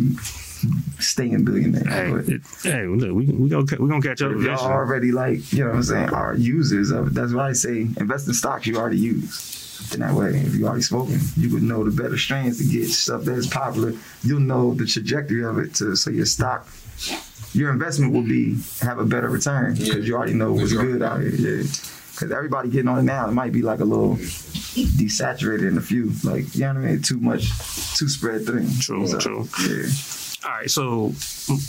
stay 0.99 1.29
in 1.31 1.43
billionaires. 1.45 1.87
Hey, 1.87 2.11
But 2.11 2.29
it, 2.29 2.41
hey, 2.63 2.85
look, 2.87 3.13
we 3.15 3.25
we 3.25 3.49
gonna 3.49 3.65
we 3.79 3.89
gonna 3.89 4.01
catch 4.01 4.21
up 4.21 4.31
if 4.31 4.41
y'all 4.43 4.59
already 4.59 5.11
like 5.11 5.51
you 5.53 5.59
know 5.63 5.69
what 5.71 5.75
I'm 5.77 5.83
saying 5.83 6.09
are 6.09 6.33
users 6.35 6.91
of 6.91 7.07
it. 7.07 7.13
That's 7.13 7.33
why 7.33 7.49
I 7.49 7.53
say 7.53 7.81
invest 7.97 8.27
in 8.27 8.33
stocks 8.33 8.65
you 8.67 8.77
already 8.77 8.97
use. 8.97 9.59
In 9.93 9.99
that 9.99 10.13
way, 10.13 10.29
if 10.37 10.55
you 10.55 10.65
already 10.65 10.81
smoking, 10.81 11.19
you 11.35 11.51
would 11.53 11.63
know 11.63 11.83
the 11.83 11.91
better 11.91 12.17
strains 12.17 12.57
to 12.59 12.63
get 12.71 12.87
stuff 12.87 13.23
that's 13.23 13.47
popular. 13.47 13.93
You'll 14.23 14.39
know 14.39 14.73
the 14.73 14.85
trajectory 14.85 15.43
of 15.43 15.57
it 15.57 15.75
to 15.75 15.95
so 15.97 16.09
your 16.09 16.25
stock, 16.25 16.67
your 17.53 17.69
investment 17.69 18.13
will 18.13 18.23
be 18.23 18.57
have 18.81 18.99
a 18.99 19.05
better 19.05 19.29
return 19.29 19.73
because 19.73 19.87
Yeah. 19.89 19.95
you 19.95 20.15
already 20.15 20.33
know 20.35 20.53
what's 20.53 20.71
good 20.71 21.01
out 21.01 21.19
here. 21.21 21.31
Yeah, 21.31 21.63
because 22.13 22.31
everybody 22.31 22.69
getting 22.69 22.87
on 22.87 22.99
it 22.99 23.03
now, 23.03 23.27
it 23.27 23.33
might 23.33 23.51
be 23.51 23.61
like 23.61 23.81
a 23.81 23.85
little 23.85 24.15
desaturated 24.15 25.67
in 25.67 25.77
a 25.77 25.81
few, 25.81 26.11
like 26.23 26.53
you 26.55 26.61
know 26.61 26.67
what 26.75 26.77
I 26.77 26.91
mean, 26.93 27.01
too 27.01 27.19
much, 27.19 27.49
too 27.97 28.07
spread 28.07 28.45
thin. 28.45 28.67
True, 28.79 29.07
true. 29.19 29.47
Yeah. 29.67 29.85
All 30.45 30.51
right, 30.51 30.69
so 30.69 31.13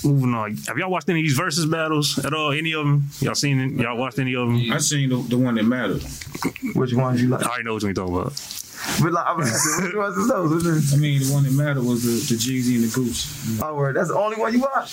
moving 0.02 0.34
on. 0.34 0.56
Have 0.66 0.78
y'all 0.78 0.90
watched 0.90 1.08
any 1.08 1.20
of 1.20 1.24
these 1.24 1.38
Verzuz 1.38 1.70
battles 1.70 2.18
at 2.24 2.34
all? 2.34 2.50
Any 2.50 2.72
of 2.72 2.84
them? 2.84 3.04
Y'all 3.20 3.36
seen 3.36 3.60
it? 3.60 3.70
Y'all 3.80 3.96
watched 3.96 4.18
any 4.18 4.34
of 4.34 4.48
them? 4.48 4.72
I 4.72 4.78
seen 4.78 5.10
the, 5.10 5.16
the 5.16 5.38
one 5.38 5.54
that 5.54 5.62
mattered. 5.62 6.02
Which 6.74 6.92
ones 6.92 7.22
you 7.22 7.28
like? 7.28 7.44
I 7.44 7.48
already 7.48 7.64
know 7.64 7.74
what 7.74 7.82
you're 7.84 7.94
talking 7.94 8.14
about. 8.14 8.32
But 9.00 9.12
like, 9.12 9.26
I'm 9.26 9.40
asking, 9.40 9.86
which 9.86 9.94
ones 9.94 10.16
is 10.16 10.28
those? 10.28 10.64
Which? 10.64 10.92
I 10.92 10.96
mean, 11.00 11.22
the 11.22 11.32
one 11.32 11.44
that 11.44 11.52
mattered 11.52 11.84
was 11.84 12.02
the, 12.02 12.34
the 12.34 12.38
Jeezy 12.40 12.74
and 12.74 12.84
the 12.84 12.88
Gucci. 12.88 13.62
Oh, 13.62 13.74
word. 13.76 13.94
That's 13.96 14.08
the 14.08 14.16
only 14.16 14.36
one 14.38 14.52
you 14.52 14.60
watch. 14.60 14.90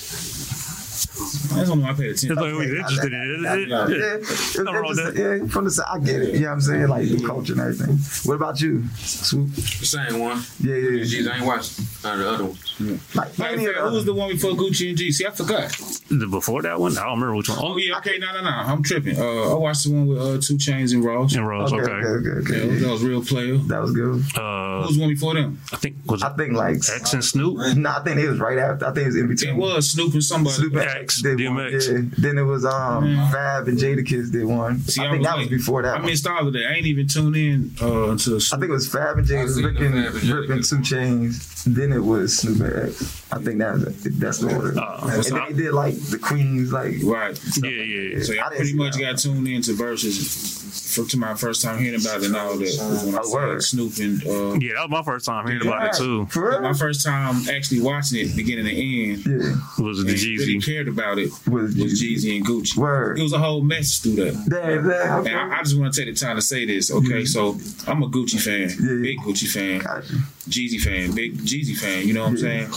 That's 1.22 1.68
the 1.68 1.72
only 1.72 1.84
one 1.84 1.94
I 1.94 1.98
paid 1.98 2.06
attention. 2.12 2.30
That's 2.36 2.42
what 2.42 2.56
we're 2.56 2.76
interested 2.78 3.14
in. 3.14 3.44
Yeah, 3.44 3.56
Yeah. 3.56 3.88
yeah. 3.88 4.16
It's 4.18 4.58
Nothing 4.58 4.74
wrong 4.76 4.90
with 4.90 5.00
interesting. 5.00 5.42
yeah, 5.48 5.52
from 5.52 5.66
the 5.66 5.72
side, 5.72 5.86
I 5.90 6.00
get 6.00 6.22
it. 6.22 6.34
You 6.34 6.40
know 6.42 6.48
what 6.48 6.54
I'm 6.54 6.62
saying? 6.62 6.88
Like 6.88 7.08
the 7.10 7.26
culture 7.26 7.54
and 7.54 7.62
everything. 7.62 7.98
What 8.30 8.36
about 8.36 8.62
you? 8.62 8.84
Swoop? 8.98 9.54
The 9.56 9.62
same 9.62 10.20
one. 10.20 10.42
Yeah, 10.60 10.76
yeah, 10.76 10.90
yeah. 10.90 11.04
Jeez, 11.04 11.32
I 11.32 11.38
ain't 11.38 11.46
watched 11.46 11.80
none 12.04 12.20
of 12.20 12.26
the 12.26 12.32
other 12.32 12.46
ones. 12.46 13.16
Like, 13.16 13.38
Matter 13.40 13.54
any 13.54 13.64
of 13.66 13.70
of 13.70 13.76
fact, 13.76 13.88
who 13.88 13.94
was 13.96 14.06
the 14.06 14.12
the 14.14 14.20
one 14.20 14.30
before 14.30 14.52
Gucci 14.52 14.90
and 14.90 14.98
G? 14.98 15.12
See, 15.12 15.26
I 15.26 15.32
forgot. 15.32 15.70
The- 16.10 16.28
Before 16.28 16.62
that 16.64 16.80
one, 16.80 16.98
I 16.98 17.02
don't 17.06 17.20
remember 17.20 17.36
which 17.38 17.50
one. 17.50 17.60
Oh 17.62 17.72
Oh, 17.74 17.78
yeah, 17.78 17.98
okay, 18.00 18.18
no, 18.20 18.34
no, 18.34 18.42
no, 18.42 18.50
I'm 18.50 18.84
tripping. 18.84 19.18
Uh, 19.18 19.52
I 19.52 19.54
watched 19.54 19.86
the 19.86 19.92
one 19.94 20.08
with 20.08 20.18
uh, 20.20 20.38
2 20.42 20.56
Chainz 20.56 20.94
and 20.94 21.04
Ross. 21.06 21.36
and 21.36 21.48
Ross. 21.48 21.72
okay, 21.72 21.82
Okay. 21.90 22.08
okay, 22.08 22.30
okay, 22.54 22.68
Yeah, 22.74 22.80
that 22.82 22.92
was 22.92 23.02
real 23.04 23.24
player. 23.24 23.56
That 23.58 23.82
was 23.82 23.92
good. 23.94 24.22
Uh, 24.38 24.84
was 24.86 24.96
the 24.96 25.02
one 25.02 25.10
before 25.10 25.34
them? 25.36 25.60
I 25.72 25.78
think 25.78 25.96
was 26.06 26.22
it 26.22 26.26
I 26.26 26.30
think 26.36 26.54
like 26.54 26.76
X 26.78 27.14
and 27.14 27.24
Snoop. 27.24 27.78
No, 27.78 27.90
I 27.92 28.02
think 28.04 28.18
it 28.20 28.30
was 28.30 28.40
right 28.40 28.58
after. 28.58 28.86
I 28.88 28.92
think 28.92 29.04
it 29.04 29.08
was 29.08 29.16
in 29.16 29.28
between. 29.30 29.52
It 29.56 29.58
was 29.58 29.90
Snoop 29.92 30.14
and 30.14 30.24
somebody. 30.24 30.56
Snoop 30.56 30.74
and 30.74 30.90
X, 30.90 31.11
X 31.12 31.22
did 31.22 31.40
one. 31.50 31.72
Yeah. 31.72 32.10
Then 32.18 32.38
it 32.38 32.44
was 32.44 32.66
um 32.66 33.04
Fab 33.32 33.68
and 33.68 33.78
Jadakiss 33.78 34.32
did 34.32 34.46
one. 34.46 34.80
See, 34.80 35.02
I 35.04 35.12
think 35.12 35.24
that 35.24 35.38
was 35.38 35.48
before 35.48 35.82
that. 35.84 35.96
I 35.96 35.98
one. 35.98 36.06
missed 36.06 36.28
all 36.28 36.48
of 36.48 36.54
that. 36.54 36.68
I 36.70 36.74
ain't 36.76 36.86
even 36.86 37.08
tuned 37.08 37.36
in 37.36 37.76
uh, 37.82 38.10
until 38.10 38.38
I 38.38 38.40
think 38.40 38.64
it 38.64 38.70
was 38.70 38.92
Fab 38.92 39.18
and 39.18 39.28
I 39.28 39.30
Jadakiss 39.30 39.54
seen 39.54 39.64
the 39.64 39.70
ripping, 39.70 39.94
and 39.94 40.24
ripping 40.24 40.64
2 40.64 40.76
Chainz. 40.78 41.64
Then 41.66 41.94
it 41.94 42.00
was 42.00 42.38
Snoop 42.40 42.62
and 42.62 42.90
X. 42.90 43.26
I 43.32 43.40
think 43.40 43.60
that's 43.60 43.84
that's 44.18 44.38
the 44.40 44.56
order. 44.56 44.80
Uh, 44.80 45.10
and 45.12 45.24
then 45.24 45.46
they 45.50 45.64
did 45.64 45.74
like 45.74 45.96
the 46.10 46.18
Queens, 46.18 46.72
like 46.74 46.96
right. 47.04 47.40
Yeah, 47.62 47.70
yeah. 47.70 48.24
So 48.24 48.34
I 48.34 48.48
I 48.48 48.56
pretty 48.56 48.74
much 48.74 49.00
got 49.00 49.18
tuned 49.18 49.48
into 49.48 49.72
Verzuz 49.72 50.81
for, 50.92 51.06
to 51.06 51.18
my 51.18 51.34
first 51.36 51.62
time 51.64 51.80
hearing 51.80 52.00
about 52.00 52.22
it 52.22 52.26
and 52.28 52.36
all 52.36 52.54
that. 52.54 52.60
was 52.60 53.04
When 53.06 53.16
I 53.16 53.20
Oh, 53.20 53.24
saw 53.24 53.34
word. 53.36 53.64
Snoop 53.64 53.98
and 53.98 54.24
uh, 54.28 54.60
Yeah, 54.60 54.74
that 54.76 54.90
was 54.90 54.90
my 54.90 55.04
first 55.04 55.26
time 55.26 55.48
hearing 55.48 55.66
about 55.68 55.88
it 55.88 55.94
too. 55.98 56.26
For 56.28 56.60
my 56.62 56.74
first 56.74 57.04
time 57.06 57.48
actually 57.50 57.82
watching 57.82 58.20
it 58.20 58.36
beginning 58.36 58.66
to 58.66 58.72
end. 58.72 59.26
Yeah, 59.26 59.56
Was 59.84 60.04
the 60.04 60.12
and 60.12 60.22
really 60.22 60.58
Jeezy? 60.58 60.66
cared 60.66 60.88
about 60.88 61.18
it 61.20 61.30
was 61.48 61.76
was 61.76 62.02
Jeezy 62.02 62.38
and 62.38 62.46
Gucci. 62.46 62.78
Word. 62.78 63.20
It 63.20 63.24
was 63.24 63.34
a 63.34 63.40
whole 63.40 63.62
message 63.62 64.02
through 64.02 64.26
that. 64.26 64.34
Damn, 64.50 64.88
damn. 64.90 65.28
And 65.28 65.54
I, 65.54 65.60
I 65.60 65.64
just 65.64 65.78
want 65.78 65.94
to 65.94 66.06
take 66.06 66.14
the 66.14 66.20
time 66.20 66.36
to 66.36 66.42
say 66.42 66.66
this, 66.66 66.92
okay? 66.92 67.26
So 67.26 67.58
I'm 67.88 68.04
a 68.04 68.08
Gucci 68.10 68.40
fan, 68.42 68.70
Yeah. 68.70 69.02
big 69.02 69.18
Gucci 69.20 69.48
fan, 69.48 69.80
Gotcha. 69.80 70.14
Jeezy 70.50 70.80
fan, 70.80 71.14
big 71.16 71.38
Jeezy 71.40 71.76
fan. 71.78 72.08
You 72.08 72.14
know 72.14 72.22
what 72.22 72.30
I'm 72.30 72.38
saying? 72.38 72.70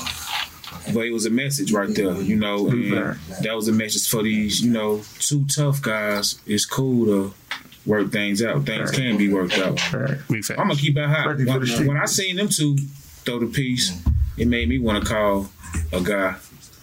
But 0.93 1.07
it 1.07 1.13
was 1.13 1.25
a 1.25 1.31
message 1.31 1.73
right 1.73 1.89
there, 1.95 2.21
you 2.21 2.37
know, 2.37 2.69
and 2.69 3.17
that 3.43 3.55
was 3.57 3.69
a 3.69 3.73
message 3.73 4.07
for 4.07 4.23
these, 4.23 4.61
you 4.61 4.71
know, 4.71 5.01
two 5.19 5.45
tough 5.47 5.81
guys. 5.81 6.39
It's 6.47 6.67
cool 6.67 7.07
to 7.07 7.35
work 7.87 8.11
things 8.13 8.43
out. 8.43 8.65
Things 8.67 8.91
Right. 8.91 8.99
can 8.99 9.17
be 9.17 9.33
worked 9.33 9.59
out. 9.59 9.93
Right. 9.93 10.19
I'm 10.31 10.41
gonna 10.57 10.77
keep 10.77 10.97
it 10.97 11.07
hot. 11.09 11.37
When, 11.37 11.87
when 11.87 11.97
I 11.97 12.07
seen 12.07 12.37
them 12.37 12.49
two 12.49 12.77
throw 13.25 13.39
the 13.39 13.47
piece, 13.47 13.93
it 14.37 14.49
made 14.49 14.69
me 14.69 14.79
want 14.79 15.03
to 15.05 15.09
call 15.11 15.49
a 15.93 16.01
guy. 16.01 16.37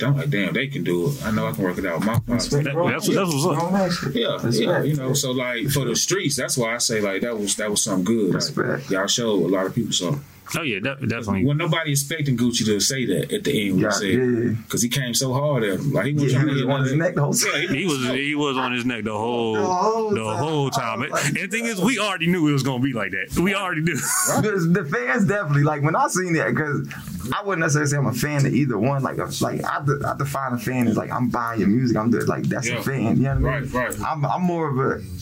I'm 0.04 0.18
like, 0.18 0.32
damn, 0.32 0.52
they 0.54 0.66
can 0.66 0.84
do 0.84 1.10
it. 1.10 1.24
I 1.24 1.30
know 1.30 1.46
I 1.46 1.52
can 1.52 1.64
work 1.64 1.78
it 1.78 1.86
out. 1.86 2.04
My 2.04 2.14
pops. 2.18 2.48
That- 2.48 2.64
that's, 2.64 3.08
that's 3.08 3.08
what's 3.08 3.46
up. 3.46 3.58
Wrong 3.58 3.76
action. 3.76 4.12
Yeah, 4.16 4.34
Respect. 4.42 4.56
yeah, 4.58 4.82
you 4.82 4.96
know. 4.96 5.14
So 5.14 5.32
like 5.32 5.68
for 5.70 5.86
the 5.86 5.96
streets, 5.96 6.36
that's 6.36 6.58
why 6.58 6.74
I 6.74 6.80
say 6.80 7.02
like 7.02 7.22
that 7.22 7.38
was 7.38 7.56
that 7.58 7.70
was 7.70 7.84
something 7.84 8.04
good. 8.06 8.34
Like, 8.58 8.90
y'all 8.90 9.06
showed 9.06 9.44
a 9.44 9.48
lot 9.48 9.68
of 9.68 9.76
people 9.76 9.94
something. 9.94 10.24
Oh 10.58 10.64
yeah, 10.64 10.80
de- 10.80 11.08
definitely. 11.08 11.46
When 11.46 11.58
nobody 11.58 11.92
expecting 11.92 12.36
Gucci 12.38 12.66
to 12.66 12.80
say 12.82 13.06
that 13.06 13.32
at 13.32 13.44
the 13.46 13.70
end, 13.70 13.82
when 13.82 13.92
Yeah, 14.02 14.02
yeah. 14.02 14.50
because 14.64 14.82
he 14.82 14.90
came 14.90 15.14
so 15.14 15.34
hard 15.34 15.64
at 15.64 15.80
him, 15.80 15.94
like 15.94 16.08
he 16.08 16.14
was 16.14 16.24
Yeah, 16.34 16.40
trying 16.40 16.50
he 16.56 16.62
to 16.62 16.66
was 16.66 16.66
get 16.66 16.74
on 16.76 16.84
his 16.84 16.94
neck 16.94 17.16
the 17.16 17.22
whole 17.22 17.34
time. 17.34 17.70
He 17.74 17.86
was 17.86 18.06
he 18.10 18.36
was 18.36 18.58
on 18.58 18.74
his 18.74 18.84
neck 18.86 19.04
the 19.06 19.18
whole 19.18 19.54
The 19.54 19.62
whole 19.66 20.10
the 20.12 20.20
time. 20.22 20.38
whole 20.38 20.68
I 20.68 20.70
time. 20.72 21.00
like, 21.10 21.26
and 21.26 21.36
the 21.38 21.48
thing 21.48 21.66
is, 21.66 21.80
we 21.80 22.00
already 22.00 22.28
knew 22.28 22.48
it 22.48 22.52
was 22.52 22.64
gonna 22.64 22.84
be 22.84 22.92
like 22.94 23.12
that. 23.12 23.40
We 23.40 23.56
already 23.56 23.82
knew. 23.82 23.96
the, 23.96 24.68
the 24.82 24.86
fans 24.86 25.26
definitely 25.26 25.64
like 25.64 25.84
when 25.84 25.96
I 25.96 26.08
seen 26.10 26.34
that 26.34 26.50
because 26.54 26.88
I 27.34 27.44
wouldn't 27.44 27.60
necessarily 27.62 27.90
say 27.90 27.98
I'm 27.98 28.08
a 28.08 28.14
fan 28.14 28.46
of 28.46 28.54
either 28.54 28.78
one. 28.78 29.04
Like, 29.04 29.20
a, 29.20 29.30
like 29.42 29.64
I, 29.64 29.86
de- 29.86 30.06
I 30.06 30.18
define 30.18 30.54
a 30.54 30.58
fan 30.60 30.88
as 30.88 30.98
like 30.98 31.12
I'm 31.12 31.30
buying 31.30 31.60
your 31.62 31.70
music. 31.70 31.96
I'm 31.96 32.12
the, 32.12 32.26
like 32.26 32.44
that's 32.44 32.68
Yeah. 32.68 32.80
a 32.80 32.84
fan. 32.84 33.16
You 33.18 33.24
know 33.24 33.36
what 33.36 33.54
I 33.54 33.60
mean? 33.62 33.72
Right, 33.72 33.90
right. 33.90 34.02
I'm 34.02 34.26
I'm 34.26 34.42
more 34.42 34.68
of 34.70 34.78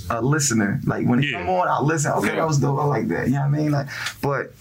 a, 0.09 0.17
a 0.17 0.21
listener. 0.21 0.79
Like 0.85 1.05
when 1.05 1.19
it 1.19 1.29
Yeah. 1.29 1.39
come 1.41 1.49
on, 1.49 1.67
I 1.67 1.79
listen. 1.81 2.13
Okay, 2.13 2.29
Yeah. 2.29 2.35
that 2.37 2.47
was 2.47 2.57
dope. 2.57 2.79
I 2.79 2.85
like 2.85 3.07
that. 3.09 3.27
You 3.27 3.33
know 3.33 3.41
what 3.41 3.45
I 3.45 3.49
mean? 3.49 3.71
Like, 3.71 3.87
but. 4.23 4.53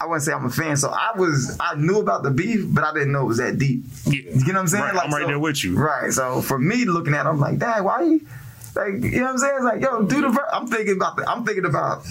I 0.00 0.06
wouldn't 0.06 0.22
say 0.22 0.32
I'm 0.32 0.46
a 0.46 0.50
fan, 0.50 0.76
so 0.78 0.88
I 0.90 1.12
was 1.16 1.56
I 1.60 1.74
knew 1.74 1.98
about 2.00 2.22
the 2.22 2.30
beef, 2.30 2.64
but 2.68 2.84
I 2.84 2.92
didn't 2.94 3.12
know 3.12 3.22
it 3.22 3.26
was 3.26 3.38
that 3.38 3.58
deep. 3.58 3.84
Yeah. 4.06 4.20
You 4.22 4.30
know 4.30 4.54
what 4.54 4.56
I'm 4.56 4.68
saying? 4.68 4.84
Right, 4.84 4.94
like, 4.94 5.04
I'm 5.06 5.12
right 5.12 5.22
so- 5.22 5.26
there 5.28 5.38
with 5.38 5.62
you. 5.64 5.76
Right. 5.76 6.10
So 6.12 6.40
for 6.40 6.58
me 6.58 6.84
looking 6.86 7.14
at 7.14 7.26
it, 7.26 7.28
I'm 7.28 7.38
like, 7.38 7.58
dang, 7.58 7.84
why 7.84 8.02
you 8.02 8.26
like 8.74 8.94
you 9.02 9.10
know 9.20 9.22
what 9.24 9.30
I'm 9.32 9.38
saying? 9.38 9.54
It's 9.56 9.64
like, 9.64 9.80
yo, 9.82 10.02
do 10.04 10.20
the 10.22 10.28
ver-. 10.30 10.48
I'm 10.52 10.66
thinking 10.68 10.94
about 10.94 11.16
the 11.16 11.28
I'm 11.28 11.44
thinking 11.44 11.64
about 11.66 12.04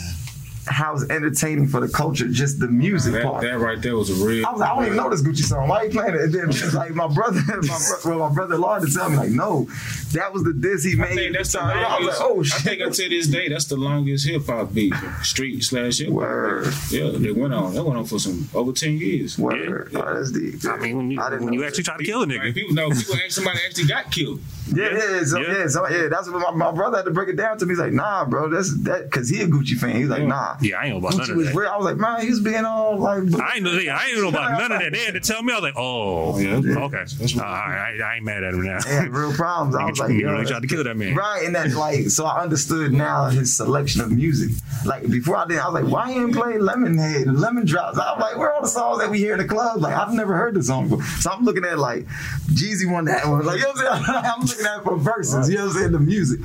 how 0.70 0.94
it's 0.96 1.10
entertaining 1.10 1.68
for 1.68 1.80
the 1.80 1.88
culture, 1.90 2.28
just 2.28 2.60
the 2.60 2.68
music 2.68 3.14
That, 3.14 3.24
part. 3.24 3.42
that 3.42 3.58
right 3.60 3.82
there 3.82 3.96
was 3.98 4.10
a 4.10 4.26
real. 4.26 4.46
I 4.46 4.52
was 4.52 4.60
like, 4.62 4.70
I 4.70 4.76
don't 4.76 4.86
even 4.86 4.98
know 4.98 5.10
this 5.10 5.22
Gucci 5.22 5.44
song. 5.44 5.68
Why 5.68 5.78
are 5.80 5.86
you 5.86 5.92
playing 5.92 6.14
it? 6.16 6.22
And 6.22 6.34
then 6.34 6.52
just 6.52 6.74
like 6.82 6.94
my 6.94 7.08
brother, 7.08 7.42
my 7.48 7.80
bro- 8.04 8.18
well, 8.18 8.30
my 8.30 8.36
brother 8.36 8.58
Law 8.58 8.80
to 8.80 8.88
tell 8.92 9.10
me 9.10 9.18
like, 9.18 9.30
no, 9.32 9.68
that 10.14 10.32
was 10.32 10.44
the 10.44 10.54
diss 10.54 10.84
he 10.84 10.94
I 10.94 10.96
made. 10.96 11.16
think 11.16 11.36
that's 11.36 11.52
the 11.54 11.62
I 11.62 11.66
was 11.66 11.74
like, 11.76 11.86
oh, 11.90 11.94
longest. 12.04 12.22
oh 12.22 12.40
I 12.40 12.44
shit. 12.44 12.62
think 12.62 12.82
until 12.82 13.10
this 13.10 13.28
day, 13.28 13.50
that's 13.50 13.66
the 13.66 13.78
longest 13.78 14.28
hip 14.28 14.46
hop 14.46 14.74
beat, 14.74 14.94
street 15.24 15.62
slash 15.64 15.98
hip 15.98 16.08
hop. 16.10 16.16
Word. 16.16 16.74
Yeah, 16.92 17.10
they 17.14 17.32
went 17.32 17.54
on. 17.54 17.74
That 17.74 17.84
went 17.84 17.98
on 17.98 18.06
for 18.06 18.20
some 18.20 18.48
over 18.54 18.72
ten 18.72 18.98
years. 18.98 19.38
Word. 19.38 19.92
Oh, 19.96 20.14
that's 20.14 20.32
deep. 20.32 20.64
I 20.66 20.78
mean, 20.78 20.98
when 20.98 21.12
you, 21.12 21.22
I 21.22 21.30
didn't 21.30 21.46
when 21.46 21.54
you 21.54 21.64
actually 21.66 21.84
that. 21.84 21.90
try 21.92 21.98
to 21.98 22.04
kill 22.04 22.20
a 22.20 22.26
Like, 22.26 22.30
nigga, 22.42 22.54
people 22.54 22.76
know 22.76 22.90
people 22.90 23.16
actually 23.16 23.30
somebody 23.30 23.60
actually 23.66 23.86
got 23.88 24.12
killed. 24.12 24.40
Yeah, 24.72 24.92
yeah, 24.92 25.24
so, 25.24 25.40
Yeah. 25.40 25.58
yeah, 25.58 25.68
so 25.68 25.90
yeah, 25.90 26.08
that's 26.10 26.30
what 26.30 26.56
my, 26.56 26.70
my 26.70 26.72
brother 26.72 26.98
had 26.98 27.06
to 27.06 27.12
break 27.12 27.28
it 27.30 27.36
down 27.38 27.58
to 27.58 27.66
me. 27.66 27.72
He's 27.72 27.80
like, 27.80 27.92
nah, 27.94 28.24
bro, 28.26 28.50
that's 28.50 28.72
that 28.84 29.06
because 29.06 29.28
he 29.28 29.42
a 29.42 29.48
Gucci 29.48 29.76
fan. 29.76 29.96
He's 29.96 30.10
like, 30.10 30.20
Yeah. 30.22 30.28
nah. 30.28 30.56
Yeah, 30.62 30.78
I 30.78 30.86
ain't 30.86 30.94
know 30.94 30.98
about 31.00 31.18
none 31.18 31.32
of 31.32 31.36
was 31.38 31.48
that. 31.48 31.56
real. 31.56 31.70
I 31.70 31.78
was 31.78 31.86
like, 31.86 31.98
man, 31.98 32.22
he 32.22 32.30
was 32.30 32.40
being 32.42 32.66
all 32.66 32.98
like. 32.98 33.20
I 33.40 33.56
ain't 33.56 33.64
know. 33.64 33.74
yeah, 33.74 33.98
I 33.98 34.08
ain't 34.08 34.18
know 34.22 34.30
about 34.30 34.60
none 34.60 34.72
of 34.72 34.80
that. 34.80 34.92
They 34.92 35.00
had 35.06 35.14
to 35.14 35.20
tell 35.20 35.42
me. 35.44 35.54
I 35.54 35.56
was 35.56 35.64
like, 35.64 35.74
oh, 35.78 36.38
Yeah. 36.40 36.80
okay. 36.86 37.06
Uh, 37.38 37.42
I, 37.44 37.98
I 38.04 38.16
ain't 38.16 38.26
mad 38.26 38.44
at 38.44 38.54
him 38.54 38.64
now. 38.64 38.80
They 38.82 38.90
had 38.94 39.10
real 39.10 39.34
problems. 39.34 39.76
I 39.76 39.86
was 39.86 40.00
like, 40.00 40.12
you 40.12 40.20
yo, 40.22 40.32
really 40.34 40.46
tried 40.46 40.62
to 40.62 40.68
kill 40.68 40.84
that 40.84 40.96
man. 40.98 41.16
Right, 41.16 41.44
and 41.46 41.56
that's 41.56 41.76
like, 41.76 42.10
so 42.10 42.26
I 42.26 42.42
understood 42.42 42.92
now 42.94 43.26
his 43.30 43.56
selection 43.56 44.02
of 44.02 44.12
music. 44.12 44.52
Like 44.86 45.10
before 45.10 45.38
I 45.38 45.46
did, 45.46 45.60
I 45.60 45.70
was 45.70 45.82
like, 45.84 45.92
why 45.92 46.10
he 46.12 46.20
didn't 46.20 46.34
play 46.36 46.58
Lemonade 46.58 47.28
and 47.28 47.40
Lemon 47.40 47.66
Drops? 47.66 47.98
I'm 47.98 48.20
like, 48.20 48.38
where 48.38 48.50
are 48.50 48.54
all 48.56 48.62
the 48.62 48.68
songs 48.68 49.00
that 49.00 49.10
we 49.10 49.18
hear 49.20 49.34
in 49.34 49.40
the 49.40 49.46
club? 49.48 49.82
Like 49.82 49.94
I've 49.96 50.14
never 50.14 50.36
heard 50.36 50.56
this 50.56 50.68
song 50.68 50.90
before. 50.90 51.04
So 51.22 51.32
I'm 51.32 51.44
looking 51.44 51.66
at 51.66 51.78
like 51.80 52.06
Jeezy 52.52 52.90
won 52.92 53.06
that 53.06 53.28
one. 53.28 53.46
Like 53.46 53.58
you 53.60 53.64
know 53.64 53.70
what 53.74 53.86
I'm 53.92 54.04
saying? 54.06 54.24
I'm 54.26 54.42
looking 54.46 54.66
at 54.66 54.78
it 54.80 54.84
for 54.84 54.98
Verzuz. 54.98 55.50
You 55.50 55.56
know 55.58 55.66
what 55.68 55.72
I'm 55.76 55.78
saying? 55.80 55.92
The 55.92 56.00
music, 56.00 56.40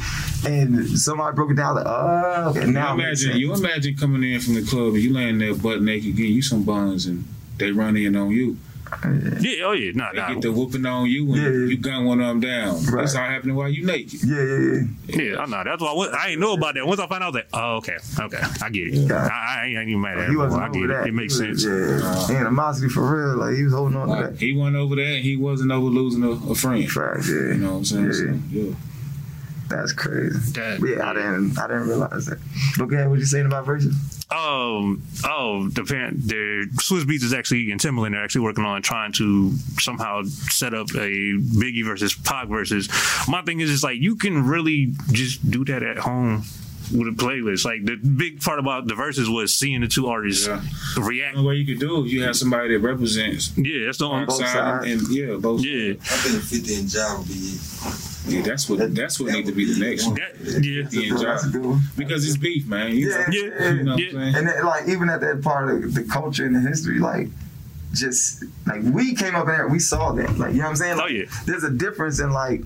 and 0.47 0.89
somebody 0.99 1.35
broke 1.35 1.51
it 1.51 1.55
down 1.55 1.77
like, 1.77 1.87
oh, 1.87 2.51
okay, 2.57 2.67
now 2.67 2.95
you 2.95 3.01
imagine, 3.03 3.37
you 3.37 3.55
imagine 3.55 3.97
coming 4.05 4.23
in 4.35 4.41
from 4.41 4.55
the 4.55 4.63
club 4.63 4.95
and 4.95 5.03
you 5.03 5.13
laying 5.15 5.39
there 5.39 5.55
butt 5.55 5.81
naked, 5.81 6.15
getting 6.17 6.33
you 6.35 6.43
some 6.43 6.63
buns, 6.63 7.07
and 7.07 7.25
they 7.59 7.73
run 7.73 7.97
in 7.97 8.15
on 8.17 8.31
you. 8.31 8.57
Yeah, 9.41 9.65
oh 9.65 9.73
yeah, 9.73 9.93
nah, 9.95 10.13
They 10.13 10.19
nah. 10.19 10.29
get 10.35 10.43
the 10.43 10.53
whooping 10.53 10.85
on 10.87 11.07
you, 11.09 11.25
and 11.33 11.43
Yeah, 11.43 11.49
yeah. 11.49 11.67
you 11.67 11.77
gun 11.79 12.05
one 12.05 12.21
of 12.21 12.29
them 12.29 12.41
down. 12.41 12.85
Right. 12.85 13.01
That's 13.01 13.15
all 13.17 13.25
happening 13.25 13.57
while 13.57 13.69
you 13.69 13.85
naked. 13.87 14.23
Yeah, 14.23 14.37
yeah, 14.43 14.59
yeah. 15.09 15.33
Yeah, 15.33 15.39
I 15.41 15.47
know. 15.47 15.65
That's 15.65 15.83
why 15.83 15.89
I, 15.89 15.93
was, 15.95 16.09
I 16.11 16.29
ain't 16.29 16.41
know 16.41 16.53
about 16.53 16.75
that. 16.75 16.87
Once 16.87 17.01
I 17.01 17.07
found 17.09 17.23
out, 17.25 17.27
I 17.27 17.27
was 17.29 17.35
like, 17.35 17.49
oh, 17.55 17.77
okay, 17.77 17.97
okay, 18.21 18.39
I 18.63 18.69
get 18.69 18.89
it. 18.89 18.95
Yeah. 18.95 19.15
I, 19.17 19.63
I 19.63 19.67
ain't, 19.67 19.79
I 19.79 19.81
ain't 19.81 19.89
even 19.91 20.01
mad 20.03 20.19
at 20.19 20.29
He 20.29 20.35
it. 20.35 20.37
wasn't 20.37 20.63
I 20.63 20.69
over 20.69 20.79
get 20.81 20.87
that. 20.89 21.07
it. 21.07 21.09
It 21.09 21.15
makes 21.15 21.39
was- 21.41 21.63
sense. 21.65 22.31
Yeah, 22.31 22.37
animosity 22.41 22.89
for 22.91 23.03
real. 23.17 23.37
Like 23.39 23.57
he 23.57 23.65
was 23.65 23.73
holding 23.73 23.97
on 23.97 24.09
to 24.09 24.29
that. 24.29 24.39
he 24.39 24.55
went 24.57 24.77
over 24.77 24.95
there, 24.97 25.15
and 25.15 25.25
he 25.25 25.37
wasn't 25.39 25.73
over 25.73 25.87
losing 25.87 26.23
a, 26.23 26.31
a 26.31 26.55
friend. 26.55 26.89
Fact, 26.89 27.25
yeah. 27.27 27.33
You 27.33 27.55
know 27.55 27.71
what 27.73 27.77
I'm 27.79 27.85
saying? 27.87 28.05
Yeah. 28.05 28.13
So, 28.13 28.39
yeah. 28.69 28.75
That's 29.69 29.93
crazy. 29.93 30.39
That- 30.53 30.81
But 30.81 30.87
yeah, 30.89 31.11
I 31.11 31.15
didn't. 31.15 31.59
I 31.59 31.67
didn't 31.67 31.89
realize 31.89 32.27
that. 32.27 32.39
Look 32.79 32.93
at 32.93 33.09
what 33.09 33.19
you 33.19 33.25
saying 33.25 33.47
about 33.47 33.67
Verzuz. 33.67 33.95
Um. 34.33 35.03
Oh, 35.25 35.69
the 35.69 35.85
fan, 35.85 36.15
the 36.25 36.67
Swizz 36.77 37.05
Beatz 37.05 37.23
is 37.23 37.33
actually 37.35 37.71
and 37.71 37.81
Timbaland 37.81 38.15
are 38.17 38.25
actually 38.25 38.41
working 38.43 38.65
on 38.65 38.83
trying 38.83 39.13
to 39.13 39.53
somehow 39.79 40.23
set 40.25 40.75
up 40.75 40.89
a 40.91 41.35
Biggie 41.39 41.85
versus 41.85 42.15
Pac 42.15 42.49
versus. 42.49 42.89
My 43.29 43.43
thing 43.43 43.61
is, 43.61 43.71
it's 43.71 43.85
like 43.85 43.99
you 44.01 44.17
can 44.17 44.45
really 44.47 44.93
just 45.13 45.49
do 45.51 45.65
that 45.67 45.83
at 45.83 45.99
home 45.99 46.43
with 46.93 47.09
a 47.09 47.13
playlist. 47.13 47.65
Like 47.65 47.85
the 47.85 47.97
big 47.97 48.41
part 48.41 48.59
about 48.59 48.87
the 48.87 48.95
Verzuz 48.95 49.33
was 49.35 49.55
seeing 49.55 49.81
the 49.81 49.89
two 49.89 50.07
artists 50.09 50.47
Yeah. 50.47 50.63
react. 50.99 51.35
The 51.35 51.39
only 51.41 51.49
way 51.49 51.55
you 51.57 51.67
could 51.67 51.81
do 51.81 52.05
it, 52.05 52.09
you 52.09 52.23
have 52.23 52.37
somebody 52.37 52.69
that 52.75 52.81
represents 52.81 53.53
Yeah, 53.57 53.87
that's 53.87 53.99
the 53.99 54.07
one 54.09 54.15
only. 54.23 54.27
both 54.27 54.37
side 54.39 54.53
sides. 54.53 54.87
and 54.87 55.09
yeah, 55.17 55.35
both. 55.37 55.63
Yeah, 55.65 55.93
I 55.93 55.95
think 55.95 56.43
50 56.43 56.75
and 56.75 56.93
Ja 56.95 57.19
would 57.19 57.29
be 57.29 57.59
Yeah, 58.27 58.43
that's 58.43 58.69
what 58.71 58.95
that's 58.95 59.21
what 59.21 59.33
need 59.33 59.47
to 59.47 59.53
be 59.53 59.71
the 59.73 59.79
next 59.85 60.07
one. 60.07 60.15
that, 60.17 60.65
yeah. 60.65 60.89
Yeah, 60.91 61.15
Ja. 61.15 61.19
That's 61.19 61.45
a 61.47 61.49
good 61.51 61.65
one. 61.65 61.81
Because 61.97 62.27
it's 62.27 62.37
beef, 62.39 62.67
man. 62.67 62.97
You 62.97 63.11
Yeah, 63.11 63.17
know, 63.19 63.25
Yeah, 63.31 63.73
you 63.73 63.83
know 63.85 63.93
what 63.93 64.01
yeah. 64.01 64.19
I'm? 64.19 64.35
And 64.37 64.47
then, 64.49 64.65
like 64.65 64.89
even 64.89 65.11
at 65.11 65.21
that 65.21 65.43
part 65.43 65.71
of 65.71 65.95
the 65.95 66.05
culture 66.05 66.45
and 66.47 66.55
the 66.57 66.61
history, 66.61 66.99
like 67.01 67.29
just 67.93 68.45
like 68.67 68.83
we 68.83 69.15
came 69.15 69.35
up 69.35 69.47
in 69.49 69.53
there, 69.55 69.69
we 69.69 69.79
saw 69.79 70.13
that. 70.13 70.39
Like 70.39 70.53
you 70.53 70.59
know 70.59 70.65
what 70.65 70.71
I'm 70.71 70.77
saying? 70.77 70.99
Oh, 71.01 71.07
yeah. 71.07 71.25
There's 71.47 71.65
a 71.65 71.71
difference 71.71 72.19
in 72.21 72.31
like. 72.31 72.63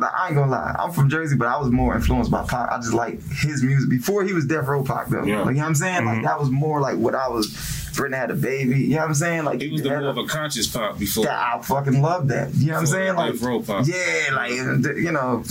I, 0.00 0.10
I 0.18 0.26
ain't 0.26 0.36
gonna 0.36 0.50
lie. 0.50 0.74
I'm 0.78 0.92
from 0.92 1.08
Jersey, 1.08 1.36
but 1.36 1.48
I 1.48 1.58
was 1.58 1.70
more 1.70 1.94
influenced 1.94 2.30
by 2.30 2.44
Pac. 2.44 2.70
I 2.70 2.76
just 2.78 2.94
like 2.94 3.20
his 3.30 3.62
music 3.62 3.88
before 3.90 4.24
he 4.24 4.32
was 4.32 4.46
Death 4.46 4.66
Row 4.66 4.82
Pac 4.82 5.08
though. 5.08 5.24
Yeah. 5.24 5.40
Like 5.40 5.50
you 5.50 5.54
know 5.54 5.62
what 5.62 5.68
I'm 5.68 5.74
saying? 5.74 6.04
Like 6.04 6.16
mm-hmm. 6.16 6.26
that 6.26 6.38
was 6.38 6.50
more 6.50 6.80
like 6.80 6.96
what 6.98 7.14
I 7.14 7.28
was. 7.28 7.84
Britain 7.96 8.18
had 8.18 8.30
a 8.30 8.34
baby. 8.34 8.78
You 8.78 8.96
know 8.96 8.96
what 8.98 9.08
I'm 9.08 9.14
saying? 9.14 9.44
Like 9.44 9.62
He 9.62 9.72
was 9.72 9.82
the 9.82 9.88
more 9.88 10.00
a- 10.00 10.10
of 10.10 10.18
a 10.18 10.26
conscious 10.26 10.66
Pac 10.66 10.98
before. 10.98 11.24
that 11.24 11.54
I 11.54 11.62
fucking 11.62 12.02
love 12.02 12.28
that. 12.28 12.54
You 12.54 12.66
know 12.66 12.72
what 12.74 12.80
I'm 12.80 12.86
saying? 12.86 13.16
Like, 13.16 13.40
Row 13.40 13.64
yeah, 13.84 14.34
like 14.34 14.50
you 14.50 15.12
know, 15.12 15.42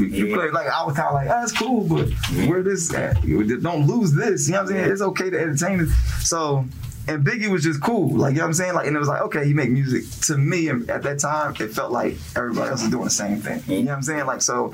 Yeah. 0.00 0.36
Like 0.52 0.66
I 0.66 0.84
was 0.84 0.96
kind 0.96 1.08
of 1.08 1.14
like, 1.14 1.26
oh, 1.26 1.40
that's 1.40 1.52
cool, 1.52 1.84
but 1.84 2.08
where 2.48 2.62
this 2.62 2.92
at? 2.92 3.22
Don't 3.22 3.86
lose 3.86 4.12
this. 4.14 4.48
You 4.48 4.54
know 4.54 4.62
what 4.62 4.70
I'm 4.72 4.76
saying? 4.76 4.90
It's 4.90 5.02
okay 5.02 5.30
to 5.30 5.40
entertain 5.40 5.80
it. 5.80 5.88
So. 6.20 6.64
And 7.06 7.24
Biggie 7.24 7.50
was 7.50 7.62
just 7.62 7.82
cool, 7.82 8.16
like 8.16 8.30
you 8.32 8.38
know 8.38 8.44
what 8.44 8.48
I'm 8.48 8.54
saying, 8.54 8.74
like, 8.74 8.86
and 8.86 8.96
it 8.96 8.98
was 8.98 9.08
like, 9.08 9.20
okay, 9.22 9.44
you 9.44 9.54
make 9.54 9.70
music. 9.70 10.04
To 10.26 10.38
me, 10.38 10.68
at 10.70 11.02
that 11.02 11.18
time, 11.18 11.54
it 11.60 11.68
felt 11.72 11.92
like 11.92 12.16
everybody 12.34 12.70
else 12.70 12.80
was 12.82 12.90
doing 12.90 13.04
the 13.04 13.10
same 13.10 13.40
thing. 13.42 13.62
You 13.66 13.82
know 13.82 13.90
what 13.90 13.96
I'm 13.98 14.02
saying? 14.02 14.24
Like, 14.26 14.40
so, 14.40 14.72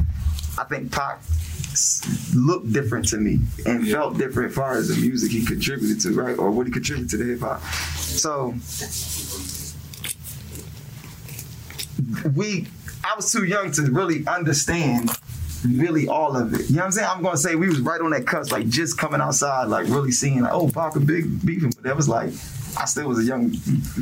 I 0.57 0.65
think 0.65 0.93
Pac 0.93 1.21
looked 2.35 2.73
different 2.73 3.09
to 3.09 3.17
me 3.17 3.41
and 3.67 3.85
Yeah. 3.87 3.95
felt 3.97 4.19
different 4.19 4.51
as 4.51 4.55
far 4.57 4.75
as 4.77 4.89
the 4.89 4.97
music 4.97 5.33
he 5.33 5.45
contributed 5.45 6.01
to, 6.03 6.13
right, 6.13 6.39
or 6.39 6.51
what 6.53 6.67
he 6.67 6.73
contributed 6.73 7.11
to 7.11 7.17
the 7.17 7.25
hip 7.25 7.41
hop. 7.41 7.63
So, 7.97 8.55
we 12.35 12.67
I 13.03 13.15
was 13.17 13.33
too 13.33 13.45
young 13.45 13.71
to 13.73 13.83
really 13.91 14.27
understand 14.27 15.11
really 15.65 16.09
all 16.09 16.37
of 16.37 16.55
it. 16.55 16.69
You 16.69 16.77
know 16.77 16.83
what 16.83 16.87
I'm 16.87 16.93
saying? 16.93 17.09
I'm 17.11 17.23
gonna 17.23 17.37
say 17.37 17.55
we 17.55 17.69
was 17.69 17.81
right 17.81 18.01
on 18.01 18.11
that 18.11 18.27
cusp, 18.27 18.53
like 18.53 18.69
just 18.69 18.99
coming 18.99 19.21
outside, 19.21 19.65
like 19.69 19.87
really 19.89 20.13
seeing 20.13 20.41
like, 20.43 20.53
oh, 20.53 20.69
Parker 20.69 21.01
big 21.01 21.45
beefing, 21.45 21.71
but 21.71 21.85
that 21.85 21.97
was 21.97 22.09
like 22.09 22.31
I 22.79 22.85
still 22.85 23.09
was 23.09 23.19
a 23.19 23.25
young 23.25 23.51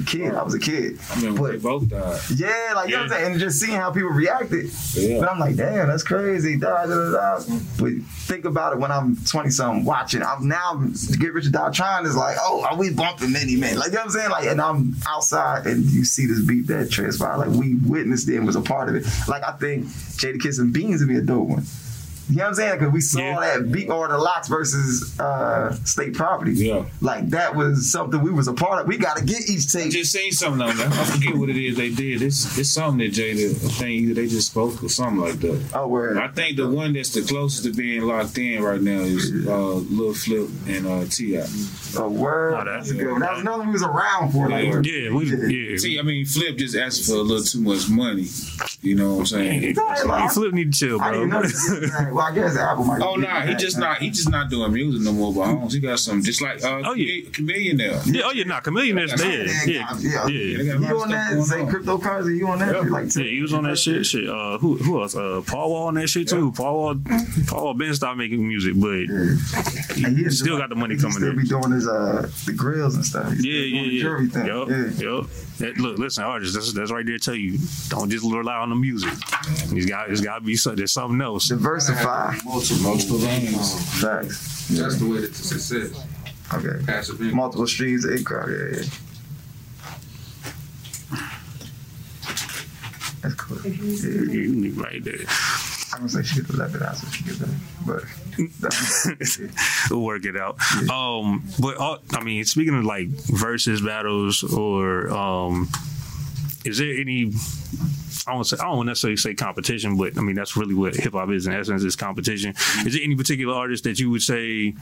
kid. 0.07 0.35
I 0.35 0.43
was 0.43 0.55
a 0.55 0.59
kid. 0.59 0.99
I 1.11 1.21
mean, 1.21 1.35
But- 1.35 1.53
they 1.53 1.59
both 1.59 1.89
died. 1.89 2.21
Yeah, 2.35 2.73
like 2.75 2.89
you 2.89 2.97
know 2.97 3.03
what 3.03 3.13
I'm 3.13 3.19
saying? 3.19 3.33
And 3.33 3.41
just 3.41 3.61
seeing 3.61 3.77
how 3.77 3.91
people 3.91 4.11
reacted. 4.11 4.71
Yeah. 4.95 5.21
But 5.21 5.31
I'm 5.31 5.39
like, 5.39 5.57
damn, 5.57 5.89
that's 5.89 6.03
crazy. 6.03 6.57
Da, 6.57 6.87
da, 6.87 7.11
da. 7.13 7.45
But 7.79 7.93
think 8.27 8.45
about 8.45 8.73
it 8.75 8.79
when 8.79 8.91
I'm 8.93 9.17
20 9.25 9.51
something 9.51 9.85
watching. 9.85 10.23
I'm 10.23 10.47
now 10.49 10.81
Get 11.19 11.33
Rich 11.33 11.47
or 11.47 11.51
Die 11.51 11.71
Trying 11.71 12.07
is 12.07 12.17
like, 12.17 12.37
oh, 12.41 12.67
are 12.69 12.77
we 12.77 12.91
bumping 12.91 13.33
many 13.33 13.57
men? 13.57 13.77
Like, 13.79 13.89
you 13.89 13.93
know 13.95 14.01
what 14.01 14.05
I'm 14.07 14.11
saying? 14.11 14.31
Like, 14.31 14.47
and 14.47 14.61
I'm 14.61 14.97
outside 15.07 15.67
and 15.67 15.85
you 15.85 16.05
see 16.05 16.27
this 16.27 16.41
beat 16.45 16.67
that 16.69 16.91
transpired. 16.91 17.39
Like, 17.39 17.51
we 17.51 17.75
witnessed 17.77 18.29
it 18.29 18.37
and 18.37 18.47
was 18.47 18.57
a 18.57 18.61
part 18.61 18.89
of 18.89 18.95
it. 18.97 19.07
Like, 19.29 19.43
I 19.45 19.53
think 19.53 19.87
Jadakiss 19.87 20.59
and 20.59 20.73
Beans 20.73 21.01
would 21.01 21.09
be 21.09 21.17
a 21.17 21.23
dope 21.23 21.49
one. 21.49 21.65
You 22.29 22.37
know 22.37 22.43
what 22.45 22.49
I'm 22.49 22.55
saying? 22.55 22.79
Because 22.79 22.93
we 22.93 23.01
saw 23.01 23.19
Yeah. 23.21 23.41
that 23.41 23.73
beat 23.73 23.89
or 23.89 24.09
the 24.09 24.19
LOX 24.19 24.49
versus 24.49 25.19
uh, 25.19 25.73
state 25.85 26.15
property. 26.15 26.53
Yeah. 26.53 26.85
Like 27.01 27.31
that 27.31 27.55
was 27.55 27.91
something 27.91 28.21
we 28.23 28.31
was 28.31 28.49
a 28.49 28.53
part 28.53 28.83
of. 28.83 28.87
We 28.87 28.99
got 28.99 29.17
to 29.17 29.25
get 29.25 29.49
each 29.49 29.75
I 29.77 29.89
just 29.89 30.13
seen 30.13 30.33
something 30.33 30.61
on 30.67 30.77
there. 30.77 30.89
I 30.89 31.05
forget 31.05 31.35
what 31.37 31.49
it 31.49 31.57
is 31.57 31.77
they 31.77 31.91
did. 31.91 32.23
It's 32.23 32.59
it's 32.59 32.71
something 32.71 32.99
that 32.99 33.13
Jada, 33.15 33.51
I 33.51 33.69
think 33.69 33.91
either 33.91 34.15
they 34.15 34.27
just 34.27 34.49
spoke 34.51 34.83
or 34.83 34.89
something 34.89 35.21
like 35.21 35.41
that. 35.41 35.63
Oh, 35.75 35.89
word. 35.89 36.19
I 36.19 36.29
think 36.29 36.57
the 36.57 36.69
one 36.69 36.93
that's 36.93 37.11
the 37.13 37.23
closest 37.23 37.65
to 37.65 37.73
being 37.73 38.03
locked 38.03 38.37
in 38.39 38.63
right 38.63 38.81
now 38.81 39.01
is 39.01 39.47
uh, 39.47 39.75
Lil 39.75 40.15
Flip 40.15 40.49
and 40.67 40.87
uh, 40.87 41.05
T.I. 41.09 41.47
A 41.99 42.09
word. 42.09 42.55
Oh, 42.55 42.65
that's 42.65 42.89
that's 42.89 42.91
a 42.91 42.95
good 43.03 43.13
one. 43.13 43.21
That 43.21 43.33
was 43.33 43.41
another 43.41 43.59
one 43.59 43.67
we 43.69 43.73
was 43.73 43.83
around 43.83 44.33
for. 44.33 44.49
Like, 44.49 44.65
Yeah. 44.65 44.81
Yeah, 44.83 45.11
we 45.15 45.27
yeah. 45.71 45.77
See, 45.79 45.99
I 45.99 46.03
mean, 46.03 46.25
Flip 46.27 46.57
just 46.57 46.77
asked 46.77 47.07
for 47.07 47.13
a 47.13 47.17
little 47.17 47.43
too 47.45 47.61
much 47.61 47.89
money. 47.89 48.27
You 48.83 48.95
know 48.95 49.15
what 49.15 49.21
I'm 49.21 49.27
saying? 49.27 49.61
Hey, 49.75 50.29
Flip 50.29 50.53
need 50.53 50.73
to 50.73 50.79
chill, 50.79 51.01
I 51.01 51.13
didn't 51.13 51.31
bro. 51.31 51.43
Know. 52.19 52.25
Well, 52.25 52.33
I 52.33 52.35
guess 52.35 52.57
Apple 52.57 52.85
might. 52.85 53.01
Oh 53.03 53.15
nah, 53.15 53.43
he 53.43 53.55
just 53.55 53.79
not 53.79 53.99
he 53.99 54.11
just 54.11 54.31
not 54.31 54.51
doing 54.51 54.73
music 54.73 55.03
no 55.03 55.13
more. 55.13 55.33
But 55.33 55.47
Holmes, 55.47 55.73
he 55.75 55.81
got 55.81 55.99
some 55.99 56.23
just 56.23 56.43
like 56.43 56.63
uh, 56.65 56.83
Oh, 56.85 56.95
yeah. 56.95 57.29
chameleon 57.33 57.77
now. 57.77 58.01
yeah, 58.07 58.23
oh 58.25 58.33
yeah, 58.33 58.45
nah, 58.45 58.61
Chamillionaire's 58.61 59.13
dead. 59.15 59.47
Yeah, 59.67 59.87
yeah. 59.99 60.25
They 60.27 60.33
yeah. 60.33 60.65
got 60.65 60.83
a 60.83 60.89
You 60.89 61.01
on 61.03 61.11
that? 61.11 61.43
Say 61.45 61.61
on. 61.61 61.69
cryptocurrency. 61.71 62.37
You 62.37 62.49
on 62.49 62.59
that? 62.59 62.75
Yeah. 62.75 62.81
Like, 62.91 63.15
Yeah, 63.15 63.25
he 63.25 63.41
was 63.43 63.53
on 63.55 63.65
that 63.65 63.79
shit. 63.79 64.05
Shit. 64.07 64.29
Uh, 64.29 64.59
who 64.59 64.77
who 64.77 65.01
else? 65.01 65.15
Uh, 65.15 65.43
Paul 65.47 65.71
Wall 65.71 65.87
on 65.89 65.95
that 65.95 66.09
shit 66.09 66.29
too. 66.29 66.53
Paul 66.53 66.77
Wall, 66.77 66.95
Paul 67.47 67.65
Wall 67.65 67.75
been 67.75 67.95
stopped 67.95 68.19
making 68.19 68.47
music, 68.47 68.75
but 68.77 68.89
And 68.91 70.19
he 70.19 70.25
is 70.25 70.39
still 70.41 70.59
got 70.59 70.69
the 70.71 70.75
money 70.77 70.97
coming 70.97 71.13
still 71.13 71.31
in. 71.31 71.37
be 71.39 71.45
doing 71.45 71.71
his 71.73 71.87
uh 71.89 72.29
the 72.47 72.53
grills 72.53 72.95
and 72.97 73.05
stuff. 73.05 73.33
He's 73.33 73.45
yeah, 73.45 73.53
yeah, 73.61 73.83
yeah. 73.83 74.03
Jury 74.03 74.29
thing. 74.29 74.47
Yup, 74.47 74.69
Yeah. 74.69 74.87
yup. 74.99 75.27
That, 75.59 75.77
look, 75.79 75.99
listen, 75.99 76.23
artists. 76.23 76.55
That's 76.55 76.73
that's 76.73 76.91
right 76.93 77.05
there. 77.05 77.19
To 77.19 77.25
tell 77.25 77.35
you, 77.35 77.59
don't 77.89 78.09
just 78.11 78.25
rely 78.25 78.55
on 78.57 78.71
the 78.71 78.77
music. 78.77 79.13
He's 79.73 79.87
got 79.87 80.09
it's 80.11 80.21
got 80.21 80.37
to 80.37 80.41
be 80.45 80.55
so, 80.57 80.75
there's 80.75 80.93
something 80.93 81.21
else. 81.21 81.49
Diversify. 81.49 82.08
Multiple, 82.45 82.83
Multiple 82.83 83.19
lanes. 83.19 84.01
Facts. 84.03 84.69
That's 84.69 84.97
the 84.99 85.07
way 85.09 85.21
to 85.21 85.33
success. 85.35 86.05
Okay. 86.55 86.85
Passive 86.85 87.21
income. 87.21 87.37
Multiple 87.37 87.67
streams 87.67 88.05
of 88.05 88.13
income. 88.17 88.51
Yeah, 88.51 88.79
yeah. 88.79 88.85
That's 93.23 93.35
cool. 93.35 93.59
Yeah, 93.65 94.33
You 94.33 94.55
need 94.55 94.77
right 94.77 95.03
there. 95.03 95.25
I'm 95.93 96.01
gonna 96.07 96.11
say 96.11 96.23
she 96.23 96.37
could 96.41 96.47
have 96.47 96.57
left 96.57 96.75
it 96.77 96.83
out, 96.83 96.97
she 97.13 97.25
could 97.25 97.39
have. 97.39 97.87
But 97.87 98.05
we'll 99.91 100.03
work 100.03 100.25
it 100.27 100.37
out. 100.37 100.59
Um, 100.91 101.43
but 101.59 101.81
uh, 101.81 101.97
I 102.13 102.23
mean, 102.23 102.45
speaking 102.45 102.75
of 102.77 102.85
like 102.85 103.09
versus 103.09 103.81
battles, 103.81 104.45
or 104.45 105.09
um, 105.11 105.69
is 106.69 106.79
there 106.79 106.95
any? 106.95 107.33
I 108.27 108.35
don't 108.35 108.45
say 108.45 108.59
I 108.61 108.65
don't 108.65 108.87
necessarily 108.87 109.17
say 109.17 109.35
competition, 109.35 109.97
but 109.97 110.19
I 110.19 110.21
mean 110.21 110.37
that's 110.37 110.57
really 110.57 110.75
what 110.75 110.95
hip 110.95 111.15
hop 111.15 111.31
is 111.31 111.47
in 111.47 111.53
essence 111.55 111.83
is 111.83 111.97
competition. 111.97 112.55
Is 112.87 112.95
there 112.95 113.03
any 113.03 113.17
particular 113.17 113.55
artist 113.55 113.85
that 113.85 113.99
you 113.99 114.11
would 114.11 114.23
say? 114.23 114.75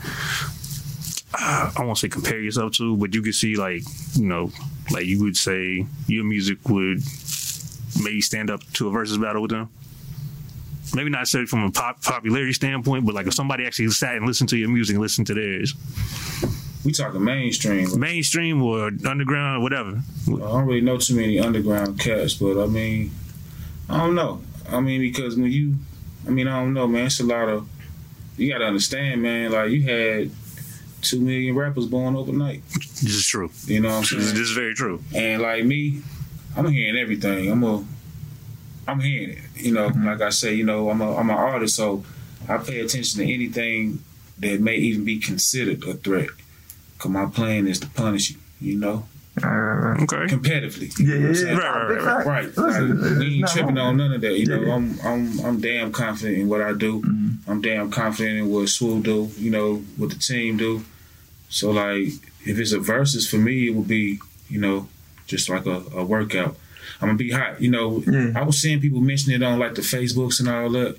I 1.34 1.72
won't 1.78 1.98
say 1.98 2.08
compare 2.08 2.40
yourself 2.40 2.72
to, 2.72 2.96
but 2.96 3.14
you 3.14 3.22
could 3.22 3.34
see 3.34 3.56
like 3.56 3.82
you 4.14 4.26
know, 4.26 4.50
like 4.90 5.06
you 5.06 5.22
would 5.22 5.36
say 5.36 5.86
your 6.06 6.24
music 6.24 6.58
would 6.68 7.02
maybe 8.02 8.20
stand 8.20 8.50
up 8.50 8.60
to 8.74 8.88
a 8.88 8.90
versus 8.90 9.18
battle 9.18 9.42
with 9.42 9.52
them. 9.52 9.68
Maybe 10.94 11.10
not 11.10 11.18
necessarily 11.20 11.46
from 11.46 11.64
a 11.64 11.70
pop, 11.70 12.02
popularity 12.02 12.52
standpoint, 12.52 13.04
but 13.04 13.14
like 13.14 13.26
if 13.26 13.34
somebody 13.34 13.66
actually 13.66 13.88
sat 13.90 14.16
and 14.16 14.26
listened 14.26 14.48
to 14.50 14.56
your 14.56 14.68
music 14.68 14.96
listened 14.96 15.26
to 15.26 15.34
theirs, 15.34 15.74
We 16.86 16.92
talking 16.92 17.24
mainstream. 17.24 17.98
mainstream 17.98 18.62
or 18.62 18.92
underground, 19.04 19.64
whatever. 19.64 20.02
I 20.28 20.30
don't 20.30 20.66
really 20.66 20.80
know 20.80 20.98
too 20.98 21.16
many 21.16 21.40
underground 21.40 21.98
cats, 21.98 22.34
but 22.34 22.62
I 22.62 22.66
mean, 22.66 23.10
I 23.88 23.96
don't 23.98 24.14
know. 24.14 24.40
I 24.70 24.78
mean, 24.78 25.00
because 25.00 25.34
when 25.34 25.50
you, 25.50 25.74
I 26.28 26.30
mean, 26.30 26.46
I 26.46 26.60
don't 26.60 26.74
know, 26.74 26.86
man. 26.86 27.06
It's 27.06 27.18
a 27.18 27.24
lot 27.24 27.48
of. 27.48 27.68
You 28.36 28.52
got 28.52 28.58
to 28.58 28.66
understand, 28.66 29.20
man. 29.20 29.50
Like 29.50 29.70
you 29.70 29.82
had 29.82 30.30
two 31.02 31.20
million 31.20 31.56
rappers 31.56 31.86
born 31.86 32.14
overnight. 32.14 32.62
This 32.68 33.02
is 33.02 33.26
true. 33.26 33.50
You 33.64 33.80
know 33.80 33.88
what 33.88 33.96
I'm 33.96 34.04
saying? 34.04 34.22
this 34.22 34.34
is 34.34 34.52
very 34.52 34.74
true. 34.74 35.02
And 35.12 35.42
like 35.42 35.64
me, 35.64 36.02
I'm 36.56 36.70
hearing 36.70 36.96
everything. 36.96 37.50
I'm 37.50 37.64
a, 37.64 37.84
I'm 38.86 39.00
hearing 39.00 39.30
it. 39.30 39.38
You 39.56 39.72
know, 39.72 39.88
mm-hmm. 39.88 40.06
like 40.06 40.20
I 40.20 40.30
say, 40.30 40.54
you 40.54 40.62
know, 40.62 40.88
I'm 40.88 41.00
a, 41.00 41.16
I'm 41.16 41.30
an 41.30 41.36
artist, 41.36 41.74
so 41.74 42.04
I 42.48 42.58
pay 42.58 42.78
attention 42.78 43.26
to 43.26 43.32
anything 43.32 44.04
that 44.38 44.60
may 44.60 44.76
even 44.76 45.04
be 45.04 45.18
considered 45.18 45.82
a 45.82 45.94
threat. 45.94 46.28
Cause 46.98 47.10
my 47.12 47.26
plan 47.26 47.66
is 47.66 47.80
to 47.80 47.88
punish 47.90 48.30
you. 48.30 48.36
You 48.60 48.78
know, 48.78 49.06
uh, 49.42 49.46
Okay. 50.02 50.26
competitively. 50.34 50.90
yeah, 50.98 51.14
yeah, 51.16 51.50
yeah. 51.52 51.58
Right, 51.58 51.88
right, 51.88 51.90
right, 51.90 52.02
fact. 52.02 52.26
Right. 52.26 52.56
Listen, 52.56 53.18
we 53.18 53.26
ain't 53.38 53.48
tripping 53.48 53.76
on 53.78 53.96
none 53.98 54.12
of 54.12 54.20
that. 54.22 54.38
You 54.38 54.46
know, 54.46 54.60
Yeah. 54.62 54.74
I'm 54.74 54.98
I'm 55.04 55.40
I'm 55.40 55.60
damn 55.60 55.92
confident 55.92 56.38
in 56.38 56.48
what 56.48 56.62
I 56.62 56.72
do. 56.72 57.02
Mm-hmm. 57.02 57.50
I'm 57.50 57.60
damn 57.60 57.90
confident 57.90 58.38
in 58.38 58.48
what 58.48 58.68
Swoop 58.70 59.04
do, 59.04 59.30
you 59.36 59.50
know, 59.50 59.76
what 59.98 60.08
the 60.10 60.16
team 60.16 60.56
do. 60.56 60.84
So 61.50 61.70
like 61.70 62.08
if 62.46 62.58
it's 62.58 62.72
a 62.72 62.78
versus 62.80 63.28
for 63.28 63.36
me, 63.36 63.66
it 63.68 63.74
would 63.74 63.88
be, 63.88 64.18
you 64.48 64.58
know, 64.60 64.88
just 65.26 65.50
like 65.50 65.66
a, 65.66 65.82
a 65.94 66.02
workout. 66.04 66.56
I'm 67.02 67.08
gonna 67.08 67.18
be 67.18 67.30
hot. 67.32 67.60
You 67.60 67.70
know, 67.70 68.02
Yeah. 68.06 68.32
I 68.34 68.42
was 68.42 68.58
seeing 68.58 68.80
people 68.80 69.00
mention 69.02 69.32
it 69.34 69.42
on 69.42 69.58
like 69.58 69.74
the 69.74 69.82
Facebooks 69.82 70.40
and 70.40 70.48
all 70.48 70.70
that. 70.70 70.96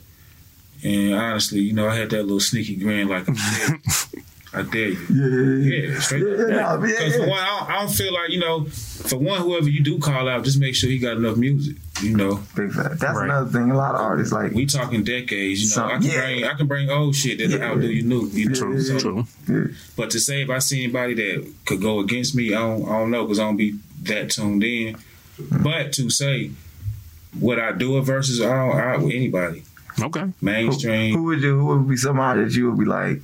And 0.84 1.16
honestly, 1.16 1.62
you 1.62 1.74
know, 1.74 1.88
I 1.88 1.96
had 1.96 2.12
that 2.12 2.22
little 2.22 2.40
sneaky 2.40 2.76
grin 2.76 3.08
like 3.08 3.26
I 4.54 4.62
dare, 4.62 4.90
you. 4.90 4.98
Yeah, 5.10 5.28
yeah, 5.28 5.88
yeah. 5.88 5.94
Yeah, 5.94 6.00
straight 6.00 6.24
Yeah, 6.24 6.32
up. 6.32 6.40
yeah, 6.50 6.56
nah, 6.56 6.74
yeah, 6.86 6.96
Because 6.98 7.16
for 7.16 7.28
one, 7.28 7.40
I 7.40 7.46
don't, 7.60 7.70
I 7.70 7.80
don't 7.80 7.92
feel 7.92 8.14
like 8.14 8.30
you 8.30 8.40
know. 8.40 8.66
For 8.66 9.18
one, 9.18 9.42
whoever 9.42 9.70
you 9.70 9.82
do 9.84 10.00
call 10.00 10.28
out, 10.28 10.44
just 10.46 10.60
make 10.60 10.74
sure 10.76 10.90
he 10.90 10.98
got 11.00 11.18
enough 11.18 11.38
music. 11.38 11.76
You 12.02 12.16
know, 12.16 12.40
Big 12.56 12.72
fact. 12.72 13.00
That's 13.00 13.16
Right. 13.18 13.26
another 13.26 13.50
thing. 13.50 13.72
A 13.72 13.76
lot 13.78 13.96
of 13.96 14.02
artists 14.02 14.32
like 14.34 14.52
we 14.54 14.66
talking 14.66 15.04
decades. 15.04 15.64
You 15.76 15.82
know, 15.82 15.88
I 15.88 15.94
can 15.98 16.04
yeah. 16.04 16.22
bring 16.22 16.44
I 16.46 16.54
can 16.54 16.68
bring 16.68 16.90
old 16.90 17.16
shit 17.16 17.38
that 17.40 17.50
Yeah. 17.50 17.72
outdo 17.72 17.88
you 17.88 18.04
new. 18.04 18.28
You 18.30 18.50
know, 18.50 18.56
True. 18.56 18.82
so- 18.82 19.26
True. 19.46 19.74
But 19.96 20.12
to 20.12 20.20
say 20.20 20.42
if 20.44 20.50
I 20.50 20.60
see 20.60 20.84
anybody 20.84 21.14
that 21.16 21.48
could 21.66 21.82
go 21.82 22.00
against 22.00 22.36
me, 22.36 22.54
I 22.54 22.60
don't, 22.60 22.86
I 22.88 23.00
don't 23.00 23.12
know 23.12 23.24
because 23.26 23.40
I 23.40 23.44
don't 23.44 23.58
be 23.58 23.76
that 24.04 24.30
tuned 24.32 24.64
in. 24.64 24.96
But 25.62 25.92
to 25.94 26.10
say 26.10 26.52
would 27.40 27.60
I 27.60 27.72
do 27.74 27.98
a 27.98 28.02
versus 28.02 28.40
all 28.42 28.74
out 28.74 29.02
with 29.02 29.14
anybody 29.14 29.64
Okay. 30.02 30.26
mainstream? 30.42 31.16
Who 31.16 31.24
would 31.24 31.42
you? 31.42 31.58
Who 31.60 31.66
would 31.66 31.90
be 31.90 31.98
somebody 31.98 32.44
that 32.44 32.54
you 32.54 32.70
would 32.72 32.80
be 32.80 32.86
like? 32.86 33.22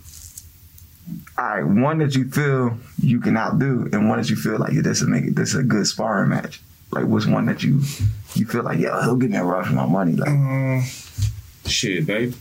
All 1.38 1.46
right, 1.46 1.64
one 1.64 1.98
that 2.00 2.16
you 2.16 2.30
feel 2.30 2.78
you 3.00 3.20
can 3.20 3.36
outdo, 3.38 3.90
and 3.92 4.08
one 4.10 4.20
that 4.20 4.30
you 4.30 4.36
feel 4.36 4.58
like 4.58 4.74
yeah, 4.74 4.82
this 4.82 5.02
will 5.02 5.10
make 5.10 5.26
it. 5.26 5.36
This 5.36 5.50
is 5.50 5.56
a 5.56 5.64
good 5.64 5.86
sparring 5.88 6.30
match. 6.30 6.62
Like, 6.92 7.06
what's 7.06 7.26
one 7.26 7.46
that 7.48 7.64
you 7.64 7.82
you 8.36 8.46
feel 8.46 8.64
like, 8.64 8.80
yeah, 8.80 9.02
he'll 9.04 9.16
give 9.16 9.32
me 9.32 9.38
a 9.38 9.44
run 9.44 9.64
for 9.66 9.74
my 9.74 9.86
money? 9.86 10.14
Like, 10.14 10.30
Um, 10.30 10.84
shit, 11.66 12.06
baby. 12.06 12.34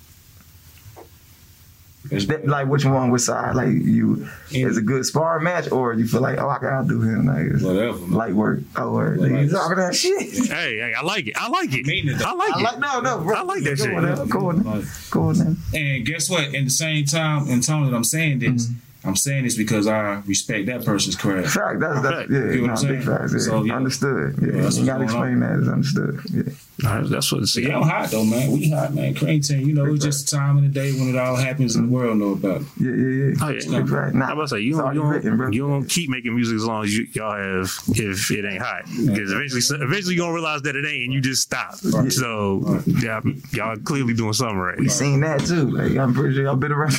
It's- 2.06 2.26
That, 2.26 2.46
like 2.46 2.66
which 2.66 2.84
one, 2.84 3.10
which 3.10 3.22
side? 3.22 3.54
Like 3.54 3.68
you, 3.68 4.26
Yeah. 4.50 4.66
is 4.66 4.76
a 4.76 4.82
good 4.82 5.06
sparring 5.06 5.44
match, 5.44 5.70
or 5.70 5.94
you 5.94 6.06
feel 6.06 6.20
like, 6.20 6.38
oh, 6.38 6.48
I 6.48 6.58
can 6.58 6.68
outdo 6.68 7.00
him, 7.00 7.26
like 7.26 7.46
it's 7.54 7.62
Whatever. 7.62 7.98
man. 7.98 8.10
light 8.10 8.34
work. 8.34 8.60
Oh, 8.76 8.92
word. 8.92 9.18
Like, 9.20 9.30
you 9.30 9.48
talking 9.50 9.76
that 9.78 9.94
shit. 9.94 10.20
Hey, 10.52 10.78
hey, 10.78 10.94
I 10.98 11.02
like 11.02 11.26
it. 11.28 11.34
I 11.40 11.48
like 11.48 11.72
it. 11.72 11.86
Mean. 11.86 12.08
I 12.10 12.32
like 12.34 12.54
I 12.56 12.58
it. 12.60 12.62
like 12.62 12.78
no, 12.80 13.00
no, 13.00 13.18
bro. 13.20 13.36
I 13.36 13.42
like 13.42 13.62
that 13.64 13.78
shit. 13.78 13.94
On 13.94 14.02
now, 14.04 14.24
go 14.24 14.48
on, 14.50 14.62
now. 14.64 14.74
Like, 14.76 14.84
go 15.10 15.22
on. 15.28 15.56
And 15.74 16.04
guess 16.04 16.28
what? 16.28 16.52
In 16.54 16.64
the 16.64 16.70
same 16.70 17.04
time, 17.04 17.46
in 17.48 17.60
tone 17.60 17.88
that 17.90 17.96
I'm 17.96 18.04
saying 18.04 18.40
this, 18.40 18.66
mm-hmm. 18.66 19.08
I'm 19.08 19.16
saying 19.16 19.44
this 19.44 19.56
because 19.56 19.86
I 19.88 20.22
respect 20.26 20.66
that 20.66 20.84
person's 20.84 21.16
craft. 21.16 21.48
Fact, 21.54 21.80
that's 21.80 22.02
that's 22.02 22.14
Fact. 22.16 22.30
yeah, 22.30 22.38
You 22.38 22.66
know 22.66 22.72
what 22.74 22.82
I'm 22.82 22.88
big 22.88 23.02
saying? 23.04 23.18
facts. 23.18 23.32
Yeah. 23.32 23.38
So, 23.38 23.64
yeah. 23.64 23.76
Understood. 23.76 24.38
Yeah, 24.40 24.46
Yeah, 24.46 24.70
you 24.70 24.86
gotta 24.86 24.98
going 24.98 25.02
explain 25.04 25.40
that. 25.40 25.58
It's 25.58 25.68
understood. 25.68 26.20
Yeah. 26.32 26.42
Nah, 26.82 27.02
that's 27.02 27.30
what 27.32 27.42
it's. 27.42 27.52
See, 27.52 27.70
I'm 27.70 27.82
hot 27.82 28.10
though, 28.10 28.24
man. 28.24 28.50
We 28.52 28.70
hot, 28.70 28.94
man. 28.94 29.14
Cream 29.14 29.40
Team, 29.40 29.68
you 29.68 29.74
know, 29.74 29.84
it's 29.92 30.04
just 30.04 30.32
a 30.32 30.36
time 30.36 30.58
in 30.58 30.64
the 30.64 30.70
day 30.70 30.92
when 30.92 31.08
it 31.08 31.16
all 31.16 31.36
happens 31.36 31.76
and 31.76 31.88
the 31.88 31.92
world 31.92 32.18
know 32.18 32.32
about 32.32 32.62
it. 32.62 32.66
Yeah, 32.80 32.90
yeah, 32.90 33.26
yeah. 33.28 33.34
Oh, 33.42 33.48
yeah. 33.50 33.80
Big 33.80 33.90
fact. 33.90 34.14
Nah, 34.14 34.24
I'm 34.26 34.32
about 34.32 34.42
to 34.42 34.48
say 34.48 34.60
you 34.60 34.72
don't, 34.72 34.80
already 34.82 34.96
you, 35.24 35.30
don't, 35.30 35.38
written, 35.38 35.52
you 35.52 35.68
don't 35.68 35.86
keep 35.86 36.10
making 36.10 36.34
music 36.34 36.56
as 36.56 36.64
long 36.64 36.84
as 36.84 36.96
you, 36.96 37.06
y'all 37.12 37.36
have 37.36 37.70
if 37.94 38.30
it 38.30 38.44
ain't 38.44 38.62
hot 38.62 38.84
because 38.86 39.32
eventually 39.32 39.84
eventually 39.84 40.14
you 40.14 40.20
gonna 40.20 40.32
realize 40.32 40.62
that 40.62 40.76
it 40.76 40.84
ain't 40.86 41.04
and 41.04 41.12
you 41.12 41.20
just 41.20 41.42
stop. 41.42 41.74
So 41.76 42.82
yeah, 42.86 43.20
y'all 43.52 43.76
clearly 43.76 44.14
doing 44.14 44.32
something 44.32 44.56
right. 44.58 44.78
We 44.78 44.88
seen 44.88 45.20
that 45.20 45.40
too. 45.40 45.70
Like 45.70 45.96
I'm 45.96 46.14
pretty 46.14 46.34
sure 46.34 46.44
y'all 46.44 46.56
been 46.56 46.72
around. 46.72 46.92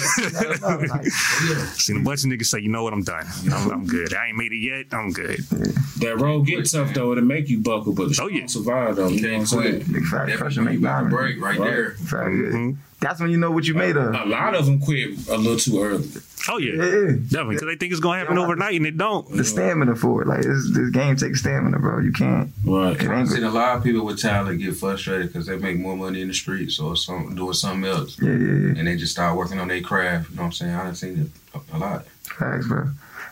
like, 0.61 1.05
Seen 1.73 1.97
a 1.97 2.03
bunch 2.03 2.23
of 2.23 2.29
niggas 2.29 2.45
say, 2.45 2.59
you 2.59 2.69
know 2.69 2.83
what, 2.83 2.93
I'm 2.93 3.03
done. 3.03 3.25
I'm, 3.51 3.71
I'm 3.71 3.85
good. 3.85 4.13
I 4.13 4.27
ain't 4.27 4.37
made 4.37 4.51
it 4.51 4.57
yet. 4.57 4.85
I'm 4.91 5.11
good. 5.11 5.39
That 5.99 6.17
road 6.19 6.45
get 6.45 6.69
tough 6.69 6.93
though, 6.93 7.11
it'll 7.11 7.23
make 7.23 7.49
you 7.49 7.59
buckle, 7.59 7.93
but 7.93 8.09
the 8.09 8.19
Oh, 8.21 8.27
yeah. 8.27 8.41
yeah. 8.41 8.45
survive 8.47 8.95
though. 8.95 9.07
You 9.07 9.21
know 9.21 9.31
what 9.33 9.39
I'm 9.39 9.45
saying? 9.45 9.72
Quit. 9.77 9.93
big 9.93 10.03
fact. 10.05 10.27
That 10.29 10.37
Pressure 10.39 10.61
make 10.61 10.81
got 10.81 10.89
diamonds. 11.03 11.15
break 11.15 11.41
right, 11.41 11.59
Right. 11.59 11.69
there. 11.69 11.91
Fact, 11.91 12.29
yeah. 12.31 12.49
Mhm. 12.51 12.77
That's 12.99 13.19
when 13.19 13.31
you 13.31 13.37
know 13.37 13.51
what 13.51 13.65
you 13.65 13.73
made 13.73 13.97
of. 13.97 14.15
A 14.15 14.25
lot 14.25 14.55
of 14.55 14.65
them 14.65 14.79
quit 14.79 15.27
a 15.27 15.37
little 15.37 15.57
too 15.57 15.83
early. 15.83 16.07
Oh 16.49 16.57
yeah, 16.57 16.71
Yeah, 16.73 16.83
yeah. 16.83 17.11
definitely 17.27 17.55
because 17.55 17.67
they 17.67 17.75
think 17.75 17.91
it's 17.91 17.99
gonna 17.99 18.19
happen 18.19 18.37
overnight 18.37 18.75
and 18.75 18.85
it 18.85 18.97
don't. 18.97 19.29
The 19.29 19.43
stamina 19.43 19.95
for 19.95 20.21
it. 20.21 20.27
Like 20.27 20.41
this, 20.43 20.71
this 20.73 20.89
game 20.89 21.15
takes 21.17 21.41
stamina, 21.41 21.79
bro. 21.79 21.99
You 21.99 22.13
can't. 22.13 22.49
Right. 22.65 22.95
It 23.01 23.09
I've 23.09 23.27
seen 23.29 23.43
a 23.43 23.49
lot 23.51 23.77
of 23.77 23.83
people 23.83 24.05
with 24.05 24.21
talent 24.21 24.59
get 24.59 24.75
frustrated 24.77 25.27
because 25.33 25.47
they 25.47 25.57
make 25.57 25.79
more 25.79 25.97
money 25.97 26.21
in 26.21 26.29
the 26.29 26.33
streets 26.33 26.79
or 26.79 26.95
some 26.95 27.35
doing 27.35 27.53
something 27.53 27.89
else, 27.89 28.17
Yeah, 28.21 28.29
yeah, 28.31 28.37
yeah. 28.37 28.73
and 28.77 28.87
they 28.87 28.95
just 28.95 29.11
start 29.11 29.35
working 29.37 29.59
on 29.59 29.67
their 29.67 29.81
craft. 29.81 30.29
You 30.29 30.35
know 30.37 30.41
what 30.43 30.45
I'm 30.47 30.51
saying? 30.53 30.73
I 30.73 30.83
done 30.83 30.95
seen 30.95 31.19
it 31.53 31.59
a, 31.73 31.75
a 31.75 31.77
lot. 31.77 32.05
Facts, 32.23 32.67
bro. 32.67 32.87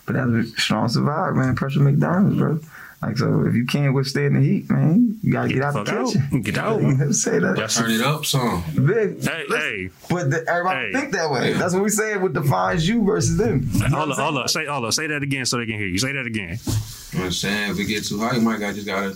But 0.06 0.14
that's 0.16 0.30
a 0.30 0.44
strong 0.60 0.90
survive, 0.90 1.36
man. 1.36 1.56
Pressure 1.56 1.80
make 1.80 1.98
diamonds, 2.00 2.38
bro. 2.38 2.60
Like 3.02 3.18
so, 3.18 3.46
if 3.48 3.56
you 3.56 3.66
can't 3.66 3.96
withstand 3.96 4.36
the 4.36 4.42
heat, 4.42 4.70
man, 4.70 5.18
you 5.24 5.34
gotta 5.34 5.48
Get 5.48 5.56
get, 5.56 5.62
the 5.62 5.66
out 5.80 5.86
the 5.86 5.92
fuck 5.92 6.00
out. 6.02 6.14
kitchen. 6.14 6.42
Get 6.44 6.58
out. 6.60 6.82
You 6.82 6.94
know, 6.94 7.12
Say 7.12 7.40
that. 7.40 7.56
That's- 7.56 7.76
Turn 7.78 7.90
it 7.92 8.02
up 8.02 8.26
some. 8.28 8.64
Big. 8.76 9.24
Hey, 9.24 9.46
hey, 9.50 9.90
But 10.10 10.30
the, 10.30 10.46
everybody 10.48 10.88
Hey. 10.88 10.94
think 10.94 11.12
that 11.14 11.32
way. 11.32 11.54
That's 11.54 11.74
what 11.74 11.82
we 11.84 11.90
saying. 11.90 12.22
What 12.22 12.34
defines 12.34 12.88
you 12.88 13.04
versus 13.04 13.38
them. 13.38 13.68
You 13.74 13.86
hold 13.88 14.12
up, 14.12 14.18
hold 14.20 14.38
up, 14.38 14.50
say, 14.52 14.66
hold 14.68 14.86
up, 14.86 14.94
say 14.94 15.08
that 15.08 15.24
again 15.24 15.46
so 15.48 15.58
they 15.58 15.66
can 15.66 15.80
hear 15.80 15.88
you. 15.88 15.98
Say 15.98 16.12
that 16.12 16.28
again. 16.28 16.60
You 16.64 16.74
know 16.74 16.80
what 17.20 17.26
I'm 17.26 17.32
saying? 17.32 17.72
If 17.72 17.80
it 17.80 17.86
get 17.86 18.06
too 18.06 18.20
hot, 18.20 18.36
you 18.36 18.42
might 18.42 18.60
got 18.60 18.76
just 18.76 18.86
gotta 18.86 19.16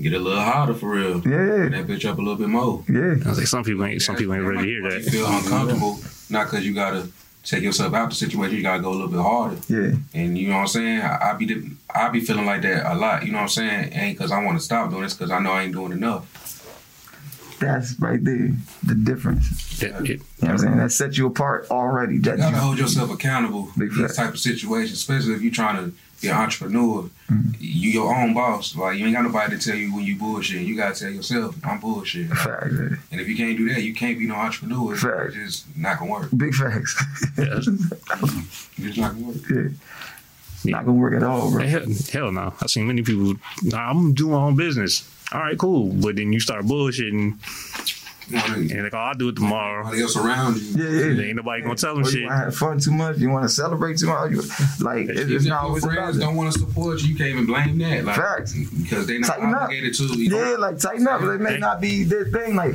get 0.00 0.12
a 0.12 0.18
little 0.18 0.40
hotter 0.42 0.74
for 0.74 0.90
real. 0.90 1.16
Yeah. 1.16 1.22
Turn 1.22 1.72
Yeah, 1.72 1.78
that 1.82 1.86
bitch 1.90 2.04
up 2.06 2.18
a 2.18 2.20
little 2.20 2.36
bit 2.36 2.48
more. 2.48 2.84
yeah. 2.86 3.14
I 3.24 3.28
was 3.30 3.38
like, 3.38 3.46
some 3.46 3.64
people 3.64 3.82
ain't, 3.84 4.02
some 4.02 4.16
people 4.16 4.34
ain't 4.34 4.44
ready 4.44 4.58
to 4.58 4.64
hear 4.66 4.82
You 4.82 4.90
that. 5.02 5.10
feel 5.10 5.26
uncomfortable, 5.26 5.98
not 6.28 6.50
because 6.50 6.66
you 6.66 6.74
gotta 6.74 7.08
take 7.44 7.62
yourself 7.62 7.94
out 7.94 8.10
the 8.10 8.14
situation. 8.16 8.56
You 8.56 8.62
gotta 8.62 8.82
go 8.82 8.90
a 8.90 8.92
little 8.92 9.08
bit 9.08 9.20
harder. 9.20 9.56
Yeah, 9.68 9.92
And 10.14 10.36
you 10.36 10.48
know 10.48 10.54
what 10.56 10.60
I'm 10.62 10.66
saying? 10.68 11.00
I, 11.00 11.30
I 11.30 11.32
be 11.34 11.46
the- 11.46 11.70
I 11.94 12.08
be 12.08 12.20
feeling 12.20 12.46
like 12.46 12.62
that 12.62 12.90
a 12.90 12.94
lot. 12.94 13.24
You 13.24 13.32
know 13.32 13.38
what 13.38 13.42
I'm 13.44 13.48
saying? 13.48 13.92
Ain't 13.92 14.18
because 14.18 14.30
I 14.32 14.42
want 14.44 14.58
to 14.58 14.64
stop 14.64 14.90
doing 14.90 15.02
this, 15.02 15.14
because 15.14 15.30
I 15.30 15.38
know 15.40 15.52
I 15.52 15.62
ain't 15.64 15.72
doing 15.72 15.92
enough. 15.92 16.26
that's 17.58 17.98
right 18.00 18.22
there. 18.24 18.52
The 18.84 18.94
difference. 18.94 19.78
That- 19.80 20.00
it- 20.02 20.08
You 20.08 20.16
know 20.16 20.22
what 20.40 20.50
I'm 20.50 20.58
saying? 20.58 20.76
That 20.78 20.92
sets 20.92 21.18
you 21.18 21.26
apart 21.26 21.66
already. 21.70 22.18
That 22.18 22.32
You 22.38 22.44
gotta 22.44 22.56
you, 22.56 22.62
hold 22.62 22.78
yourself 22.78 23.10
accountable 23.12 23.66
for 23.66 23.80
Big 23.80 23.94
these 23.94 24.16
type 24.16 24.30
of 24.34 24.38
situations, 24.38 24.92
especially 24.98 25.34
if 25.34 25.42
you're 25.42 25.52
trying 25.52 25.76
to 25.76 25.92
be 26.20 26.28
an 26.28 26.36
entrepreneur. 26.36 27.02
Mm-hmm. 27.30 27.50
You 27.58 27.90
your 27.90 28.14
own 28.14 28.34
boss. 28.34 28.74
Like 28.76 28.98
you 28.98 29.06
ain't 29.06 29.14
got 29.14 29.22
nobody 29.24 29.56
to 29.56 29.62
tell 29.64 29.76
you 29.76 29.94
when 29.94 30.04
you 30.04 30.16
bullshit. 30.16 30.62
You 30.62 30.76
gotta 30.76 30.98
tell 30.98 31.10
yourself, 31.10 31.56
I'm 31.64 31.80
bullshit. 31.80 32.28
fact. 32.30 32.72
And 32.72 33.20
if 33.20 33.28
you 33.28 33.36
can't 33.36 33.56
do 33.56 33.72
that, 33.72 33.82
you 33.82 33.94
can't 33.94 34.18
be 34.18 34.26
no 34.26 34.34
entrepreneur. 34.34 34.96
Fact. 34.96 35.34
It's 35.34 35.62
just 35.64 35.76
not 35.76 35.98
gonna 35.98 36.10
work. 36.10 36.28
Big 36.36 36.54
facts. 36.54 37.02
yeah. 37.38 37.44
It's 38.82 38.96
just 38.96 38.98
not 38.98 39.12
gonna 39.14 39.26
work. 39.26 39.36
yeah. 39.50 39.68
Not 40.64 40.84
gonna 40.86 40.98
work 40.98 41.14
at 41.14 41.22
all, 41.22 41.50
bro. 41.50 41.66
Hell, 41.66 41.86
hell 42.12 42.32
no. 42.32 42.52
I've 42.60 42.70
seen 42.70 42.86
many 42.86 43.02
people, 43.02 43.34
nah, 43.62 43.90
I'm 43.90 44.12
doing 44.14 44.32
my 44.32 44.38
own 44.38 44.56
business. 44.56 45.08
All 45.32 45.40
right, 45.40 45.56
cool. 45.58 45.92
But 45.92 46.16
then 46.16 46.32
you 46.32 46.40
start 46.40 46.64
bullshitting 46.66 47.38
You 48.30 48.38
and 48.76 48.82
like, 48.84 48.94
oh, 48.94 48.98
I'll 48.98 49.14
do 49.14 49.28
it 49.30 49.36
tomorrow. 49.36 49.82
Nobody 49.84 50.02
else 50.02 50.16
around 50.16 50.56
you. 50.56 50.84
Yeah, 50.84 50.90
yeah. 50.90 51.10
And 51.10 51.20
ain't 51.20 51.36
nobody 51.36 51.62
gonna 51.62 51.74
tell 51.74 51.94
them 51.94 52.04
Or 52.04 52.06
shit. 52.10 52.20
you 52.20 52.26
want 52.26 52.38
to 52.38 52.44
have 52.44 52.56
fun 52.56 52.78
too 52.78 52.92
much? 52.92 53.18
You 53.18 53.30
want 53.30 53.42
to 53.44 53.48
celebrate 53.48 53.98
too 53.98 54.06
much? 54.06 54.30
You, 54.30 54.42
like 54.84 55.08
it, 55.08 55.16
Even 55.18 55.32
it's 55.32 55.44
if 55.44 55.48
not 55.50 55.62
your 55.62 55.68
always 55.68 55.84
about 55.84 55.94
friends 55.94 56.16
it. 56.16 56.20
don't 56.20 56.36
want 56.36 56.52
to 56.52 56.58
support 56.58 57.02
you, 57.02 57.08
you 57.08 57.16
can't 57.16 57.30
even 57.30 57.46
blame 57.46 57.78
that. 57.78 58.04
Like, 58.04 58.16
Facts. 58.16 58.52
Because 58.54 59.06
they 59.06 59.18
not 59.18 59.28
Tighten 59.28 59.54
up. 59.54 59.62
obligated 59.62 59.94
to. 59.94 60.04
You 60.04 60.36
Yeah, 60.36 60.44
know? 60.52 60.56
like 60.60 60.78
tighten 60.78 61.08
up. 61.08 61.22
It 61.22 61.40
may 61.40 61.58
not 61.58 61.80
be 61.80 62.04
their 62.04 62.24
thing. 62.26 62.54
Like 62.54 62.74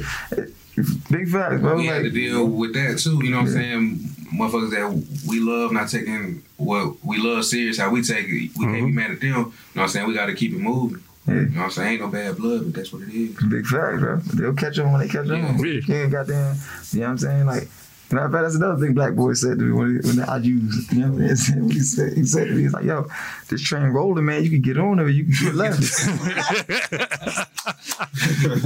big 1.10 1.30
facts, 1.30 1.62
bro. 1.62 1.76
we 1.78 1.86
had 1.86 2.04
to 2.04 2.10
deal 2.10 2.46
with 2.48 2.74
that 2.74 3.00
too. 3.00 3.24
You 3.24 3.32
know 3.32 3.38
what 3.38 3.48
I'm 3.48 3.54
saying? 3.54 3.96
Motherfuckers 4.36 4.72
that 4.72 5.28
we 5.30 5.40
love 5.40 5.72
not 5.72 5.88
taking 5.90 6.44
what 6.58 6.96
we 7.06 7.18
love 7.18 7.46
serious, 7.46 7.78
how 7.78 7.90
we 7.90 8.02
take 8.02 8.26
it. 8.28 8.32
We 8.32 8.50
can't 8.66 8.74
be 8.74 8.82
mm-hmm. 8.82 8.96
mad 8.96 9.12
at 9.12 9.20
them. 9.22 9.30
You 9.30 9.34
know 9.36 9.52
what 9.74 9.82
I'm 9.84 9.88
saying? 9.90 10.08
We 10.08 10.14
got 10.14 10.26
to 10.26 10.34
keep 10.34 10.52
it 10.52 10.58
moving. 10.60 11.02
Yeah. 11.28 11.34
You 11.34 11.42
know 11.42 11.58
what 11.58 11.64
I'm 11.66 11.72
saying? 11.72 11.92
Ain't 11.94 12.02
no 12.02 12.08
bad 12.08 12.38
blood, 12.38 12.66
but 12.66 12.74
that's 12.76 12.94
what 12.94 13.02
it 13.02 13.10
is. 13.14 13.36
big 13.50 13.66
facts, 13.66 14.00
bro. 14.00 14.18
They'll 14.34 14.54
catch 14.54 14.78
on 14.80 14.92
when 14.92 15.02
they 15.02 15.08
catch 15.08 15.28
Yeah. 15.28 15.48
on. 15.48 15.58
Yeah. 15.60 15.66
You 15.66 15.82
can't 15.82 16.12
goddamn. 16.12 16.56
You 16.92 17.00
know 17.00 17.06
what 17.08 17.12
I'm 17.12 17.18
saying? 17.18 17.46
Like. 17.46 17.68
Matter 18.12 18.26
of 18.28 18.32
fact, 18.32 18.44
that's 18.44 18.56
another 18.56 18.80
thing 18.86 18.94
Black 18.94 19.16
Boy 19.16 19.34
said 19.34 19.58
to 19.60 19.64
me 19.66 19.72
when, 19.72 20.00
he, 20.02 20.08
when 20.08 20.20
I 20.30 20.38
used. 20.38 20.92
You 20.94 21.00
know 21.00 21.12
what 21.12 21.24
I'm 21.30 21.36
saying? 21.36 21.70
He 21.72 21.80
said, 21.80 22.14
he 22.14 22.26
said 22.26 22.48
to 22.48 22.54
me, 22.54 22.62
he's 22.64 22.74
like, 22.74 22.86
yo, 22.86 23.08
this 23.50 23.62
train 23.62 23.88
rolling, 23.88 24.26
man. 24.26 24.44
You 24.44 24.50
can 24.50 24.62
get 24.62 24.78
on 24.78 25.00
it 25.00 25.04
or 25.04 25.10
you 25.10 25.26
can 25.26 25.34
get 25.46 25.56
left. 25.56 25.82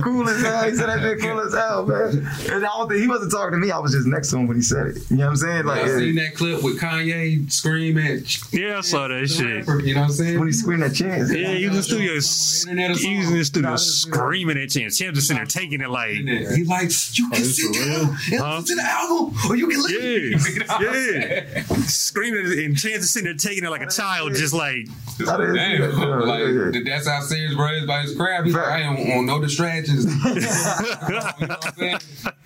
cool 0.01 0.27
as 0.29 0.41
hell. 0.41 0.63
He 0.69 0.75
said 0.75 0.89
that 0.89 0.99
shit 1.01 1.21
cool 1.21 1.39
as 1.39 1.53
hell, 1.53 1.85
man. 1.85 2.17
And 2.51 2.65
I 2.65 2.67
don't 2.67 2.89
think 2.89 3.01
he 3.01 3.07
wasn't 3.07 3.31
talking 3.31 3.51
to 3.53 3.57
me. 3.57 3.71
I 3.71 3.79
was 3.79 3.93
just 3.93 4.07
next 4.07 4.29
to 4.31 4.37
him 4.37 4.47
when 4.47 4.57
he 4.57 4.63
said 4.63 4.87
it. 4.87 4.97
You 5.09 5.17
know 5.17 5.25
what 5.25 5.29
I'm 5.31 5.35
saying? 5.37 5.65
Like, 5.65 5.83
I 5.83 5.87
yeah. 5.87 5.97
seen 5.97 6.15
that 6.15 6.35
clip 6.35 6.63
with 6.63 6.79
Kanye 6.79 7.51
screaming. 7.51 8.23
Yeah, 8.51 8.77
I 8.79 8.81
saw 8.81 9.07
that 9.07 9.27
shit. 9.27 9.65
You 9.85 9.93
know 9.95 10.01
what 10.01 10.07
I'm 10.09 10.13
saying? 10.13 10.39
when 10.39 10.47
he 10.47 10.53
screamed 10.53 10.83
at 10.83 10.93
Chance. 10.95 11.31
Yeah, 11.33 11.53
he 11.53 11.63
was 11.67 11.71
in 11.71 11.75
the 11.77 11.83
studio, 11.83 12.13
s- 12.15 12.65
Internet 12.67 12.91
or 12.91 12.97
he 12.99 13.17
was 13.17 13.31
in 13.31 13.37
the 13.37 13.45
studio 13.45 13.75
screaming 13.77 14.57
at 14.57 14.69
Chance. 14.69 14.97
Chance 14.97 15.15
was 15.15 15.27
sitting 15.27 15.37
there 15.37 15.45
taking 15.45 15.79
it 15.81 15.89
like, 15.89 16.11
He 16.11 16.63
like, 16.65 16.89
you 17.17 17.29
can 17.29 17.33
oh, 17.33 17.37
this 17.39 17.57
sit 17.57 17.75
for 17.75 17.85
down 17.85 18.09
and 18.09 18.17
Huh? 18.39 18.57
listen 18.59 18.77
to 18.77 18.81
the 18.81 18.89
album, 18.89 19.33
or 19.47 19.55
you 19.55 19.67
can 19.67 19.81
leave. 19.83 20.31
yeah, 20.31 20.79
You 20.79 20.89
know 20.89 20.91
yeah, 20.91 21.63
screaming, 21.85 22.65
and 22.65 22.77
Chance 22.77 23.03
is 23.03 23.11
sitting 23.13 23.25
there 23.25 23.35
taking 23.35 23.63
it 23.63 23.69
like 23.69 23.81
a 23.81 23.87
child, 23.87 24.33
just 24.35 24.53
like, 24.53 24.87
I 25.19 25.37
Damn, 25.37 25.81
that, 25.81 26.25
like 26.25 26.39
Yeah, 26.39 26.69
yeah. 26.73 26.81
that's 26.85 27.07
how 27.07 27.21
serious 27.21 27.53
bro 27.55 27.67
is 27.73 27.83
about 27.83 28.03
his 28.03 28.15
craft. 28.15 28.45
He's 28.45 28.55
like, 28.55 28.67
I 28.67 28.81
ain't 28.81 29.09
want 29.15 29.27
no 29.27 29.39
distractions. 29.41 30.05
you 30.25 30.33
know 30.35 31.21
what 31.21 31.65
I'm 31.65 31.73
saying? 31.77 31.99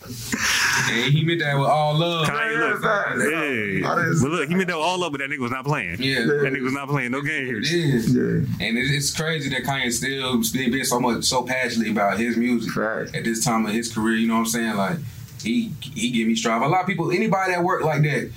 And 0.06 1.14
he 1.14 1.24
meant 1.24 1.40
that 1.40 1.58
with 1.58 1.68
all 1.70 1.98
love. 1.98 2.28
Kanye, 2.28 2.54
Yeah, 2.54 2.64
look, 2.74 3.82
yeah. 3.82 4.22
But 4.22 4.32
look, 4.32 4.50
he 4.50 4.56
meant 4.56 4.68
that 4.68 4.78
with 4.78 4.86
all 4.86 4.98
love, 5.00 5.12
but 5.12 5.20
that 5.20 5.30
nigga 5.30 5.40
was 5.40 5.52
not 5.52 5.66
playing. 5.66 5.98
Yeah, 6.02 6.22
That 6.26 6.52
nigga 6.54 6.64
was 6.64 6.74
not 6.74 6.90
playing 6.90 7.12
no 7.12 7.20
it 7.20 7.26
games. 7.26 7.72
is. 7.72 8.14
Yeah, 8.16 8.22
And 8.68 8.78
it's 8.78 9.16
crazy 9.16 9.50
that 9.50 9.64
Kanye 9.64 9.92
still 9.92 10.42
being 10.54 10.72
being 10.72 10.84
so 10.84 11.00
much 11.00 11.24
so 11.26 11.44
passionate 11.44 11.90
about 11.90 12.18
his 12.20 12.36
music 12.38 12.72
Facts. 12.74 13.14
at 13.14 13.24
this 13.24 13.44
time 13.44 13.66
of 13.66 13.72
his 13.74 13.92
career. 13.94 14.16
You 14.18 14.28
know 14.28 14.34
what 14.36 14.40
I'm 14.42 14.46
saying? 14.48 14.76
Like 14.76 14.98
he 15.44 15.72
he 15.82 16.10
give 16.12 16.28
me 16.28 16.36
strive. 16.36 16.62
A 16.62 16.68
lot 16.68 16.82
of 16.82 16.88
people, 16.88 17.12
anybody 17.12 17.52
that 17.54 17.64
work 17.64 17.84
like 17.84 18.02
that, 18.04 18.32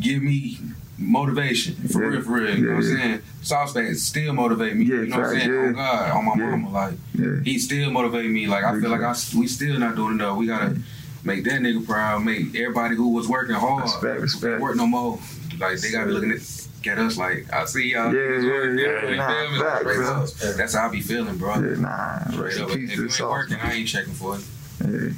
give 0.00 0.22
me 0.22 0.58
motivation 0.98 1.74
for 1.88 2.02
Yeah. 2.02 2.08
real, 2.08 2.22
for 2.22 2.32
real. 2.32 2.56
You 2.58 2.66
know 2.68 2.74
what 2.76 2.84
I'm 2.84 2.90
Yeah. 2.90 2.96
saying? 3.02 3.20
Sauce 3.42 3.72
fans 3.74 4.02
still 4.02 4.32
motivate 4.32 4.76
me. 4.76 4.86
Yeah, 4.86 4.94
you 5.02 5.06
know 5.08 5.18
what 5.18 5.26
I'm 5.26 5.38
saying? 5.38 5.50
yeah. 5.52 5.68
Oh 5.68 5.72
God, 5.72 6.10
on 6.10 6.24
my 6.24 6.32
Yeah. 6.36 6.50
mama, 6.50 6.70
like 6.70 6.94
yeah. 7.18 7.26
he 7.44 7.58
still 7.58 7.90
motivate 7.90 8.30
me. 8.30 8.46
Like 8.46 8.64
I 8.64 8.80
feel 8.80 8.90
like 8.90 9.02
I 9.02 9.14
we 9.36 9.46
still 9.46 9.78
not 9.78 9.94
doing 9.96 10.14
enough. 10.14 10.36
We 10.38 10.46
gotta 10.46 10.76
make 11.24 11.44
that 11.44 11.60
nigga 11.60 11.84
proud. 11.86 12.24
Make 12.24 12.54
everybody 12.56 12.96
who 12.96 13.10
was 13.10 13.28
working 13.28 13.54
hard 13.56 13.82
Respect, 13.82 14.20
respect. 14.20 14.60
work 14.60 14.76
no 14.76 14.86
more. 14.86 15.18
Like 15.58 15.78
they 15.80 15.90
gotta 15.90 16.06
be 16.06 16.12
looking 16.12 16.32
at 16.32 16.40
get 16.82 16.98
us 16.98 17.16
like 17.18 17.52
I 17.52 17.64
see 17.64 17.92
y'all. 17.92 18.14
Yeah, 18.14 18.20
yeah, 18.40 18.48
working. 18.50 18.78
yeah. 18.78 19.16
Nah, 19.16 19.28
feel 19.28 19.50
me? 19.50 19.58
facts, 19.58 19.80
Straight 19.80 19.96
bro. 19.96 20.52
That's 20.56 20.74
how 20.74 20.86
I 20.86 20.90
be 20.90 21.00
feeling, 21.00 21.36
bro. 21.36 21.54
Yeah, 21.60 21.76
nah, 21.80 22.30
Straight 22.30 22.58
up. 22.60 22.70
If 22.70 22.96
you 22.96 23.04
ain't 23.04 23.20
working, 23.20 23.56
I 23.60 23.72
ain't 23.72 23.88
checking 23.88 24.14
for 24.14 24.36
it. 24.36 24.44
Yeah. 24.84 25.08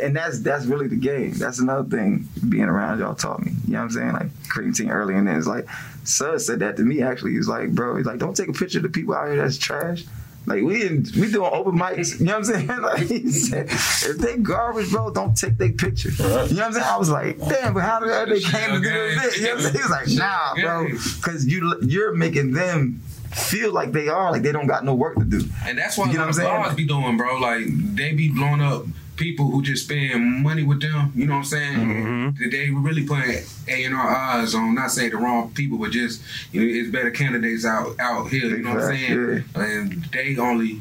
And 0.00 0.16
that's 0.16 0.40
that's 0.40 0.64
really 0.66 0.88
the 0.88 0.96
game. 0.96 1.32
That's 1.34 1.58
another 1.58 1.88
thing 1.88 2.28
being 2.48 2.64
around 2.64 3.00
y'all 3.00 3.14
taught 3.14 3.44
me. 3.44 3.52
You 3.66 3.74
know 3.74 3.78
what 3.80 3.84
I'm 3.84 3.90
saying? 3.90 4.12
Like 4.12 4.48
cream 4.48 4.72
team 4.72 4.90
early 4.90 5.14
in 5.14 5.24
there. 5.26 5.36
It's 5.36 5.46
like 5.46 5.66
Sud 6.04 6.40
said 6.40 6.60
that 6.60 6.76
to 6.78 6.82
me 6.82 7.02
actually. 7.02 7.32
He's 7.32 7.48
like, 7.48 7.70
bro, 7.74 7.96
he's 7.96 8.06
like, 8.06 8.18
don't 8.18 8.36
take 8.36 8.48
a 8.48 8.52
picture 8.52 8.78
of 8.78 8.84
the 8.84 8.88
people 8.88 9.14
out 9.14 9.28
here 9.28 9.36
that's 9.36 9.58
trash. 9.58 10.04
Like 10.46 10.62
we 10.62 10.86
in, 10.86 11.06
we 11.18 11.30
doing 11.32 11.50
open 11.52 11.78
mics, 11.78 12.20
you 12.20 12.26
know 12.26 12.38
what 12.38 12.48
I'm 12.50 12.66
saying? 12.66 12.66
Like 12.82 13.06
he 13.06 13.30
said, 13.30 13.66
if 13.70 14.18
they 14.18 14.36
garbage, 14.36 14.90
bro, 14.90 15.10
don't 15.10 15.34
take 15.34 15.56
their 15.56 15.72
picture. 15.72 16.10
You 16.10 16.18
know 16.24 16.34
what 16.34 16.58
I'm 16.60 16.72
saying? 16.74 16.84
I 16.84 16.96
was 16.98 17.08
like, 17.08 17.38
damn, 17.38 17.72
but 17.72 17.80
how 17.82 17.98
did 18.00 18.28
they 18.28 18.40
came 18.40 18.70
to 18.70 18.80
do 18.80 18.82
this? 18.82 19.38
You 19.38 19.44
know 19.44 19.54
what 19.54 19.56
I'm 19.56 19.62
saying? 19.62 19.74
He 19.74 19.80
was 19.80 19.90
like, 19.90 20.08
nah, 20.10 20.54
bro, 20.54 20.88
because 20.88 21.46
you 21.46 21.80
you're 21.82 22.14
making 22.14 22.52
them 22.52 23.00
feel 23.32 23.72
like 23.72 23.92
they 23.92 24.08
are, 24.08 24.30
like 24.32 24.42
they 24.42 24.52
don't 24.52 24.66
got 24.66 24.84
no 24.84 24.94
work 24.94 25.16
to 25.16 25.24
do. 25.24 25.44
And 25.64 25.78
that's 25.78 25.96
what 25.96 26.08
You 26.08 26.14
know 26.14 26.20
what 26.26 26.38
I'm 26.38 26.66
saying? 26.66 26.76
be 26.76 26.86
doing, 26.86 27.16
bro. 27.16 27.38
Like 27.38 27.64
they 27.94 28.12
be 28.12 28.28
blowing 28.28 28.60
up 28.60 28.84
people 29.16 29.50
who 29.50 29.62
just 29.62 29.84
spend 29.84 30.42
money 30.42 30.62
with 30.62 30.80
them. 30.80 31.12
You 31.14 31.26
know 31.26 31.34
what 31.34 31.38
I'm 31.40 31.44
saying? 31.44 31.78
Mhm. 31.78 32.38
That 32.38 32.50
They 32.50 32.70
really 32.70 33.04
putting 33.04 33.44
A 33.68 33.84
and 33.84 33.94
R 33.94 34.14
eyes 34.14 34.54
on. 34.54 34.74
Not 34.74 34.90
saying 34.90 35.10
the 35.10 35.16
wrong 35.18 35.50
people, 35.52 35.78
but 35.78 35.90
just 35.92 36.20
you 36.52 36.60
know, 36.60 36.66
it's 36.80 36.90
better 36.90 37.10
candidates 37.10 37.64
out 37.64 37.98
out 38.00 38.28
here. 38.30 38.46
You 38.56 38.62
know 38.62 38.74
what 38.74 38.84
I'm 38.84 38.96
saying? 38.96 39.44
And 39.54 40.08
they 40.12 40.36
only 40.36 40.80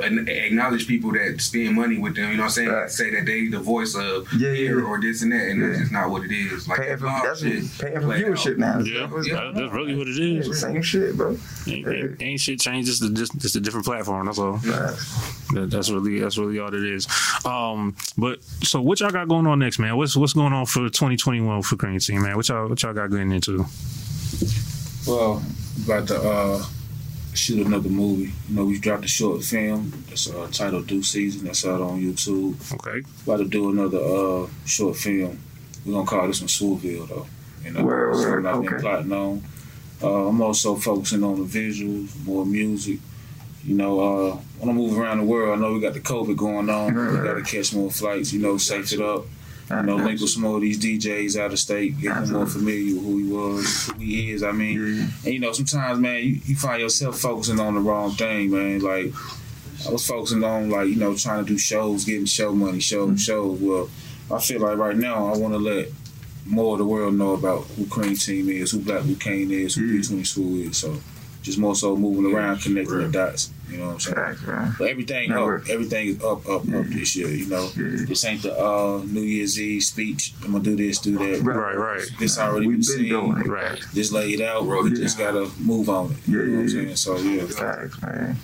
acknowledge 0.00 0.86
people 0.86 1.12
that 1.12 1.40
spend 1.40 1.74
money 1.74 1.98
with 1.98 2.14
them. 2.16 2.30
You 2.30 2.36
know 2.36 2.42
what 2.44 2.46
I'm 2.46 2.50
saying? 2.50 2.68
Right. 2.68 2.90
Say 2.90 3.10
that 3.14 3.26
they 3.26 3.48
the 3.48 3.58
voice 3.60 3.94
of 3.94 4.32
Yeah, 4.32 4.52
here 4.52 4.80
yeah. 4.80 4.86
or 4.86 5.00
this 5.00 5.22
and 5.22 5.32
that, 5.32 5.48
and 5.48 5.62
that's 5.62 5.78
just 5.80 5.92
not 5.92 6.10
what 6.10 6.24
it 6.24 6.32
is. 6.32 6.68
Like 6.68 6.78
Paying 6.78 6.90
that 6.90 6.98
for 6.98 7.04
blog 7.06 7.22
that's 7.24 7.40
shit. 7.40 7.62
what, 7.62 7.78
paying 7.80 7.94
for 7.94 8.00
play 8.02 8.22
viewership 8.22 8.52
out. 8.52 8.58
now. 8.58 8.78
Yeah, 8.80 9.06
What's 9.06 9.28
that- 9.28 9.34
going 9.34 9.54
that's 9.54 9.72
really 9.72 9.94
what 9.96 10.08
it 10.08 10.18
is. 10.18 10.46
Yeah, 10.48 10.54
same 10.54 10.82
shit, 10.82 11.16
bro. 11.16 11.36
Ain't, 11.66 11.86
ain't, 11.88 12.22
ain't 12.22 12.40
shit 12.40 12.60
changed. 12.60 12.88
Just, 12.88 13.02
a- 13.02 13.10
just 13.10 13.36
just 13.38 13.56
a 13.56 13.60
different 13.60 13.86
platform. 13.86 14.26
That's 14.26 14.38
all. 14.38 14.58
That, 14.58 15.68
that's 15.70 15.90
really 15.90 16.18
that's 16.20 16.38
really 16.38 16.58
all 16.58 16.68
it 16.74 16.82
is. 16.84 17.06
Um, 17.44 17.94
but 18.18 18.42
so 18.62 18.80
what 18.82 19.00
y'all 19.00 19.10
got 19.10 19.28
going 19.28 19.46
on 19.46 19.58
next, 19.58 19.78
man? 19.78 19.96
What's 19.96 20.16
what's 20.16 20.32
going 20.32 20.52
on 20.52 20.66
for 20.66 20.88
2021 20.88 21.62
for 21.62 21.76
Cream 21.76 21.98
Team, 21.98 22.22
man? 22.22 22.36
What 22.36 22.48
y'all 22.48 22.68
what 22.68 22.82
y'all 22.82 22.92
got 22.94 23.10
getting 23.10 23.30
into? 23.32 23.64
Well, 25.06 25.42
about 25.84 26.08
the. 26.08 26.20
uh, 26.20 26.64
shoot 27.36 27.66
another 27.66 27.88
movie. 27.88 28.32
You 28.48 28.56
know, 28.56 28.64
we 28.64 28.78
dropped 28.78 29.04
a 29.04 29.08
short 29.08 29.42
film. 29.42 29.92
That's 30.08 30.28
uh, 30.30 30.48
titled 30.50 30.86
Due 30.86 31.02
Season. 31.02 31.46
That's 31.46 31.64
out 31.66 31.80
on 31.80 32.00
YouTube. 32.00 32.56
Okay, 32.74 33.06
About 33.24 33.38
to 33.38 33.44
do 33.44 33.70
another 33.70 33.98
uh, 33.98 34.48
short 34.64 34.96
film. 34.96 35.38
We're 35.84 35.92
gonna 35.92 36.06
call 36.06 36.26
this 36.26 36.40
one 36.40 36.48
Swooville 36.48 37.08
though. 37.08 37.26
You 37.64 37.72
know, 37.72 37.84
Word, 37.84 38.12
word, 38.12 38.22
something 38.22 38.46
I've 38.46 38.62
been 38.62 38.74
okay. 38.74 38.82
plotting 38.82 39.12
on. 39.12 39.42
Uh, 40.02 40.28
I'm 40.28 40.40
also 40.42 40.74
focusing 40.76 41.24
on 41.24 41.38
the 41.40 41.46
visuals, 41.46 42.16
more 42.24 42.44
music. 42.44 42.98
You 43.64 43.74
know, 43.74 44.00
uh, 44.00 44.36
when 44.58 44.68
I 44.70 44.72
move 44.72 44.96
around 44.98 45.18
the 45.18 45.24
world, 45.24 45.58
I 45.58 45.60
know 45.60 45.72
we 45.72 45.80
got 45.80 45.94
the 45.94 46.00
COVID 46.00 46.36
going 46.36 46.70
on. 46.70 46.94
Right, 46.94 47.10
We 47.10 47.18
right. 47.18 47.24
got 47.24 47.34
to 47.34 47.42
catch 47.42 47.74
more 47.74 47.90
flights. 47.90 48.32
You 48.32 48.40
know, 48.40 48.58
safe 48.58 48.92
it 48.92 49.00
up. 49.00 49.24
You 49.68 49.82
know, 49.82 49.96
link 49.96 50.20
with 50.20 50.30
some 50.30 50.42
more 50.42 50.56
of 50.56 50.60
these 50.62 50.78
DJs 50.78 51.36
out 51.40 51.52
of 51.52 51.58
state, 51.58 52.00
get 52.00 52.14
them 52.14 52.32
more 52.32 52.46
familiar 52.46 52.94
with 52.94 53.04
who 53.04 53.18
he 53.18 53.24
was, 53.32 53.86
who 53.88 53.98
he 53.98 54.30
is. 54.30 54.42
I 54.44 54.52
mean, 54.52 55.10
and 55.24 55.34
you 55.34 55.40
know, 55.40 55.50
sometimes, 55.52 55.98
man, 55.98 56.22
you, 56.22 56.40
you 56.44 56.54
find 56.54 56.80
yourself 56.80 57.18
focusing 57.18 57.58
on 57.58 57.74
the 57.74 57.80
wrong 57.80 58.12
thing, 58.12 58.52
man. 58.52 58.78
Like, 58.78 59.12
I 59.86 59.90
was 59.90 60.06
focusing 60.06 60.44
on, 60.44 60.70
like, 60.70 60.88
you 60.88 60.96
know, 60.96 61.16
trying 61.16 61.44
to 61.44 61.48
do 61.52 61.58
shows, 61.58 62.04
getting 62.04 62.26
show 62.26 62.52
money, 62.52 62.78
show 62.78 63.06
Mm-hmm. 63.08 63.16
shows. 63.16 63.60
Well, 63.60 63.90
I 64.32 64.40
feel 64.40 64.60
like 64.60 64.78
right 64.78 64.96
now, 64.96 65.32
I 65.32 65.36
want 65.36 65.54
to 65.54 65.58
let 65.58 65.88
more 66.44 66.74
of 66.74 66.78
the 66.78 66.84
world 66.84 67.14
know 67.14 67.32
about 67.32 67.64
who 67.76 67.86
Cream 67.86 68.14
Team 68.14 68.48
is, 68.48 68.70
who 68.70 68.78
Black 68.80 69.02
Blue 69.02 69.16
Kane 69.16 69.50
is, 69.50 69.74
who. 69.74 69.80
320 70.00 70.24
Swoop 70.24 70.70
is. 70.70 70.76
So, 70.78 70.96
just 71.42 71.58
more 71.58 71.74
so 71.74 71.96
moving 71.96 72.32
around, 72.32 72.60
connecting 72.60 72.98
the 72.98 73.08
dots. 73.08 73.50
You 73.70 73.78
know 73.78 73.86
what 73.86 73.92
I'm 73.94 74.00
saying? 74.00 74.14
Facts, 74.16 74.42
man. 74.46 74.74
But 74.78 74.88
everything 74.90 75.30
Network. 75.30 75.62
up, 75.64 75.68
everything 75.70 76.08
is 76.08 76.22
up, 76.22 76.48
up, 76.48 76.62
up 76.72 76.84
this 76.86 77.16
year. 77.16 77.28
You 77.28 77.46
know, 77.46 77.68
Yeah. 77.76 78.04
this 78.06 78.24
ain't 78.24 78.42
the 78.42 78.56
uh, 78.56 79.02
New 79.04 79.22
Year's 79.22 79.60
Eve 79.60 79.82
speech. 79.82 80.34
I'm 80.44 80.52
gonna 80.52 80.62
do 80.62 80.76
this, 80.76 80.98
do 81.00 81.18
that. 81.18 81.42
Right. 81.42 81.56
right, 81.56 81.76
right, 81.76 82.02
This 82.20 82.38
already 82.38 82.68
We've 82.68 82.76
been 82.76 82.96
been 82.96 83.04
seen. 83.04 83.08
doing 83.08 83.38
it. 83.38 83.46
right. 83.48 83.80
This 83.92 84.12
laid 84.12 84.40
out. 84.40 84.64
Bro, 84.64 84.82
We 84.84 84.90
yeah. 84.90 84.96
just 84.96 85.18
gotta 85.18 85.50
move 85.58 85.88
on 85.88 86.12
it. 86.12 86.16
Yeah, 86.28 86.32
you 86.34 86.46
know 86.46 86.52
what 86.58 86.58
I'm 86.60 86.68
yeah, 86.68 86.94
saying? 86.94 86.96
So 86.96 87.16
yeah, 87.18 87.46
Facts, 87.46 88.00
man. 88.02 88.36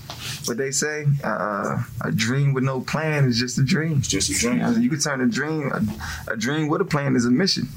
What 0.47 0.57
they 0.57 0.73
say, 0.73 1.07
uh, 1.23 1.83
a 2.01 2.11
dream 2.12 2.53
with 2.53 2.64
no 2.64 2.81
plan 2.81 3.25
is 3.27 3.39
just 3.39 3.59
a 3.59 3.62
dream. 3.62 3.99
it's 3.99 4.09
just 4.09 4.29
a 4.29 4.33
You, 4.33 4.39
dream. 4.41 4.59
know, 4.59 4.70
you 4.73 4.91
can 4.91 4.99
turn 4.99 5.20
a 5.20 5.27
dream, 5.27 5.70
a, 5.70 6.33
a 6.33 6.37
dream 6.37 6.66
with 6.66 6.81
a 6.81 6.85
plan 6.85 7.14
is 7.14 7.27
a 7.27 7.31
mission. 7.31 7.68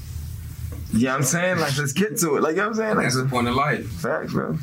You 0.92 1.04
know 1.04 1.10
what 1.12 1.16
I'm 1.18 1.22
saying? 1.24 1.58
Like, 1.60 1.76
let's 1.78 1.92
get 1.92 2.16
to 2.18 2.36
it. 2.36 2.42
Like, 2.42 2.52
you 2.52 2.56
know 2.56 2.62
what 2.64 2.68
I'm 2.70 2.74
saying? 2.74 2.96
Like, 2.96 3.04
That's 3.04 3.16
the 3.16 3.26
point 3.26 3.46
of 3.48 3.54
life. 3.54 3.86
facts, 3.88 4.32
bro. 4.32 4.58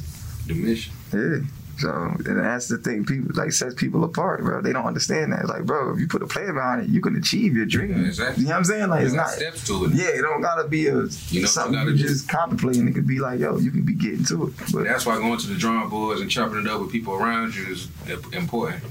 The 0.48 0.54
mission. 0.54 0.94
Yeah. 1.14 1.40
So, 1.80 1.90
and 1.92 2.40
that's 2.40 2.68
the 2.68 2.78
thing 2.78 3.04
people, 3.04 3.32
like, 3.34 3.52
sets 3.52 3.74
people 3.74 4.04
apart, 4.04 4.42
bro. 4.42 4.62
They 4.62 4.72
don't 4.74 4.86
understand 4.86 5.34
that. 5.34 5.40
It's 5.42 5.50
like, 5.50 5.66
bro, 5.66 5.92
if 5.94 6.00
you 6.00 6.08
put 6.08 6.22
a 6.22 6.28
plan 6.28 6.54
behind 6.54 6.84
it, 6.84 6.90
you 6.90 7.02
can 7.02 7.16
achieve 7.16 7.56
your 7.56 7.66
dream. 7.66 8.00
Yeah, 8.02 8.08
exactly. 8.08 8.44
You 8.44 8.50
know 8.50 8.54
what 8.54 8.58
I'm 8.60 8.66
saying? 8.66 8.90
Like, 8.90 9.04
it's 9.04 9.14
not, 9.14 9.30
steps 9.30 9.66
to 9.68 9.86
it. 9.86 9.94
yeah, 9.96 10.10
it 10.10 10.22
don't 10.22 10.42
gotta 10.42 10.68
be 10.68 10.86
a, 10.88 10.94
You 11.30 11.42
know, 11.42 11.48
something 11.48 11.88
you 11.88 11.96
just- 11.96 12.30
contemplating. 12.30 12.88
It 12.88 12.94
could 12.94 13.08
be 13.08 13.20
like, 13.20 13.40
yo, 13.40 13.58
you 13.58 13.72
could 13.72 13.86
be 13.88 13.94
getting 13.96 14.24
to 14.26 14.48
it. 14.48 14.54
But, 14.72 14.84
That's 14.84 15.06
why 15.06 15.16
going 15.18 15.40
to 15.40 15.48
the 15.48 15.56
drawing 15.56 15.90
boards 15.90 16.22
and 16.22 16.30
chopping 16.30 16.60
it 16.60 16.68
up 16.68 16.80
with 16.80 16.92
people 16.92 17.16
around 17.16 17.56
you 17.56 17.66
is 17.66 17.88
important. 18.34 18.84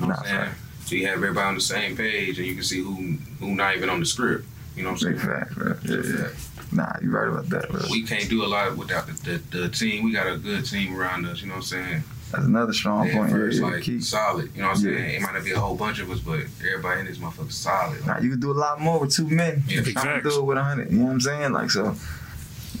know 0.00 0.08
what 0.08 0.18
I'm 0.20 0.24
saying? 0.24 0.50
So 0.86 0.96
you 0.96 1.06
have 1.06 1.16
everybody 1.16 1.46
on 1.46 1.54
the 1.54 1.60
same 1.60 1.96
page 1.96 2.38
and 2.38 2.46
you 2.46 2.54
can 2.54 2.64
see 2.64 2.80
who 2.82 3.16
who 3.38 3.54
not 3.54 3.76
even 3.76 3.88
on 3.88 4.00
the 4.00 4.06
script. 4.06 4.44
You 4.76 4.82
know 4.82 4.90
what 4.90 5.02
I'm 5.04 5.16
saying? 5.16 5.18
fact, 5.18 5.54
bro. 5.54 5.76
Yeah, 5.84 6.02
yeah. 6.04 6.28
Nah, 6.72 6.92
you 7.00 7.10
right 7.10 7.28
about 7.28 7.48
that, 7.50 7.70
bro. 7.70 7.80
We 7.90 8.02
can't 8.02 8.28
do 8.28 8.44
a 8.44 8.46
lot 8.48 8.76
without 8.76 9.06
the, 9.06 9.12
the, 9.52 9.58
the 9.58 9.68
team. 9.68 10.04
We 10.04 10.12
got 10.12 10.26
a 10.26 10.36
good 10.36 10.66
team 10.66 10.96
around 10.98 11.26
us. 11.26 11.40
You 11.40 11.46
know 11.46 11.54
what 11.54 11.58
I'm 11.58 11.62
saying? 11.62 12.02
That's 12.34 12.46
another 12.46 12.72
strong 12.72 13.08
At 13.08 13.14
point. 13.14 13.30
Yeah, 13.30 13.36
first, 13.36 13.60
yeah, 13.60 13.66
like 13.66 13.82
key. 13.82 14.00
solid. 14.00 14.50
You 14.54 14.62
know 14.62 14.68
what 14.68 14.78
I'm 14.78 14.84
Yeah. 14.84 14.96
saying? 14.98 15.14
It 15.16 15.22
might 15.22 15.34
not 15.34 15.44
be 15.44 15.52
a 15.52 15.58
whole 15.60 15.76
bunch 15.76 15.98
of 16.00 16.10
us, 16.10 16.20
but 16.20 16.40
everybody 16.68 17.00
in 17.00 17.06
this 17.06 17.18
motherfucker 17.18 17.52
solid. 17.52 17.98
Like, 18.00 18.06
Nah, 18.06 18.18
you 18.22 18.30
can 18.30 18.40
do 18.40 18.50
a 18.50 18.52
lot 18.52 18.80
more 18.80 19.00
with 19.00 19.12
two 19.12 19.28
men. 19.28 19.62
Yeah, 19.68 19.82
trying 19.82 19.94
facts. 19.94 20.22
to 20.24 20.30
do 20.30 20.38
it 20.40 20.44
with 20.44 20.58
a 20.58 20.62
hundred. 20.64 20.90
You 20.92 20.98
know 20.98 21.04
what 21.06 21.12
I'm 21.12 21.20
saying? 21.20 21.52
Like 21.52 21.70
so. 21.70 21.94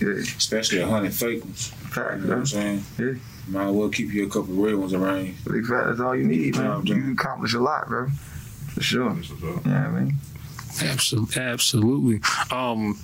Yeah, 0.00 0.08
Especially 0.08 0.80
a 0.80 0.86
hundred 0.88 1.14
fake 1.14 1.44
ones. 1.44 1.68
fact, 1.68 2.16
You 2.16 2.22
know 2.22 2.28
what. 2.30 2.38
I'm 2.38 2.46
saying? 2.46 2.84
Yeah. 2.98 3.12
Might 3.46 3.66
as 3.68 3.72
well 3.72 3.88
keep 3.90 4.12
you 4.12 4.24
a 4.26 4.28
couple 4.28 4.54
real 4.54 4.78
ones 4.78 4.92
around 4.94 5.26
you. 5.26 5.34
Big 5.50 5.66
fact. 5.66 5.86
That's 5.86 6.00
all 6.00 6.16
you 6.16 6.24
need, 6.24 6.56
man. 6.56 6.70
I'm 6.70 6.78
You 6.80 6.94
doing- 6.94 7.02
can 7.02 7.12
accomplish 7.12 7.54
a 7.54 7.60
lot, 7.60 7.88
bro. 7.88 8.08
For 8.74 8.82
sure. 8.82 9.14
Yeah. 9.14 9.50
You 9.64 9.70
know 9.70 9.76
I 9.76 9.88
mean? 9.90 10.16
Absolutely, 10.82 11.40
absolutely. 11.42 12.20
Um, 12.50 12.98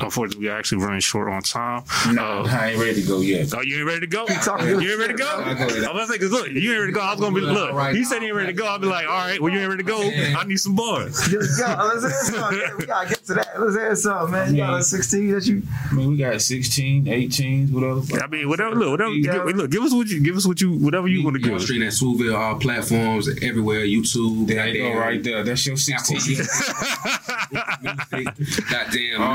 unfortunately, 0.00 0.46
we 0.46 0.50
are 0.50 0.58
actually 0.58 0.82
running 0.84 1.00
short 1.00 1.28
on 1.30 1.42
time. 1.42 1.82
No, 2.12 2.22
Uh, 2.44 2.48
I 2.50 2.70
ain't 2.70 2.80
ready 2.80 3.00
to 3.02 3.06
go 3.08 3.20
yet. 3.20 3.52
Oh, 3.54 3.60
you 3.62 3.76
ain't 3.78 3.86
ready 3.86 4.00
to 4.00 4.06
go? 4.06 4.26
talking 4.26 4.68
You 4.68 4.90
ain't 4.90 4.98
ready 5.00 5.14
to 5.14 5.18
go? 5.18 5.28
I'm 5.44 5.56
about 5.56 5.92
to 5.92 6.06
say, 6.06 6.18
'cause 6.18 6.30
look, 6.30 6.48
you 6.50 6.70
ain't 6.72 6.80
ready 6.80 6.92
to 6.92 6.98
go. 6.98 7.00
I 7.00 7.12
was 7.12 7.20
gonna 7.20 7.34
be 7.34 7.40
look. 7.40 7.94
He 7.94 8.04
said 8.04 8.20
he 8.22 8.26
ain't 8.28 8.36
ready 8.36 8.52
to 8.52 8.58
go. 8.58 8.66
I'll 8.66 8.78
be 8.78 8.86
like, 8.86 9.06
all 9.06 9.12
right, 9.26 9.40
well, 9.40 9.52
you 9.52 9.60
ain't 9.60 9.68
ready 9.70 9.82
to 9.82 9.88
go. 9.88 10.00
I 10.02 10.44
need 10.46 10.58
some 10.58 10.74
bars. 10.74 11.30
Yo, 11.32 11.38
yo, 11.40 11.86
let's 11.86 12.02
hear 12.02 12.10
something. 12.40 12.60
We 12.78 12.86
gotta 12.86 13.08
get 13.08 13.24
to 13.26 13.34
that. 13.34 13.60
Let's 13.60 13.76
hear 13.76 13.94
something, 13.96 14.32
man. 14.32 14.54
You 14.54 14.62
got 14.62 14.80
a 14.80 14.82
16 14.82 15.30
that 15.32 15.46
you. 15.46 15.62
I 15.90 15.94
mean, 15.94 16.10
we 16.10 16.16
got 16.16 16.40
16, 16.42 17.06
18, 17.08 17.68
whatever. 17.72 18.00
I 18.22 18.26
mean, 18.26 18.48
whatever. 18.48 18.74
Look, 18.74 18.90
whatever. 18.90 19.12
Yeah. 19.12 19.32
Give, 19.44 19.56
look, 19.56 19.70
give 19.70 19.82
us 19.82 19.92
what 19.92 20.08
you 20.08 20.20
give 20.20 20.36
us 20.36 20.46
what 20.46 20.60
you 20.60 20.72
whatever 20.72 21.06
you 21.08 21.22
want 21.24 21.34
to 21.34 21.40
You 21.40 21.44
give 21.44 21.52
on 21.54 21.58
us. 21.58 21.64
street 21.64 21.82
at 21.82 21.92
Swooville, 21.92 22.36
all 22.36 22.56
platforms, 22.58 23.28
everywhere, 23.42 23.80
YouTube, 23.86 24.46
There 24.48 24.66
you 24.68 24.82
go, 24.92 24.98
right 24.98 25.22
there. 25.22 25.42
That's 25.44 25.64
your 25.66 25.76
16. 25.76 26.44
Goddamn 28.70 29.20
All 29.22 29.34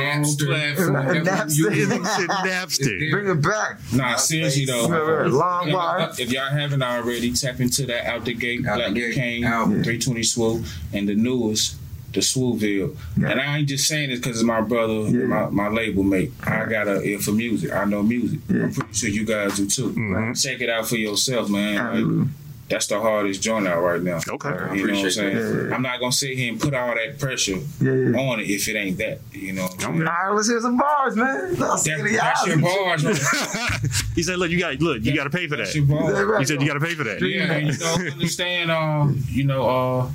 Napster. 0.50 0.92
platforms. 0.92 0.92
Whatever 0.92 1.16
you 1.16 1.22
Napster. 1.24 1.76
use. 1.76 2.16
Shit, 2.16 2.30
Napster. 2.30 3.12
Bring 3.12 3.28
it 3.30 3.42
back. 3.42 3.80
Nah, 3.94 4.16
seriously 4.16 4.66
though. 4.66 4.88
Long 5.28 5.72
bar. 5.72 6.12
If 6.18 6.32
y'all 6.32 6.50
haven't 6.50 6.84
already, 6.84 7.34
tap 7.34 7.60
into 7.60 7.86
that 7.88 8.06
Out 8.06 8.26
the 8.26 8.34
Gate, 8.34 8.66
Out 8.68 8.78
Black 8.78 8.94
Gate 8.94 9.16
Kane, 9.16 9.44
album. 9.44 9.84
320 9.84 10.24
Swoop, 10.24 10.66
and 10.94 11.08
the 11.08 11.16
newest, 11.16 11.76
the 12.14 12.20
Swooville. 12.22 12.96
Yeah. 13.18 13.30
And 13.30 13.40
I 13.42 13.58
ain't 13.60 13.68
just 13.70 13.88
saying 13.88 14.10
this 14.10 14.20
because 14.20 14.38
it's 14.38 14.44
my 14.46 14.62
brother, 14.62 14.94
Yeah. 15.10 15.26
my, 15.26 15.50
my 15.50 15.68
label 15.70 16.04
mate. 16.04 16.32
I 16.44 16.66
got 16.66 16.88
a 16.88 17.02
ear 17.02 17.20
for 17.20 17.32
music. 17.32 17.72
I 17.72 17.86
know 17.86 18.02
music. 18.04 18.40
Yeah. 18.50 18.64
I'm 18.64 18.74
pretty 18.74 18.94
sure 18.94 19.10
you 19.10 19.26
guys 19.26 19.56
do 19.58 19.68
too. 19.68 19.92
Mhm. 19.92 20.42
Check 20.42 20.62
it 20.62 20.70
out 20.70 20.88
for 20.88 20.96
yourself, 20.98 21.50
man. 21.50 22.34
Like, 22.70 22.76
Absolutely. 22.76 22.76
that's 22.76 22.88
the 22.88 23.00
hardest 23.02 23.42
joint 23.42 23.68
out 23.68 23.82
right 23.82 24.02
now. 24.02 24.20
Okay. 24.28 24.50
I 24.50 24.52
You 24.52 24.58
know 24.58 24.66
what 24.66 24.72
I'm 24.72 24.80
appreciate 24.80 25.12
saying? 25.14 25.36
that. 25.36 25.42
Yeah, 25.64 25.68
yeah. 25.70 25.76
I'm 25.76 25.82
not 25.82 26.00
gonna 26.00 26.12
sit 26.12 26.38
here 26.38 26.52
and 26.52 26.62
put 26.62 26.74
all 26.74 26.94
that 26.96 27.20
pressure 27.20 27.58
Yeah, 27.82 27.92
yeah. 27.94 28.20
on 28.20 28.40
it 28.40 28.50
if 28.50 28.68
it 28.68 28.76
ain't 28.76 28.98
that. 29.00 29.20
You 29.34 29.54
know 29.54 29.64
I'm 29.66 29.80
saying? 29.80 29.94
All 30.02 30.04
right, 30.06 30.30
let's 30.32 30.50
hear 30.50 30.62
some 30.62 30.78
bars, 30.78 31.16
man. 31.16 31.56
Let's 31.56 31.84
That, 31.84 31.98
see 31.98 32.02
the 32.04 32.18
that's 32.18 32.48
your 32.48 32.60
bars, 32.60 33.06
right? 33.06 33.92
he 34.16 34.24
said, 34.24 34.38
"Look, 34.38 34.52
you 34.52 34.60
got 34.60 34.80
look, 34.80 35.04
you 35.04 35.16
got 35.16 35.24
to 35.26 35.30
pay 35.30 35.48
for 35.48 35.56
That's 35.58 35.74
that." 35.74 35.80
your 35.80 35.88
bars. 35.88 36.40
He 36.40 36.46
said, 36.46 36.62
"You 36.62 36.68
got 36.68 36.76
to 36.76 36.86
pay 36.86 36.94
for 36.96 37.04
that." 37.06 37.22
Yeah, 37.22 37.52
and, 37.54 37.68
you 37.68 37.78
know, 37.80 38.12
understand. 38.12 38.72
Uh, 38.72 39.08
you 39.28 39.44
know, 39.46 39.70
uh, 39.70 40.10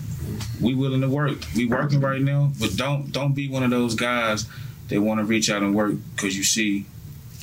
we 0.61 0.75
willing 0.75 1.01
to 1.01 1.09
work. 1.09 1.39
We 1.57 1.67
working 1.67 2.01
right 2.01 2.21
now, 2.21 2.53
but 2.61 2.77
don't 2.77 3.11
don't 3.13 3.33
be 3.35 3.49
one 3.49 3.63
of 3.63 3.71
those 3.71 3.95
guys 3.95 4.47
that 4.89 5.01
want 5.01 5.19
to 5.21 5.25
reach 5.25 5.51
out 5.51 5.63
and 5.63 5.75
work 5.75 5.95
because 6.15 6.37
you 6.37 6.45
see 6.45 6.87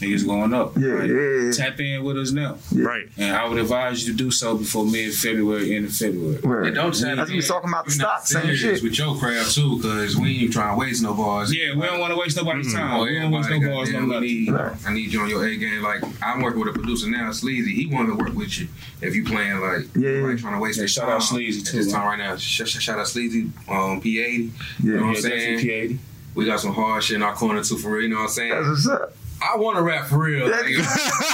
niggas 0.02 0.26
going 0.26 0.54
up. 0.54 0.76
Yeah, 0.78 0.88
right? 0.90 1.10
yeah, 1.10 1.46
yeah. 1.46 1.52
Tap 1.52 1.80
in 1.80 2.04
with 2.04 2.18
us 2.18 2.32
now, 2.32 2.58
Right. 2.74 3.08
and 3.18 3.36
I 3.36 3.48
would 3.48 3.58
advise 3.60 4.06
you 4.06 4.12
to 4.14 4.18
do 4.18 4.32
so 4.32 4.58
before 4.58 4.86
mid 4.86 5.14
February, 5.14 5.76
end 5.76 5.86
of 5.86 5.94
February. 5.94 6.40
Right. 6.44 6.68
And 6.68 6.76
don't 6.76 6.94
tell 6.94 7.16
That's 7.16 7.30
what 7.30 7.36
we 7.36 7.42
talking 7.42 7.70
about 7.70 7.86
the 7.86 7.92
You're 7.94 8.02
not 8.08 8.28
stock, 8.28 8.44
same 8.44 8.56
shit. 8.56 8.82
with 8.84 8.98
your 8.98 9.16
craft 9.16 9.56
too, 9.56 9.78
because 9.78 10.18
we 10.18 10.40
ain't 10.40 10.54
trying 10.54 10.76
to 10.76 10.80
waste 10.80 11.02
no 11.04 11.14
bars. 11.14 11.54
Yeah, 11.54 11.76
we 11.76 11.82
don't 11.86 12.00
want 12.00 12.12
to 12.14 12.20
waste 12.20 12.36
nobody's 12.38 12.68
Mhm. 12.74 12.78
time. 12.78 13.00
Oh, 13.00 13.04
we 13.04 13.14
don't 13.20 13.32
waste 13.32 13.50
no 13.50 13.60
bars, 13.60 13.90
no 13.92 14.00
goddamn, 14.00 14.08
we 14.08 14.14
nothing. 14.16 14.22
need, 14.22 14.52
Right. 14.52 14.72
I 14.88 14.94
need 14.94 15.14
you 15.14 15.22
on 15.22 15.30
your 15.30 15.46
A 15.46 15.56
game. 15.56 15.82
Like 15.82 16.02
I'm 16.22 16.42
working 16.42 16.60
with 16.60 16.70
a 16.70 16.74
producer 16.74 17.10
now, 17.10 17.32
Sleazy. 17.32 17.74
He 17.74 17.86
want 17.88 18.10
to 18.10 18.16
work 18.16 18.34
with 18.36 18.60
you 18.60 18.68
if 19.02 19.16
you 19.16 19.24
playing 19.24 19.60
like 19.62 19.88
Yeah. 19.96 20.10
right, 20.20 20.38
trying 20.38 20.54
to 20.56 20.60
waste 20.60 20.78
Yeah, 20.78 20.82
your 20.84 20.88
shout 20.88 21.06
time. 21.06 21.16
out 21.18 21.24
Sleazy, 21.24 21.60
At 21.62 21.66
too, 21.68 21.78
this 21.78 21.92
time 21.92 22.06
right 22.06 22.18
now, 22.18 22.36
sh- 22.38 22.62
sh- 22.66 22.80
shout 22.82 23.00
out 23.00 23.08
Sleazy, 23.08 23.50
um, 23.70 24.02
P80. 24.02 24.52
You 24.84 24.96
know 24.98 25.02
what 25.08 25.16
I'm 25.18 25.22
saying? 25.22 25.60
P80. 25.60 25.98
We 26.34 26.46
got 26.46 26.60
some 26.62 26.74
hard 26.74 27.04
shit 27.04 27.18
in 27.18 27.24
our 27.24 27.34
corner 27.36 27.62
too, 27.64 27.78
for 27.78 27.92
real. 27.92 28.04
You 28.04 28.10
know 28.10 28.16
what 28.18 28.22
I'm 28.24 28.30
saying? 28.30 28.52
That's 28.52 28.68
what's 28.68 28.88
up. 28.88 29.16
I 29.42 29.58
want 29.58 29.78
to 29.78 29.84
rap 29.84 30.06
for 30.06 30.20
real. 30.20 30.48
That's- 30.50 30.66
nigga. 30.66 31.28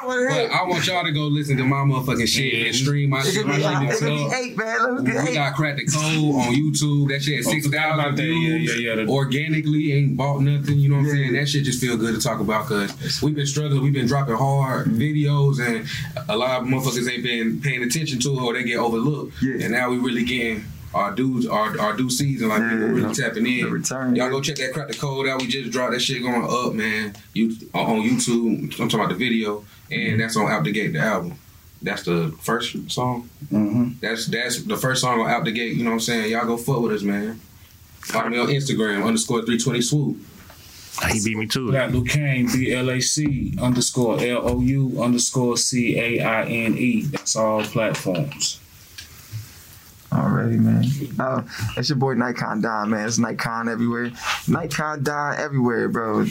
What 0.06 0.28
But. 0.28 0.50
I 0.52 0.62
want 0.64 0.86
y'all 0.86 1.02
to 1.04 1.10
go 1.12 1.22
listen 1.22 1.56
to 1.56 1.64
my 1.64 1.78
motherfucking 1.78 2.28
shit 2.28 2.66
and 2.66 2.74
stream 2.74 3.10
my 3.10 3.22
shit 3.22 3.34
could 3.44 3.46
be, 3.56 3.62
right 3.62 3.82
in 3.82 3.88
it 3.90 3.98
could 3.98 4.06
be 4.06 4.30
eight, 4.36 4.56
man. 4.56 5.04
Let's 5.04 5.24
We 5.24 5.30
eight. 5.30 5.34
got 5.34 5.54
Crack 5.54 5.76
the 5.76 5.84
Code 5.84 6.34
on 6.36 6.54
YouTube. 6.54 7.08
That 7.08 7.22
shit 7.22 7.40
at 7.40 7.46
Oh, 7.46 7.50
six 7.50 7.66
forgot 7.66 7.80
thousand 7.96 8.00
about 8.04 8.16
that. 8.16 8.22
Yeah, 8.24 8.56
yeah, 8.56 8.94
yeah. 9.02 9.08
Organically, 9.08 9.92
ain't 9.94 10.16
bought 10.16 10.40
nothing. 10.42 10.78
You 10.78 10.90
know 10.90 10.96
what 10.96 11.06
I'm 11.06 11.10
saying? 11.10 11.32
That 11.32 11.48
shit 11.48 11.64
just 11.64 11.80
feel 11.80 11.96
good 11.96 12.14
to 12.14 12.20
talk 12.20 12.38
about 12.40 12.68
because 12.68 13.20
we've 13.22 13.34
been 13.34 13.46
struggling. 13.46 13.82
We've 13.82 13.92
been 13.92 14.06
dropping 14.06 14.36
hard 14.36 14.86
videos, 14.86 15.58
and 15.60 15.86
a 16.28 16.36
lot 16.36 16.60
of 16.62 16.68
motherfuckers 16.68 17.10
ain't 17.12 17.24
been 17.24 17.60
paying 17.60 17.82
attention 17.82 18.20
to 18.20 18.28
it, 18.38 18.42
or 18.42 18.52
they 18.54 18.62
get 18.62 18.78
overlooked. 18.78 19.42
Yeah. 19.42 19.64
And 19.64 19.72
now 19.72 19.90
we 19.90 19.98
really 19.98 20.24
getting 20.24 20.64
our 20.96 21.14
dudes, 21.14 21.46
our, 21.46 21.78
our 21.80 21.96
due 21.96 22.10
season, 22.10 22.48
like 22.48 22.62
people 22.62 22.78
Yeah, 22.78 22.84
really 22.92 23.14
tapping 23.14 23.44
the 23.44 23.60
in. 23.60 23.70
return, 23.70 24.16
Y'all 24.16 24.30
go 24.30 24.40
check 24.40 24.56
that 24.56 24.72
crack 24.72 24.88
the 24.88 24.94
code 24.94 25.28
out. 25.28 25.40
We 25.40 25.46
just 25.48 25.70
dropped 25.70 25.92
that 25.92 26.00
shit 26.00 26.22
going 26.22 26.44
up, 26.44 26.72
man. 26.74 27.14
You 27.34 27.50
on 27.74 28.02
YouTube. 28.02 28.62
I'm 28.80 28.88
talking 28.88 29.00
about 29.00 29.10
the 29.10 29.14
video, 29.16 29.64
and 29.90 30.18
that's 30.20 30.36
on 30.36 30.50
Out 30.50 30.64
the 30.64 30.72
Gate, 30.72 30.92
the 30.92 31.00
album. 31.00 31.38
That's 31.82 32.02
the 32.04 32.34
first 32.40 32.74
song. 32.90 33.28
hmm 33.50 33.90
That's 34.00 34.26
that's 34.26 34.62
the 34.62 34.76
first 34.76 35.02
song 35.02 35.20
on 35.20 35.30
Out 35.30 35.44
the 35.44 35.52
Gate. 35.52 35.76
You 35.76 35.84
know 35.84 35.90
what 35.90 35.94
I'm 35.96 36.00
saying? 36.00 36.32
Y'all 36.32 36.46
go 36.46 36.56
fuck 36.56 36.80
with 36.80 36.92
us, 36.92 37.02
man. 37.02 37.38
Follow 38.00 38.28
me 38.30 38.38
on 38.38 38.46
Instagram 38.48 39.04
underscore 39.06 39.42
three 39.44 39.58
twenty 39.58 39.82
swoop. 39.82 40.16
He 41.12 41.20
beat 41.22 41.36
me 41.36 41.46
too. 41.46 41.68
it. 41.68 41.72
Blac 41.72 41.92
Lou 41.92 42.02
Caine, 42.04 42.46
B 42.50 42.72
L 42.72 42.88
A 42.90 43.00
C 43.00 43.54
underscore 43.60 44.18
L 44.18 44.48
O 44.48 44.60
U 44.60 45.02
underscore 45.02 45.58
C 45.58 45.98
A 45.98 46.20
I 46.24 46.44
N 46.44 46.78
E. 46.78 47.02
That's 47.02 47.36
all 47.36 47.62
platforms. 47.62 48.58
Already, 50.16 50.56
man. 50.56 50.84
Oh, 51.20 51.44
it's 51.76 51.88
your 51.88 51.98
boy 51.98 52.14
Nikon 52.14 52.60
Don, 52.62 52.90
man. 52.90 53.06
It's 53.06 53.18
Nikon 53.18 53.68
everywhere. 53.68 54.10
Nikon 54.48 55.02
Don 55.02 55.36
everywhere, 55.36 55.88
bro. 55.88 56.24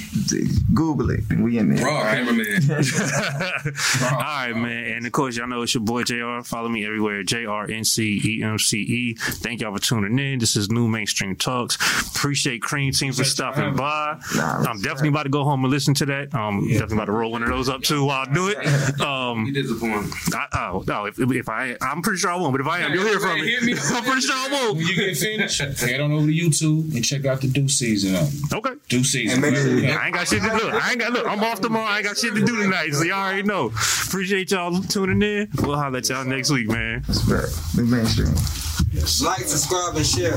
Google 0.73 1.11
it. 1.11 1.21
We 1.38 1.57
in 1.59 1.73
there. 1.75 1.86
Raw 1.86 2.01
cameraman. 2.03 2.61
All 4.01 4.19
right, 4.19 4.53
man. 4.55 4.86
And 4.97 5.05
of 5.05 5.11
course, 5.11 5.38
y'all 5.38 5.47
know 5.47 5.61
it's 5.61 5.73
your 5.75 5.83
boy 5.83 6.03
JR. 6.03 6.41
Follow 6.43 6.69
me 6.69 6.86
everywhere. 6.86 7.23
J 7.23 7.45
R 7.45 7.69
N 7.69 7.83
C 7.83 8.21
E 8.23 8.43
M 8.43 8.57
C 8.57 8.77
E. 8.79 9.13
Thank 9.17 9.61
y'all 9.61 9.73
for 9.75 9.81
tuning 9.81 10.17
in. 10.19 10.39
This 10.39 10.55
is 10.55 10.67
NuMainstream 10.69 11.38
Talks. 11.38 11.75
Appreciate 12.15 12.61
Cream 12.61 12.91
Team 12.91 13.13
for 13.13 13.23
stopping 13.23 13.75
by. 13.75 14.19
Nah, 14.36 14.63
I'm 14.69 14.81
definitely 14.81 15.09
about 15.09 15.23
to 15.23 15.29
go 15.29 15.43
home 15.43 15.63
and 15.63 15.71
listen 15.71 15.93
to 15.95 16.05
that. 16.07 16.33
Um, 16.33 16.61
Yeah. 16.65 16.79
definitely 16.79 16.97
about 16.97 17.05
to 17.05 17.11
roll 17.11 17.31
one 17.31 17.43
of 17.43 17.49
those 17.49 17.69
up 17.69 17.81
too 17.83 18.05
while 18.05 18.25
I 18.27 18.33
do 18.33 18.47
it. 18.49 18.57
You 18.99 19.05
Um, 19.05 19.51
disappointed. 19.53 20.11
I, 20.33 20.47
oh 20.71 20.83
no, 20.88 21.05
if, 21.05 21.19
if 21.19 21.49
I, 21.49 21.75
I'm 21.81 22.01
pretty 22.01 22.17
sure 22.19 22.31
I 22.31 22.36
won't. 22.36 22.51
But 22.53 22.61
if 22.61 22.67
I 22.67 22.79
am, 22.79 22.93
you'll 22.93 23.03
hear 23.05 23.19
from 23.19 23.39
me. 23.41 23.74
Hit 23.76 23.84
me. 23.91 23.97
I'm 23.97 24.03
pretty 24.03 24.21
sure 24.21 24.36
I 24.36 24.47
When 24.51 24.76
won't. 24.76 24.80
you 24.80 24.95
get 24.95 25.17
finished, 25.17 25.59
head 25.82 25.99
on 26.01 26.11
over 26.11 26.26
to 26.28 26.32
YouTube 26.32 26.95
and 26.95 27.03
check 27.03 27.26
out 27.26 27.41
the 27.41 27.47
Due 27.47 27.69
Season 27.69 28.15
album. 28.15 28.34
Okay. 28.53 28.71
Due 28.89 29.03
Season. 29.03 29.41
Make 29.41 29.55
sure 29.55 29.78
I 29.99 30.05
ain't 30.07 30.15
got 30.15 30.28
shit 30.28 30.41
to 30.41 30.49
do. 30.49 30.69
I 30.69 30.91
ain't 30.91 30.99
got 30.99 31.13
look. 31.13 31.28
I'm 31.28 31.43
off 31.43 31.61
tomorrow. 31.61 31.86
I 31.86 31.97
ain't 31.97 32.05
got 32.05 32.17
shit 32.17 32.34
to 32.36 32.45
do 32.45 32.61
tonight. 32.63 32.93
So 32.93 33.03
y'all 33.03 33.17
already 33.26 33.43
know. 33.43 33.67
Appreciate 33.67 34.51
y'all 34.51 34.82
tuning 34.84 35.21
in. 35.21 35.49
We'll 35.61 35.76
holler 35.78 35.97
at 35.97 36.09
y'all 36.09 36.26
next 36.26 36.49
week, 36.51 36.67
man. 36.67 37.03
Respect. 37.07 37.47
NuMainstream. 37.76 39.23
Like, 39.23 39.41
subscribe, 39.41 39.95
and 39.95 40.05
share. 40.05 40.32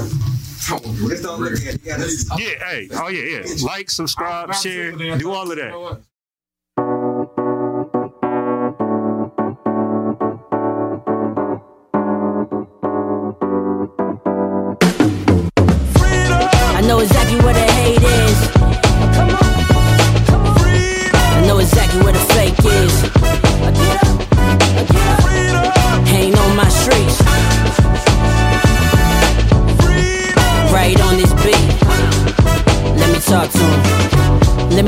Just 1.09 1.22
don't 1.22 1.41
look 1.41 1.53
at 1.55 1.74
it. 1.74 1.80
Yeah, 1.84 1.97
hey. 2.66 2.89
Oh 2.93 3.09
yeah, 3.09 3.41
yeah. 3.41 3.55
Like, 3.64 3.89
subscribe, 3.91 4.53
share, 4.55 4.93
do 4.93 5.30
all 5.30 5.51
of 5.51 5.57
that. 5.57 6.01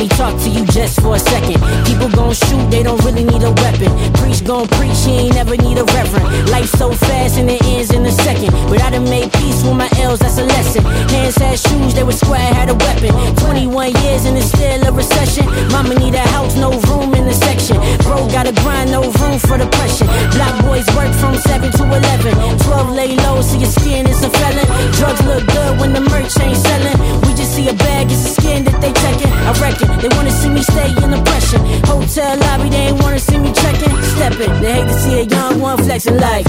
Me 0.01 0.09
talk 0.17 0.35
to 0.41 0.49
you 0.49 0.65
just 0.67 0.99
for 1.03 1.17
a 1.17 1.19
second. 1.19 1.61
People 1.85 2.09
gon' 2.09 2.33
shoot, 2.33 2.65
they 2.71 2.83
don't 2.83 3.03
really 3.05 3.25
need 3.25 3.43
a 3.43 3.53
weapon. 3.61 3.91
Preach 4.15 4.43
gon' 4.43 4.67
preach, 4.69 4.97
he 5.05 5.29
ain't 5.29 5.35
never 5.35 5.57
need 5.57 5.77
a 5.77 5.85
reverend. 5.85 6.49
Life 6.49 6.71
so 6.71 6.91
fast 6.93 7.37
and 7.37 7.51
it 7.51 7.63
ends 7.65 7.93
in 7.93 8.07
a 8.07 8.13
second. 8.13 8.51
But 8.71 8.81
I 8.81 8.91
done 8.91 9.05
made 9.05 9.31
peace 9.35 9.63
with 9.63 9.77
my 9.77 9.91
L's, 10.01 10.21
that's 10.21 10.39
a 10.39 10.45
lesson. 10.45 10.85
Hands 11.13 11.37
had 11.37 11.59
shoes, 11.59 11.93
they 11.93 12.03
were 12.03 12.17
square, 12.25 12.49
had 12.55 12.71
a 12.71 12.77
weapon. 12.87 13.13
21 13.45 13.93
years 14.03 14.25
and 14.25 14.39
it's 14.39 14.49
still 14.49 14.81
a 14.89 14.93
recession. 14.93 15.45
Mama 15.69 15.95
need 15.97 16.15
a 16.15 16.25
house, 16.33 16.57
no 16.57 16.71
room 16.89 17.13
in 17.15 17.27
the 17.27 17.35
section. 17.35 17.77
Bro 18.01 18.29
gotta 18.33 18.53
grind, 18.63 18.91
no 18.91 19.03
room 19.21 19.39
for 19.39 19.59
depression. 19.59 20.07
Black 20.33 20.55
boys 20.65 20.87
work 20.97 21.13
from 21.21 21.37
7 21.37 21.71
to 21.73 21.83
11. 21.85 22.59
12 22.59 22.91
lay 22.91 23.17
low, 23.17 23.43
so 23.43 23.59
your 23.59 23.71
skin 23.71 24.09
is 24.09 24.23
a 24.25 24.31
felon. 24.31 24.67
Drugs 24.97 25.23
look 25.29 25.45
good 25.47 25.73
when 25.79 25.93
the 25.93 26.01
merch 26.01 26.33
ain't 26.41 26.57
selling. 26.57 26.97
We 27.23 27.35
just 27.35 27.53
see 27.55 27.69
a 27.69 27.75
bag, 27.75 28.07
it's 28.11 28.25
a 28.25 28.33
skin 28.41 28.65
that 28.65 28.81
they 28.81 28.93
checking. 28.93 29.33
I 29.49 29.53
reckon 29.61 29.90
they 30.01 30.09
wanna 30.17 30.31
see 30.31 30.49
me 30.49 30.63
stay 30.63 30.89
in 31.03 31.11
the 31.11 31.21
pressure. 31.25 31.59
Hotel 31.87 32.39
lobby, 32.39 32.69
they 32.71 32.89
ain't 32.89 33.03
wanna 33.03 33.19
see 33.19 33.39
me 33.39 33.53
checking. 33.53 33.95
Stepping, 34.15 34.53
they 34.61 34.73
hate 34.73 34.89
to 34.89 34.95
see 35.03 35.21
a 35.21 35.25
young 35.25 35.61
one 35.61 35.79
flexing 35.79 36.19
like. 36.19 36.47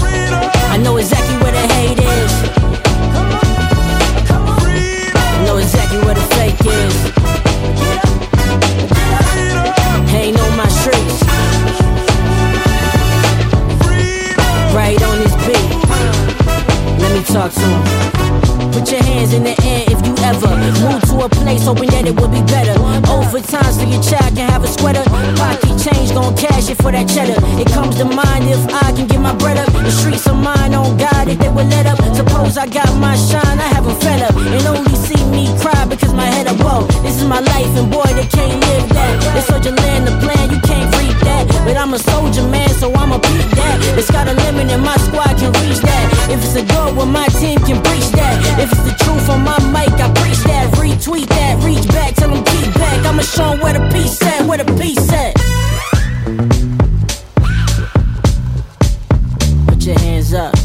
I 0.74 0.78
know 0.78 0.98
exactly 0.98 1.36
where 1.42 1.52
the 1.52 1.66
hate 1.74 2.00
is. 2.00 2.34
I 5.40 5.44
know 5.46 5.58
exactly 5.58 6.00
where 6.06 6.16
the 6.16 6.28
fake 6.36 6.62
is. 6.66 6.96
Ain't 10.14 10.40
on 10.40 10.56
my 10.56 10.68
streets. 10.80 11.18
Right 14.74 15.02
on 15.04 15.18
this 15.20 15.36
beat. 15.46 15.70
Let 17.02 17.12
me 17.14 17.24
talk 17.24 17.52
to 17.52 17.60
him. 17.60 18.51
Put 18.72 18.90
your 18.92 19.04
hands 19.04 19.34
in 19.34 19.44
the 19.44 19.56
air 19.64 19.84
if 19.88 20.00
you 20.06 20.16
ever 20.24 20.48
move 20.80 21.02
to 21.12 21.26
a 21.26 21.30
place 21.30 21.66
hoping 21.66 21.90
that 21.92 22.08
it 22.08 22.16
will 22.16 22.32
be 22.32 22.42
better. 22.48 22.76
Overtime 23.12 23.72
so 23.74 23.84
your 23.84 24.02
child 24.02 24.36
can 24.36 24.48
have 24.50 24.64
a 24.64 24.68
sweater. 24.68 25.04
Pocket 25.36 25.76
change, 25.78 26.14
gon' 26.14 26.36
cash 26.36 26.70
it 26.70 26.78
for 26.82 26.92
that 26.92 27.08
cheddar. 27.08 27.40
It 27.60 27.68
comes 27.72 27.98
to 27.98 28.06
mind 28.06 28.48
if 28.48 28.64
I 28.72 28.92
can 28.96 29.08
get 29.08 29.20
my 29.20 29.36
bread 29.36 29.58
up. 29.58 29.72
The 29.74 29.92
streets 29.92 30.28
are 30.28 30.36
mine, 30.36 30.74
on 30.74 30.98
God, 30.98 31.28
if 31.28 31.38
they 31.40 31.50
were 31.50 31.68
let 31.68 31.86
up. 31.86 32.00
Suppose 32.16 32.58
I 32.58 32.68
got 32.68 32.90
my 32.98 33.16
shine, 33.16 33.60
I 33.60 33.70
haven't 33.76 34.00
fed 34.02 34.22
up. 34.24 34.36
And 34.36 34.66
only 34.66 34.96
see 34.96 35.20
me 35.30 35.52
cry 35.60 35.86
because 35.86 36.14
my 36.14 36.26
head 36.26 36.48
up. 36.48 36.58
This 37.04 37.18
is 37.18 37.26
my 37.28 37.40
life, 37.40 37.74
and 37.76 37.92
boy, 37.92 38.08
they 38.16 38.26
can't 38.28 38.60
live 38.68 38.88
that. 38.90 39.44
Such 39.44 39.66
a 39.66 39.72
land, 39.72 40.08
the 40.08 40.16
plan, 40.24 40.50
you 40.50 40.60
can't 40.62 40.88
read 40.96 41.16
that. 41.28 41.48
But 41.66 41.76
I'm 41.76 41.94
a 41.94 42.00
soldier, 42.00 42.48
man, 42.48 42.70
so 42.70 42.94
I'ma 42.94 43.18
beat 43.18 43.50
that. 43.58 43.98
It's 43.98 44.10
got 44.12 44.28
a 44.28 44.34
limit, 44.34 44.72
and 44.72 44.84
my 44.84 44.96
squad 44.98 45.36
can 45.38 45.52
reach 45.66 45.82
that. 45.82 46.06
If 46.30 46.44
it's 46.46 46.56
a 46.56 46.64
goal, 46.64 46.94
well, 46.96 47.06
my 47.06 47.28
team 47.42 47.60
can 47.60 47.82
breach 47.84 48.10
that. 48.16 48.61
If 48.62 48.72
it's 48.72 48.84
the 48.84 48.94
truth 49.04 49.28
on 49.28 49.44
my 49.44 49.58
mic, 49.74 49.92
I 50.00 50.14
preach 50.14 50.38
that. 50.44 50.72
Retweet 50.76 51.28
that, 51.30 51.64
reach 51.64 51.88
back, 51.88 52.14
tell 52.14 52.30
them 52.30 52.44
keep 52.44 52.72
back. 52.76 53.04
I'ma 53.08 53.24
show 53.24 53.58
where 53.58 53.74
the 53.74 53.90
peace 53.92 54.22
at, 54.22 54.46
where 54.48 54.60
the 54.60 54.66
peace 54.80 55.12
at. 55.12 55.34
Put 59.68 59.84
your 59.84 59.98
hands 60.00 60.34
up. 60.36 60.56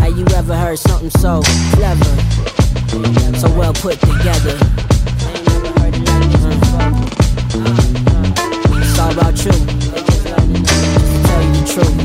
Have 0.00 0.18
you 0.18 0.26
ever 0.36 0.54
heard 0.54 0.78
something 0.78 1.08
so 1.08 1.40
clever, 1.72 2.04
so 3.38 3.48
well 3.56 3.72
put 3.72 3.98
together? 4.00 4.58
It's 8.76 8.98
all 8.98 9.10
about. 9.10 9.34
Just 9.34 9.68
tell 11.26 11.42
you 11.42 11.52
the 11.52 11.64
truth. 11.72 12.03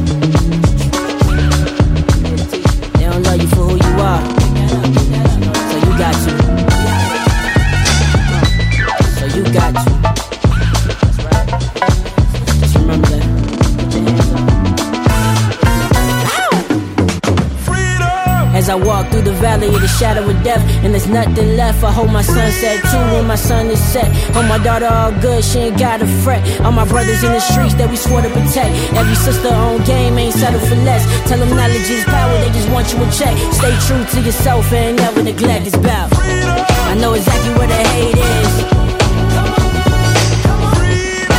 shadow 19.99 20.23
of 20.23 20.43
death, 20.43 20.63
and 20.83 20.93
there's 20.93 21.09
nothing 21.09 21.57
left. 21.57 21.83
I 21.83 21.91
hold 21.91 22.11
my 22.11 22.21
sunset 22.21 22.79
too 22.89 23.03
when 23.13 23.27
my 23.27 23.35
sun 23.35 23.67
is 23.67 23.83
set. 23.91 24.07
Hold 24.33 24.47
my 24.47 24.57
daughter 24.57 24.87
all 24.87 25.11
good, 25.19 25.43
she 25.43 25.59
ain't 25.59 25.77
got 25.77 26.01
a 26.01 26.07
fret. 26.23 26.41
All 26.61 26.71
my 26.71 26.87
brothers 26.87 27.21
in 27.21 27.33
the 27.33 27.41
streets 27.41 27.73
that 27.75 27.89
we 27.89 27.97
swore 27.97 28.21
to 28.21 28.29
protect. 28.29 28.71
Every 28.95 29.15
sister 29.15 29.49
on 29.49 29.83
game 29.83 30.17
ain't 30.17 30.35
settled 30.35 30.63
for 30.63 30.79
less. 30.87 31.03
Tell 31.27 31.37
them 31.37 31.49
knowledge 31.49 31.89
is 31.91 32.05
power, 32.05 32.31
they 32.39 32.49
just 32.51 32.69
want 32.71 32.87
you 32.93 32.97
a 33.03 33.07
check. 33.11 33.35
Stay 33.51 33.75
true 33.87 34.03
to 34.13 34.21
yourself 34.25 34.71
and 34.71 34.95
never 34.95 35.21
neglect. 35.21 35.67
It's 35.67 35.75
about. 35.75 36.07
I 36.15 36.95
know 36.95 37.13
exactly 37.13 37.51
where 37.59 37.67
the 37.67 37.81
hate 37.91 38.15
is. 38.15 38.51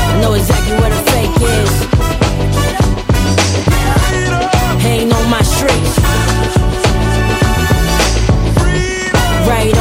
I 0.04 0.20
know 0.20 0.34
exactly 0.34 0.74
where 0.80 0.92
the 0.92 1.02
fake 1.08 1.40
is. 1.58 1.72
Ain't 4.84 5.12
on 5.14 5.30
my 5.30 5.42
streets 5.42 6.59
right 9.50 9.79